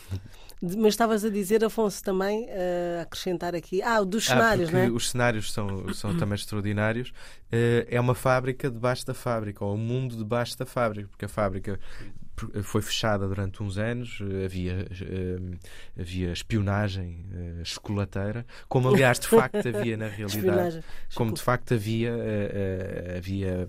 Mas 0.63 0.95
estavas 0.95 1.25
a 1.25 1.29
dizer, 1.29 1.63
Afonso, 1.63 2.03
também 2.03 2.47
uh, 2.47 3.03
acrescentar 3.03 3.55
aqui. 3.55 3.83
Ah, 3.83 4.03
dos 4.03 4.25
ah, 4.31 4.35
cenários, 4.35 4.71
não 4.71 4.81
é? 4.81 4.89
Os 4.89 5.11
cenários 5.11 5.53
são, 5.53 5.93
são 5.93 6.17
também 6.17 6.37
extraordinários. 6.37 7.11
Uh, 7.11 7.85
é 7.87 8.01
uma 8.01 8.15
fábrica 8.15 8.71
debaixo 8.71 9.05
da 9.05 9.13
fábrica, 9.13 9.63
ou 9.63 9.75
um 9.75 9.79
mundo 9.79 10.17
debaixo 10.17 10.57
da 10.57 10.65
fábrica, 10.65 11.09
porque 11.09 11.27
a 11.27 11.29
fábrica 11.29 11.79
foi 12.63 12.83
fechada 12.83 13.27
durante 13.29 13.63
uns 13.63 13.79
anos, 13.79 14.19
havia, 14.45 14.87
eh, 14.91 15.57
havia 15.99 16.33
espionagem 16.33 17.25
eh, 17.33 17.65
chocolateira, 17.65 18.45
como 18.69 18.89
aliás 18.89 19.19
de 19.21 19.29
facto 19.29 19.69
havia 19.69 19.97
na 19.97 20.09
realidade, 20.09 20.83
como 21.15 21.33
de 21.33 21.41
facto 21.41 21.75
havia, 21.75 22.13
eh, 22.17 23.15
havia 23.19 23.69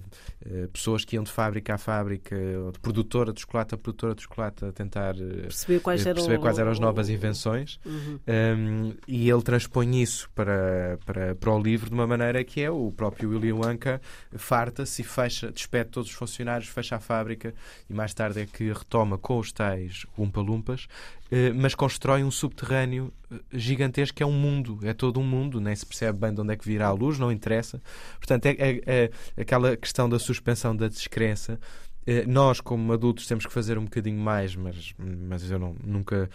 pessoas 0.74 1.06
que 1.06 1.16
iam 1.16 1.24
de 1.24 1.32
fábrica 1.32 1.76
a 1.76 1.78
fábrica, 1.78 2.36
de 2.74 2.80
produtora 2.80 3.34
de 3.34 3.42
chocolate 3.42 3.76
a 3.76 3.78
produtora 3.78 4.16
de 4.16 4.24
chocolate 4.24 4.66
a 4.66 4.72
tentar 4.72 5.16
perceber 5.16 5.80
quais, 5.80 6.04
perceber 6.04 6.34
eram, 6.34 6.42
quais 6.42 6.60
eram 6.60 6.72
as 6.72 6.80
novas 6.80 7.10
invenções 7.10 7.80
uhum. 7.86 8.20
um, 8.28 8.94
e 9.08 9.30
ele 9.30 9.42
transpõe 9.42 10.02
isso 10.02 10.30
para, 10.36 11.00
para, 11.06 11.36
para 11.36 11.52
o 11.52 11.62
livro 11.62 11.90
de 11.90 11.96
uma 11.96 12.08
maneira 12.08 12.44
que 12.44 12.62
é 12.62 12.70
o 12.70 12.92
próprio 12.92 13.30
William 13.30 13.56
Wonka 13.56 14.02
farta-se 14.36 15.02
e 15.02 15.06
fecha, 15.06 15.52
despede 15.52 15.90
todos 15.90 16.10
os 16.10 16.16
funcionários, 16.16 16.70
fecha 16.70 16.96
a 16.96 17.00
fábrica 17.00 17.54
e 17.90 17.94
mais 17.94 18.14
tarde 18.14 18.42
é 18.42 18.46
que 18.56 18.72
retoma 18.72 19.18
com 19.18 19.38
os 19.38 19.52
tais 19.52 20.06
Umpa-Lumpas, 20.18 20.88
eh, 21.30 21.52
mas 21.52 21.76
constrói 21.76 22.24
um 22.24 22.32
subterrâneo 22.32 23.12
eh, 23.30 23.36
gigantesco 23.52 24.16
que 24.16 24.24
é 24.24 24.26
um 24.26 24.32
mundo, 24.32 24.80
é 24.84 24.94
todo 24.94 25.20
um 25.20 25.24
mundo, 25.24 25.60
nem 25.60 25.76
se 25.76 25.86
percebe 25.86 26.20
bem 26.20 26.34
de 26.34 26.40
onde 26.40 26.54
é 26.54 26.56
que 26.56 26.66
virá 26.66 26.88
a 26.88 26.94
luz, 26.94 27.20
não 27.20 27.30
interessa. 27.30 27.82
Portanto, 28.18 28.46
é, 28.46 28.56
é, 28.58 28.82
é 28.86 29.12
aquela 29.42 29.76
questão 29.76 30.08
da 30.08 30.18
suspensão 30.18 30.74
da 30.74 30.88
descrença 30.88 31.60
nós, 32.28 32.62
como 32.62 32.94
adultos, 32.94 33.26
temos 33.26 33.46
que 33.46 33.52
fazer 33.52 33.78
um 33.78 33.86
bocadinho 33.86 34.20
mais, 34.20 34.56
mas, 34.56 34.94
mas 34.98 35.50
eu 35.50 35.58
não, 35.58 35.76
nunca 35.84 36.30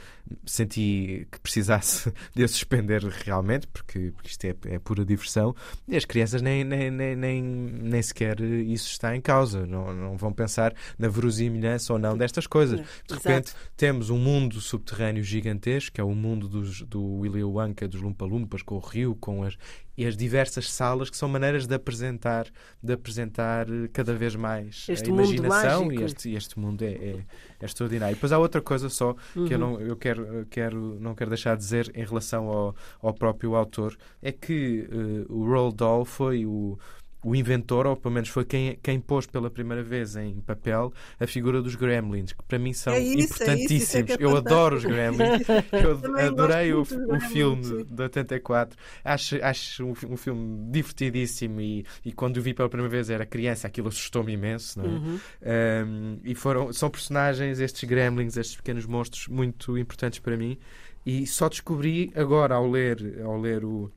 senti 0.45 1.29
que 1.31 1.39
precisasse 1.41 2.13
de 2.35 2.47
suspender 2.49 3.03
realmente, 3.05 3.69
porque, 3.69 4.13
porque 4.15 4.29
isto 4.29 4.45
é, 4.45 4.55
é 4.67 4.79
pura 4.79 5.05
diversão. 5.05 5.55
E 5.87 5.97
as 5.97 6.05
crianças 6.05 6.43
nem, 6.43 6.65
nem, 6.65 6.91
nem, 6.91 7.15
nem, 7.15 7.43
nem 7.43 8.03
sequer 8.03 8.41
isso 8.41 8.91
está 8.91 9.15
em 9.15 9.21
causa, 9.21 9.65
não, 9.65 9.95
não 9.95 10.17
vão 10.17 10.33
pensar 10.33 10.75
na 10.99 11.09
verosimilhança 11.09 11.93
ou 11.93 11.99
não 11.99 12.17
destas 12.17 12.47
coisas. 12.47 12.81
De 13.07 13.15
repente, 13.15 13.51
Exato. 13.51 13.73
temos 13.77 14.11
um 14.11 14.19
mundo 14.19 14.61
subterrâneo 14.61 15.23
gigantesco, 15.23 15.95
que 15.95 16.01
é 16.01 16.05
o 16.05 16.15
mundo 16.15 16.49
dos, 16.49 16.83
do 16.83 17.19
Willy 17.19 17.45
Wonka, 17.45 17.87
dos 17.87 18.01
Lumpa-Lumpas, 18.01 18.63
com 18.63 18.75
o 18.75 18.81
rio, 18.81 19.15
com 19.15 19.45
as 19.45 19.57
e 20.01 20.07
as 20.07 20.17
diversas 20.17 20.73
salas 20.73 21.11
que 21.11 21.17
são 21.17 21.29
maneiras 21.29 21.67
de 21.67 21.75
apresentar 21.75 22.47
de 22.83 22.95
apresentar 22.95 23.67
cada 23.93 24.15
vez 24.15 24.35
mais 24.35 24.87
este 24.89 25.11
a 25.11 25.13
imaginação 25.13 25.93
e 25.93 26.03
este, 26.03 26.33
este 26.33 26.59
mundo 26.59 26.83
é, 26.83 26.93
é, 26.93 27.25
é, 27.61 27.67
extraordinário. 27.67 28.15
Depois 28.15 28.33
há 28.33 28.39
outra 28.39 28.63
coisa 28.63 28.89
só 28.89 29.15
uhum. 29.37 29.45
que 29.45 29.53
eu, 29.53 29.61
uhum. 29.61 29.73
não, 29.73 29.81
eu 29.83 29.95
quero, 29.99 30.47
quero, 30.49 30.99
não 30.99 31.15
quero 31.15 31.29
deixar 31.29 31.55
de 31.55 31.63
dizer 31.63 31.93
em 31.95 32.03
relação 32.03 32.49
ao, 32.49 32.75
ao 33.03 33.13
próprio 33.13 33.55
autor, 33.55 33.95
é 34.23 34.33
que 34.33 34.89
uh, 34.91 35.31
o 35.31 35.45
Roald 35.45 35.77
Dahl 35.77 36.07
foi 36.07 36.47
o 36.47 36.79
o 37.23 37.35
inventor, 37.35 37.87
ou 37.87 37.97
pelo 37.97 38.15
menos 38.15 38.29
foi 38.29 38.45
quem, 38.45 38.79
quem 38.83 38.99
pôs 38.99 39.27
pela 39.27 39.51
primeira 39.51 39.83
vez 39.83 40.17
em 40.17 40.41
papel 40.41 40.93
a 41.19 41.27
figura 41.27 41.61
dos 41.61 41.75
Gremlins, 41.75 42.33
que 42.33 42.43
para 42.45 42.59
mim 42.59 42.73
são 42.73 42.93
é 42.93 43.01
isso, 43.01 43.35
importantíssimos. 43.35 43.71
É 43.71 43.75
isso, 43.75 43.99
isso 43.99 44.13
é, 44.13 44.15
é 44.15 44.25
eu 44.25 44.37
adoro 44.37 44.77
os 44.77 44.85
Gremlins. 44.85 45.49
eu 45.73 46.17
adorei 46.27 46.73
o, 46.73 46.81
o 46.83 47.21
filme 47.21 47.65
sim. 47.65 47.85
de 47.89 48.03
84. 48.03 48.79
Acho, 49.05 49.37
acho 49.43 49.85
um, 49.85 49.95
um, 50.11 50.17
filme 50.17 50.71
divertidíssimo 50.71 51.61
e, 51.61 51.85
e 52.05 52.13
quando 52.13 52.39
o 52.39 52.43
vi 52.43 52.55
pela 52.55 52.69
primeira 52.69 52.91
vez 52.91 53.11
era 53.11 53.27
criança, 53.27 53.67
aquilo 53.67 53.89
assustou-me 53.89 54.33
imenso. 54.33 54.81
É? 54.81 54.85
Uhum. 54.85 55.21
Um, 55.43 56.19
e 56.25 56.35
foram, 56.35 56.73
são 56.73 56.89
personagens, 56.89 57.61
estes 57.61 57.89
Gremlins, 57.89 58.37
estes 58.37 58.57
pequenos 58.57 58.87
monstros, 58.87 59.29
muito 59.29 59.77
importantes 59.77 60.19
para 60.19 60.37
mim. 60.37 60.59
E 61.05 61.27
só 61.27 61.49
descobri 61.49 62.13
agora, 62.15 62.55
ao 62.55 62.69
ler, 62.69 63.23
ao 63.25 63.39
ler 63.39 63.65
o, 63.65 63.91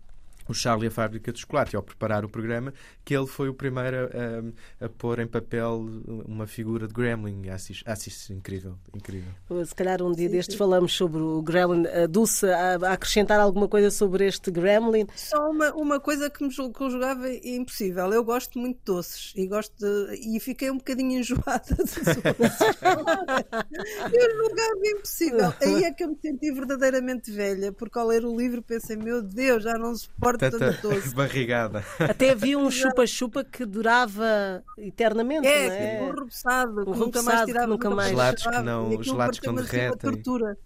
o 0.48 0.54
Charlie 0.54 0.86
e 0.86 0.90
a 0.90 0.92
Fábrica 0.92 1.32
de 1.32 1.40
Chocolate, 1.40 1.76
e 1.76 1.78
ao 1.78 1.84
preparar 1.84 2.26
o 2.26 2.30
programa, 2.30 2.74
que 3.04 3.16
ele 3.16 3.28
foi 3.28 3.50
o 3.50 3.54
primeiro 3.54 3.98
a, 3.98 4.84
a, 4.84 4.86
a 4.86 4.90
pôr 4.90 5.20
em 5.20 5.28
papel 5.28 5.86
uma 6.26 6.48
figura 6.48 6.88
de 6.88 6.94
Gremlin. 6.94 7.50
Acho, 7.50 7.74
acho 7.86 8.10
isso 8.10 8.34
incrível, 8.34 8.78
incrível. 8.94 9.32
Se 9.66 9.76
calhar 9.76 10.02
um 10.02 10.12
dia 10.12 10.30
destes 10.30 10.56
falamos 10.56 10.94
sobre 10.94 11.22
o 11.22 11.42
Gremlin. 11.42 11.88
A 11.88 12.08
Dulce, 12.08 12.46
a, 12.48 12.76
a, 12.76 12.94
acrescentar 12.94 13.40
alguma 13.40 13.68
coisa 13.68 13.90
sobre 13.90 14.28
este 14.28 14.52
Gremlin? 14.52 15.08
Só 15.16 15.50
uma, 15.50 15.74
uma 15.74 16.00
coisa 16.00 16.30
que 16.30 16.44
me 16.44 16.54
conjugava 16.72 17.30
é 17.30 17.56
impossível. 17.56 18.12
Eu 18.12 18.24
gosto 18.24 18.60
muito 18.60 18.78
de 18.78 18.84
doces 18.86 19.34
e 19.36 19.48
gosto 19.48 19.74
de, 19.78 20.36
e 20.36 20.40
fiquei 20.40 20.70
um 20.70 20.78
bocadinho 20.78 21.20
enjoada 21.20 21.64
de 21.64 21.76
doces. 21.76 22.08
Eu 24.14 24.38
julgava 24.38 24.80
impossível. 24.84 25.54
Aí 25.62 25.84
é 25.84 25.92
que 25.92 26.04
eu 26.04 26.10
me 26.10 26.18
senti 26.22 26.52
verdadeiramente 26.52 27.32
velha, 27.32 27.72
porque 27.72 27.98
ao 27.98 28.08
ler 28.08 28.26
o 28.26 28.36
livro 28.36 28.62
pensei, 28.62 28.96
meu 28.96 29.22
Deus, 29.22 29.64
já 29.64 29.78
não 29.78 29.96
suporto 29.96 30.33
tanta 30.38 30.72
doce. 30.82 31.14
barrigada. 31.16 31.84
Até 32.00 32.32
havia 32.32 32.58
um 32.58 32.70
chupa-chupa 32.72 33.44
que 33.44 33.66
durava 33.66 34.64
eternamente. 34.78 35.48
É, 35.48 35.68
não 35.68 35.76
é? 35.76 36.12
um 36.12 36.16
rebuçado, 36.16 36.90
um 36.90 36.96
nunca 36.96 37.22
mais 37.22 37.46
tirava. 37.46 37.68
Nunca 37.68 37.90
mais. 37.90 38.10
Gelados 38.10 38.44
que 38.44 38.60
não, 38.62 39.04
gelados 39.04 39.40
que 39.40 39.48
não 39.48 39.56
derretem. 39.56 40.24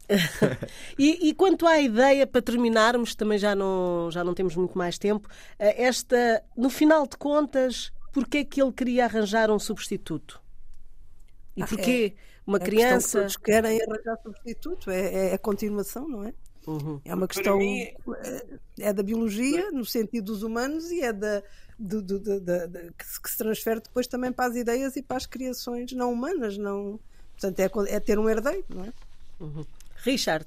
e, 0.98 1.30
e 1.30 1.34
quanto 1.34 1.68
à 1.68 1.80
ideia, 1.80 2.26
para 2.26 2.42
terminarmos, 2.42 3.16
também 3.16 3.38
já 3.38 3.56
não, 3.56 4.10
já 4.12 4.24
não 4.24 4.34
temos 4.34 4.56
muito 4.56 4.78
mais 4.78 4.98
tempo, 4.98 5.28
eh, 5.60 5.84
esta, 5.84 6.44
no 6.56 6.70
final 6.70 7.08
de 7.08 7.18
contas, 7.18 7.92
porquê 8.14 8.40
é 8.40 8.44
que 8.44 8.62
ele 8.62 8.72
queria 8.72 9.06
arranjar 9.06 9.52
um 9.52 9.60
substituto? 9.60 10.42
E 11.56 11.64
ah, 11.64 11.68
porquê 11.68 12.16
é, 12.16 12.28
uma 12.46 12.60
criança. 12.60 13.18
Que 13.18 13.24
todos 13.24 13.38
querem 13.38 13.82
arranjar 13.82 14.18
substituto, 14.24 14.90
é, 14.90 15.32
é 15.32 15.34
a 15.34 15.38
continuação, 15.38 16.08
não 16.08 16.24
é? 16.24 16.34
Uhum. 16.68 17.00
É 17.06 17.16
uma 17.16 17.28
questão. 17.28 17.58
Mim... 17.58 17.82
É, 17.82 18.46
é 18.80 18.94
da 18.94 19.02
biologia, 19.02 19.72
no 19.72 19.86
sentido 19.86 20.26
dos 20.26 20.44
humanos, 20.44 20.92
e 20.92 21.02
é 21.02 21.14
da, 21.14 21.42
do, 21.80 22.02
do, 22.02 22.20
do, 22.20 22.40
do, 22.42 22.94
que, 22.98 23.06
se, 23.06 23.22
que, 23.22 23.30
se, 23.30 23.38
transfere 23.38 23.80
depois 23.80 24.06
também 24.06 24.32
para 24.34 24.50
as 24.50 24.56
ideias 24.56 24.96
e 24.98 25.02
para 25.02 25.18
as 25.18 25.26
criações 25.26 25.94
não 25.94 26.12
humanas. 26.12 26.58
Não... 26.58 27.00
Portanto, 27.40 27.60
é, 27.88 27.96
é 27.96 28.00
ter 28.00 28.20
um 28.20 28.30
herdeiro, 28.30 28.66
não 28.70 28.84
é? 28.84 28.94
Uhum. 29.40 29.66
Richard. 30.04 30.46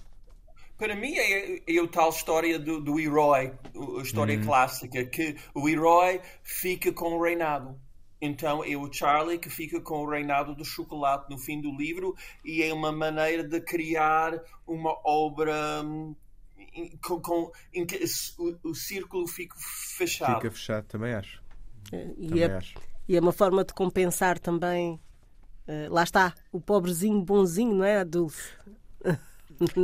Para 0.77 0.95
mim 0.95 1.15
é, 1.17 1.63
é 1.67 1.79
a 1.79 1.89
tal 1.89 2.11
história 2.11 2.59
do, 2.59 2.81
do 2.81 2.99
herói, 2.99 3.53
a 3.99 4.03
história 4.03 4.39
uhum. 4.39 4.45
clássica, 4.45 5.05
que 5.05 5.37
o 5.55 5.69
herói 5.69 6.21
fica 6.43 6.93
com 6.93 7.17
o 7.17 7.23
reinado. 7.23 7.79
Então 8.21 8.63
é 8.63 8.77
o 8.77 8.93
Charlie 8.93 9.39
que 9.39 9.49
fica 9.49 9.81
com 9.81 10.03
o 10.05 10.11
reinado 10.11 10.55
do 10.55 10.65
chocolate 10.65 11.31
no 11.31 11.39
fim 11.39 11.61
do 11.61 11.75
livro 11.75 12.15
e 12.45 12.63
é 12.63 12.73
uma 12.73 12.93
maneira 12.93 13.43
de 13.43 13.61
criar 13.61 14.39
uma 14.67 14.95
obra 15.05 15.83
hum, 15.83 16.15
com, 17.03 17.21
com, 17.21 17.51
em 17.73 17.87
que 17.87 18.05
o, 18.39 18.71
o, 18.71 18.75
círculo 18.75 19.27
fica 19.27 19.57
fechado. 19.59 20.37
Fica 20.37 20.51
fechado, 20.51 20.85
também 20.87 21.15
acho. 21.15 21.43
É, 21.91 22.11
e, 22.19 22.29
também 22.29 22.43
é, 22.43 22.57
acho. 22.57 22.75
e 23.09 23.17
é 23.17 23.21
uma 23.21 23.33
forma 23.33 23.65
de 23.65 23.73
compensar 23.73 24.39
também. 24.39 25.01
Uh, 25.67 25.93
lá 25.93 26.03
está, 26.03 26.35
o 26.53 26.61
pobrezinho 26.61 27.23
bonzinho, 27.23 27.75
não 27.75 27.85
é, 27.85 28.01
Adolfo? 28.01 28.59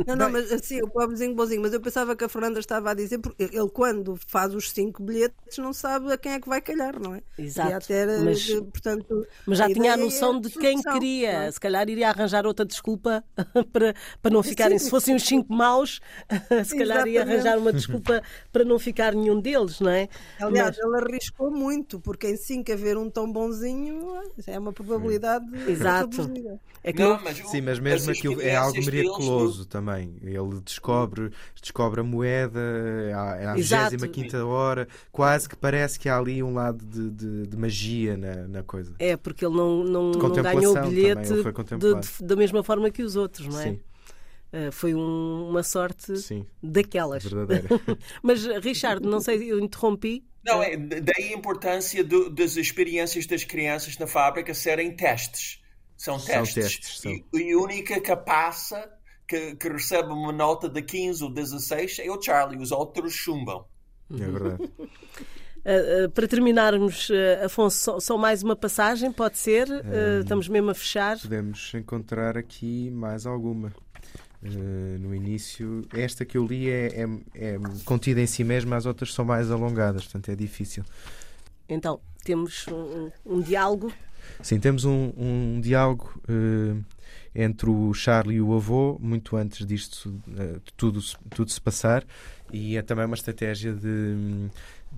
Não, 0.07 0.15
não, 0.15 0.31
mas 0.31 0.51
assim, 0.51 0.81
o 0.81 0.87
pobrezinho 0.87 1.35
bonzinho, 1.35 1.61
mas 1.61 1.71
eu 1.71 1.79
pensava 1.79 2.15
que 2.15 2.23
a 2.23 2.29
Fernanda 2.29 2.59
estava 2.59 2.91
a 2.91 2.93
dizer, 2.95 3.19
porque 3.19 3.43
ele 3.43 3.69
quando 3.69 4.17
faz 4.27 4.55
os 4.55 4.71
cinco 4.71 5.03
bilhetes 5.03 5.57
não 5.59 5.71
sabe 5.71 6.11
a 6.11 6.17
quem 6.17 6.33
é 6.33 6.39
que 6.39 6.49
vai 6.49 6.61
calhar, 6.61 6.99
não 6.99 7.13
é? 7.13 7.21
Exato. 7.37 7.87
Ter, 7.87 8.07
mas, 8.21 8.49
portanto, 8.49 9.27
mas 9.45 9.59
já 9.59 9.67
tinha 9.67 9.93
a 9.93 9.97
noção 9.97 10.37
é 10.37 10.41
de 10.41 10.49
quem 10.49 10.81
queria. 10.81 11.29
É? 11.29 11.51
Se 11.51 11.59
calhar 11.59 11.87
iria 11.87 12.09
arranjar 12.09 12.47
outra 12.47 12.65
desculpa 12.65 13.23
para, 13.71 13.93
para 14.21 14.31
não 14.31 14.41
ficarem. 14.41 14.79
Sim. 14.79 14.85
Se 14.85 14.89
fossem 14.89 15.15
os 15.15 15.23
cinco 15.23 15.53
maus, 15.53 16.01
se 16.65 16.75
calhar 16.75 17.07
Exatamente. 17.07 17.09
ia 17.11 17.21
arranjar 17.21 17.57
uma 17.59 17.71
desculpa 17.71 18.23
para 18.51 18.65
não 18.65 18.79
ficar 18.79 19.13
nenhum 19.13 19.39
deles, 19.39 19.79
não 19.79 19.91
é? 19.91 20.09
Aliás, 20.39 20.75
mas... 20.75 20.85
ele 20.85 21.05
arriscou 21.05 21.51
muito, 21.51 21.99
porque 21.99 22.27
em 22.27 22.37
cinco 22.37 22.71
haver 22.71 22.97
um 22.97 23.09
tão 23.09 23.31
bonzinho 23.31 24.21
é 24.47 24.57
uma 24.57 24.73
probabilidade. 24.73 25.45
Exato. 25.69 26.29
É 26.83 26.93
que 26.93 27.01
não, 27.01 27.19
mas, 27.21 27.37
Sim, 27.49 27.61
mas 27.61 27.79
mesmo 27.79 28.11
aquilo 28.11 28.41
é 28.41 28.55
algo 28.55 28.77
miraculoso 28.77 29.66
também. 29.67 30.15
Ele 30.21 30.59
descobre, 30.63 31.31
descobre 31.61 32.01
a 32.01 32.03
moeda 32.03 32.59
à, 33.13 33.51
à 33.51 33.55
25 33.55 34.37
hora, 34.45 34.87
quase 35.11 35.47
que 35.47 35.55
parece 35.55 35.99
que 35.99 36.09
há 36.09 36.17
ali 36.17 36.41
um 36.41 36.53
lado 36.53 36.83
de, 36.85 37.09
de, 37.09 37.47
de 37.47 37.57
magia 37.57 38.17
na, 38.17 38.47
na, 38.47 38.63
coisa. 38.63 38.95
É, 38.99 39.15
porque 39.15 39.45
ele 39.45 39.55
não, 39.55 39.83
não, 39.83 40.11
não 40.11 40.31
ganhou 40.31 40.77
o 40.77 40.81
bilhete 40.89 41.33
de, 41.33 42.25
da 42.25 42.35
mesma 42.35 42.63
forma 42.63 42.89
que 42.89 43.03
os 43.03 43.15
outros, 43.15 43.47
não 43.47 43.59
é? 43.59 43.63
Sim. 43.63 43.79
Uh, 44.47 44.71
foi 44.71 44.95
um, 44.95 45.49
uma 45.49 45.61
sorte 45.61 46.17
Sim, 46.17 46.45
daquelas. 46.63 47.23
Verdadeira. 47.23 47.67
Mas, 48.23 48.45
Richard, 48.63 49.05
não 49.05 49.19
sei, 49.19 49.51
eu 49.51 49.59
interrompi. 49.59 50.23
Não, 50.43 50.63
é, 50.63 50.77
daí 50.77 51.33
a 51.33 51.33
importância 51.33 52.01
do, 52.01 52.29
das 52.29 52.55
experiências 52.55 53.25
das 53.25 53.43
crianças 53.43 53.97
na 53.97 54.07
fábrica 54.07 54.53
serem 54.53 54.95
testes. 54.95 55.61
São 55.97 56.17
testes. 56.17 56.53
São 56.53 56.63
testes 56.63 56.99
são. 56.99 57.11
E, 57.11 57.25
e 57.33 57.51
a 57.51 57.57
única 57.57 57.99
que 57.99 58.15
passa, 58.15 58.89
que, 59.27 59.55
que, 59.55 59.69
recebe 59.69 60.09
uma 60.09 60.31
nota 60.31 60.69
de 60.69 60.81
15 60.81 61.23
ou 61.23 61.29
16, 61.29 61.99
é 61.99 62.11
o 62.11 62.21
Charlie. 62.21 62.61
Os 62.61 62.71
outros 62.71 63.13
chumbam. 63.13 63.65
É 64.11 64.25
verdade. 64.25 64.63
Uh, 64.63 66.05
uh, 66.05 66.11
para 66.11 66.27
terminarmos, 66.27 67.09
uh, 67.09 67.45
Afonso, 67.45 67.77
só, 67.77 67.99
só, 67.99 68.17
mais 68.17 68.41
uma 68.41 68.55
passagem, 68.55 69.11
pode 69.11 69.37
ser? 69.37 69.67
estamos 70.21 70.47
mesmo 70.47 70.69
a 70.69 70.73
fechar. 70.73 71.19
Podemos 71.19 71.73
encontrar 71.73 72.37
aqui 72.37 72.89
mais 72.89 73.25
alguma. 73.25 73.73
no 74.99 75.13
início, 75.13 75.81
esta 75.93 76.23
que 76.23 76.37
eu 76.37 76.45
li 76.45 76.69
é, 76.69 77.03
é, 77.03 77.07
é, 77.35 77.59
contida 77.83 78.21
em 78.21 78.27
si 78.27 78.43
mesma, 78.43 78.77
as 78.77 78.85
outras 78.85 79.13
são 79.13 79.25
mais 79.25 79.51
alongadas, 79.51 80.03
portanto 80.03 80.29
é 80.29 80.35
difícil. 80.35 80.83
Então, 81.67 81.99
temos 82.23 82.65
um, 82.69 83.11
um 83.25 83.41
diálogo 83.41 83.91
Sim, 84.41 84.59
temos 84.59 84.85
um, 84.85 85.11
um 85.17 85.61
diálogo 85.61 86.13
uh, 86.29 86.83
entre 87.39 87.69
o 87.69 87.93
Charlie 87.93 88.37
e 88.37 88.41
o 88.41 88.55
avô, 88.55 88.97
muito 88.99 89.37
antes 89.37 89.63
disto 89.63 90.11
de 90.25 90.59
tudo, 90.75 90.99
tudo 91.29 91.51
se 91.51 91.61
passar, 91.61 92.03
e 92.51 92.75
é 92.75 92.81
também 92.81 93.05
uma 93.05 93.13
estratégia 93.13 93.73
de, 93.73 94.49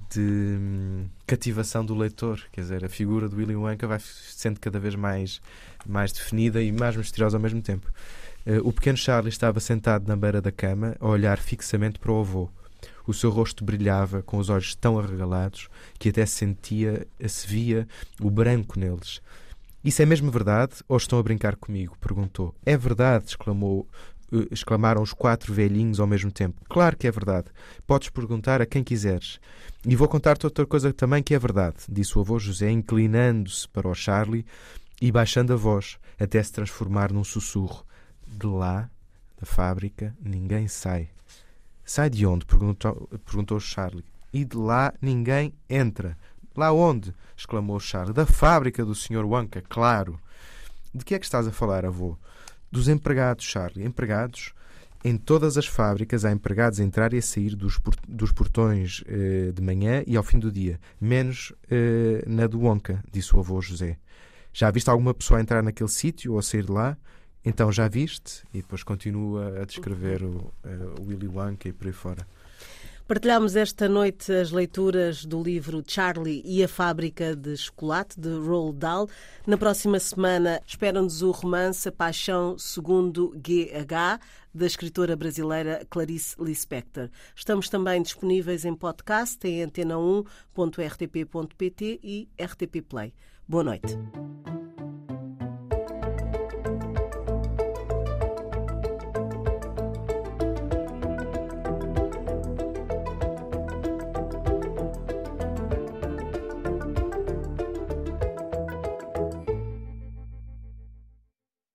de 0.09 1.05
cativação 1.27 1.85
do 1.85 1.93
leitor. 1.93 2.41
Quer 2.53 2.61
dizer, 2.61 2.85
a 2.85 2.89
figura 2.89 3.27
do 3.27 3.35
Willy 3.35 3.57
Wonka 3.57 3.85
vai 3.85 3.99
sendo 3.99 4.57
cada 4.57 4.79
vez 4.79 4.95
mais, 4.95 5.41
mais 5.85 6.13
definida 6.13 6.63
e 6.63 6.71
mais 6.71 6.95
misteriosa 6.95 7.35
ao 7.35 7.41
mesmo 7.41 7.61
tempo. 7.61 7.91
Uh, 8.47 8.65
o 8.65 8.71
pequeno 8.71 8.97
Charlie 8.97 9.29
estava 9.29 9.59
sentado 9.59 10.07
na 10.07 10.15
beira 10.15 10.41
da 10.41 10.51
cama, 10.51 10.95
a 10.97 11.07
olhar 11.07 11.39
fixamente 11.39 11.99
para 11.99 12.13
o 12.13 12.21
avô. 12.21 12.49
O 13.05 13.13
seu 13.13 13.29
rosto 13.31 13.65
brilhava 13.65 14.21
com 14.21 14.37
os 14.37 14.49
olhos 14.49 14.75
tão 14.75 14.97
arregalados 14.97 15.67
que 15.97 16.07
até 16.07 16.25
se 16.25 16.37
sentia, 16.37 17.05
se 17.27 17.45
via 17.45 17.85
o 18.21 18.29
branco 18.29 18.79
neles. 18.79 19.21
Isso 19.83 20.01
é 20.01 20.05
mesmo 20.05 20.29
verdade 20.29 20.75
ou 20.87 20.97
estão 20.97 21.19
a 21.19 21.23
brincar 21.23 21.55
comigo? 21.55 21.97
perguntou. 21.99 22.53
É 22.65 22.75
verdade, 22.75 23.25
exclamou, 23.27 23.87
eh, 24.31 24.47
exclamaram 24.51 25.01
os 25.01 25.13
quatro 25.13 25.53
velhinhos 25.53 25.99
ao 25.99 26.07
mesmo 26.07 26.31
tempo. 26.31 26.61
Claro 26.69 26.97
que 26.97 27.07
é 27.07 27.11
verdade. 27.11 27.47
Podes 27.87 28.09
perguntar 28.09 28.61
a 28.61 28.65
quem 28.65 28.83
quiseres. 28.83 29.39
E 29.85 29.95
vou 29.95 30.07
contar-te 30.07 30.45
outra 30.45 30.65
coisa 30.65 30.91
também 30.91 31.23
que 31.23 31.33
é 31.33 31.39
verdade, 31.39 31.77
disse 31.89 32.17
o 32.17 32.21
avô 32.21 32.37
José, 32.37 32.69
inclinando-se 32.69 33.67
para 33.69 33.87
o 33.87 33.95
Charlie 33.95 34.45
e 35.01 35.11
baixando 35.11 35.53
a 35.53 35.55
voz, 35.55 35.97
até 36.19 36.43
se 36.43 36.51
transformar 36.51 37.13
num 37.13 37.23
sussurro. 37.23 37.85
De 38.27 38.45
lá, 38.45 38.89
da 39.39 39.45
fábrica, 39.45 40.13
ninguém 40.21 40.67
sai. 40.67 41.09
Sai 41.85 42.09
de 42.09 42.25
onde? 42.25 42.45
perguntou, 42.45 43.09
perguntou 43.25 43.59
Charlie. 43.59 44.05
E 44.31 44.43
de 44.45 44.57
lá 44.57 44.93
ninguém 45.01 45.53
entra. 45.69 46.17
Lá 46.55 46.71
onde? 46.71 47.13
exclamou 47.37 47.79
Charlie. 47.79 48.13
Da 48.13 48.25
fábrica 48.25 48.83
do 48.83 48.95
Sr. 48.95 49.25
Wonka, 49.25 49.61
claro. 49.61 50.19
De 50.93 51.05
que 51.05 51.15
é 51.15 51.19
que 51.19 51.25
estás 51.25 51.47
a 51.47 51.51
falar, 51.51 51.85
avô? 51.85 52.17
Dos 52.71 52.87
empregados, 52.87 53.45
Charlie. 53.45 53.85
Empregados? 53.85 54.53
Em 55.03 55.15
todas 55.15 55.57
as 55.57 55.65
fábricas 55.65 56.25
há 56.25 56.31
empregados 56.31 56.79
a 56.79 56.83
entrar 56.83 57.13
e 57.13 57.17
a 57.17 57.21
sair 57.21 57.55
dos, 57.55 57.79
dos 58.05 58.33
portões 58.33 59.01
eh, 59.07 59.51
de 59.53 59.61
manhã 59.61 60.03
e 60.05 60.17
ao 60.17 60.23
fim 60.23 60.37
do 60.37 60.51
dia, 60.51 60.77
menos 60.99 61.53
eh, 61.71 62.21
na 62.27 62.47
do 62.47 62.59
Wonka, 62.59 63.01
disse 63.09 63.33
o 63.33 63.39
avô 63.39 63.61
José. 63.61 63.97
Já 64.51 64.69
viste 64.69 64.89
alguma 64.89 65.13
pessoa 65.13 65.39
entrar 65.39 65.63
naquele 65.63 65.89
sítio 65.89 66.33
ou 66.33 66.41
sair 66.41 66.65
de 66.65 66.71
lá? 66.73 66.97
Então 67.45 67.71
já 67.71 67.87
viste? 67.87 68.43
E 68.53 68.57
depois 68.57 68.83
continua 68.83 69.61
a 69.61 69.65
descrever 69.65 70.21
o, 70.21 70.51
o 70.99 71.03
Willy 71.07 71.27
Wonka 71.27 71.69
e 71.69 71.71
por 71.71 71.87
aí 71.87 71.93
fora. 71.93 72.27
Partilhamos 73.09 73.55
esta 73.55 73.89
noite 73.89 74.31
as 74.31 74.51
leituras 74.51 75.25
do 75.25 75.41
livro 75.41 75.83
Charlie 75.83 76.43
e 76.45 76.63
a 76.63 76.67
Fábrica 76.67 77.35
de 77.35 77.57
Chocolate, 77.57 78.19
de 78.19 78.29
Roald 78.29 78.77
Dahl. 78.77 79.09
Na 79.47 79.57
próxima 79.57 79.99
semana 79.99 80.61
espera-nos 80.63 81.23
o 81.23 81.31
romance 81.31 81.89
A 81.89 81.91
Paixão 81.91 82.55
Segundo 82.59 83.33
GH, 83.35 84.21
da 84.53 84.67
escritora 84.67 85.15
brasileira 85.15 85.83
Clarice 85.89 86.35
Lispector. 86.39 87.09
Estamos 87.35 87.67
também 87.67 88.03
disponíveis 88.03 88.63
em 88.63 88.75
podcast 88.75 89.39
em 89.47 89.65
antena1.rtp.pt 89.65 91.99
e 92.03 92.29
RTP 92.39 92.83
Play. 92.87 93.11
Boa 93.47 93.63
noite. 93.63 93.97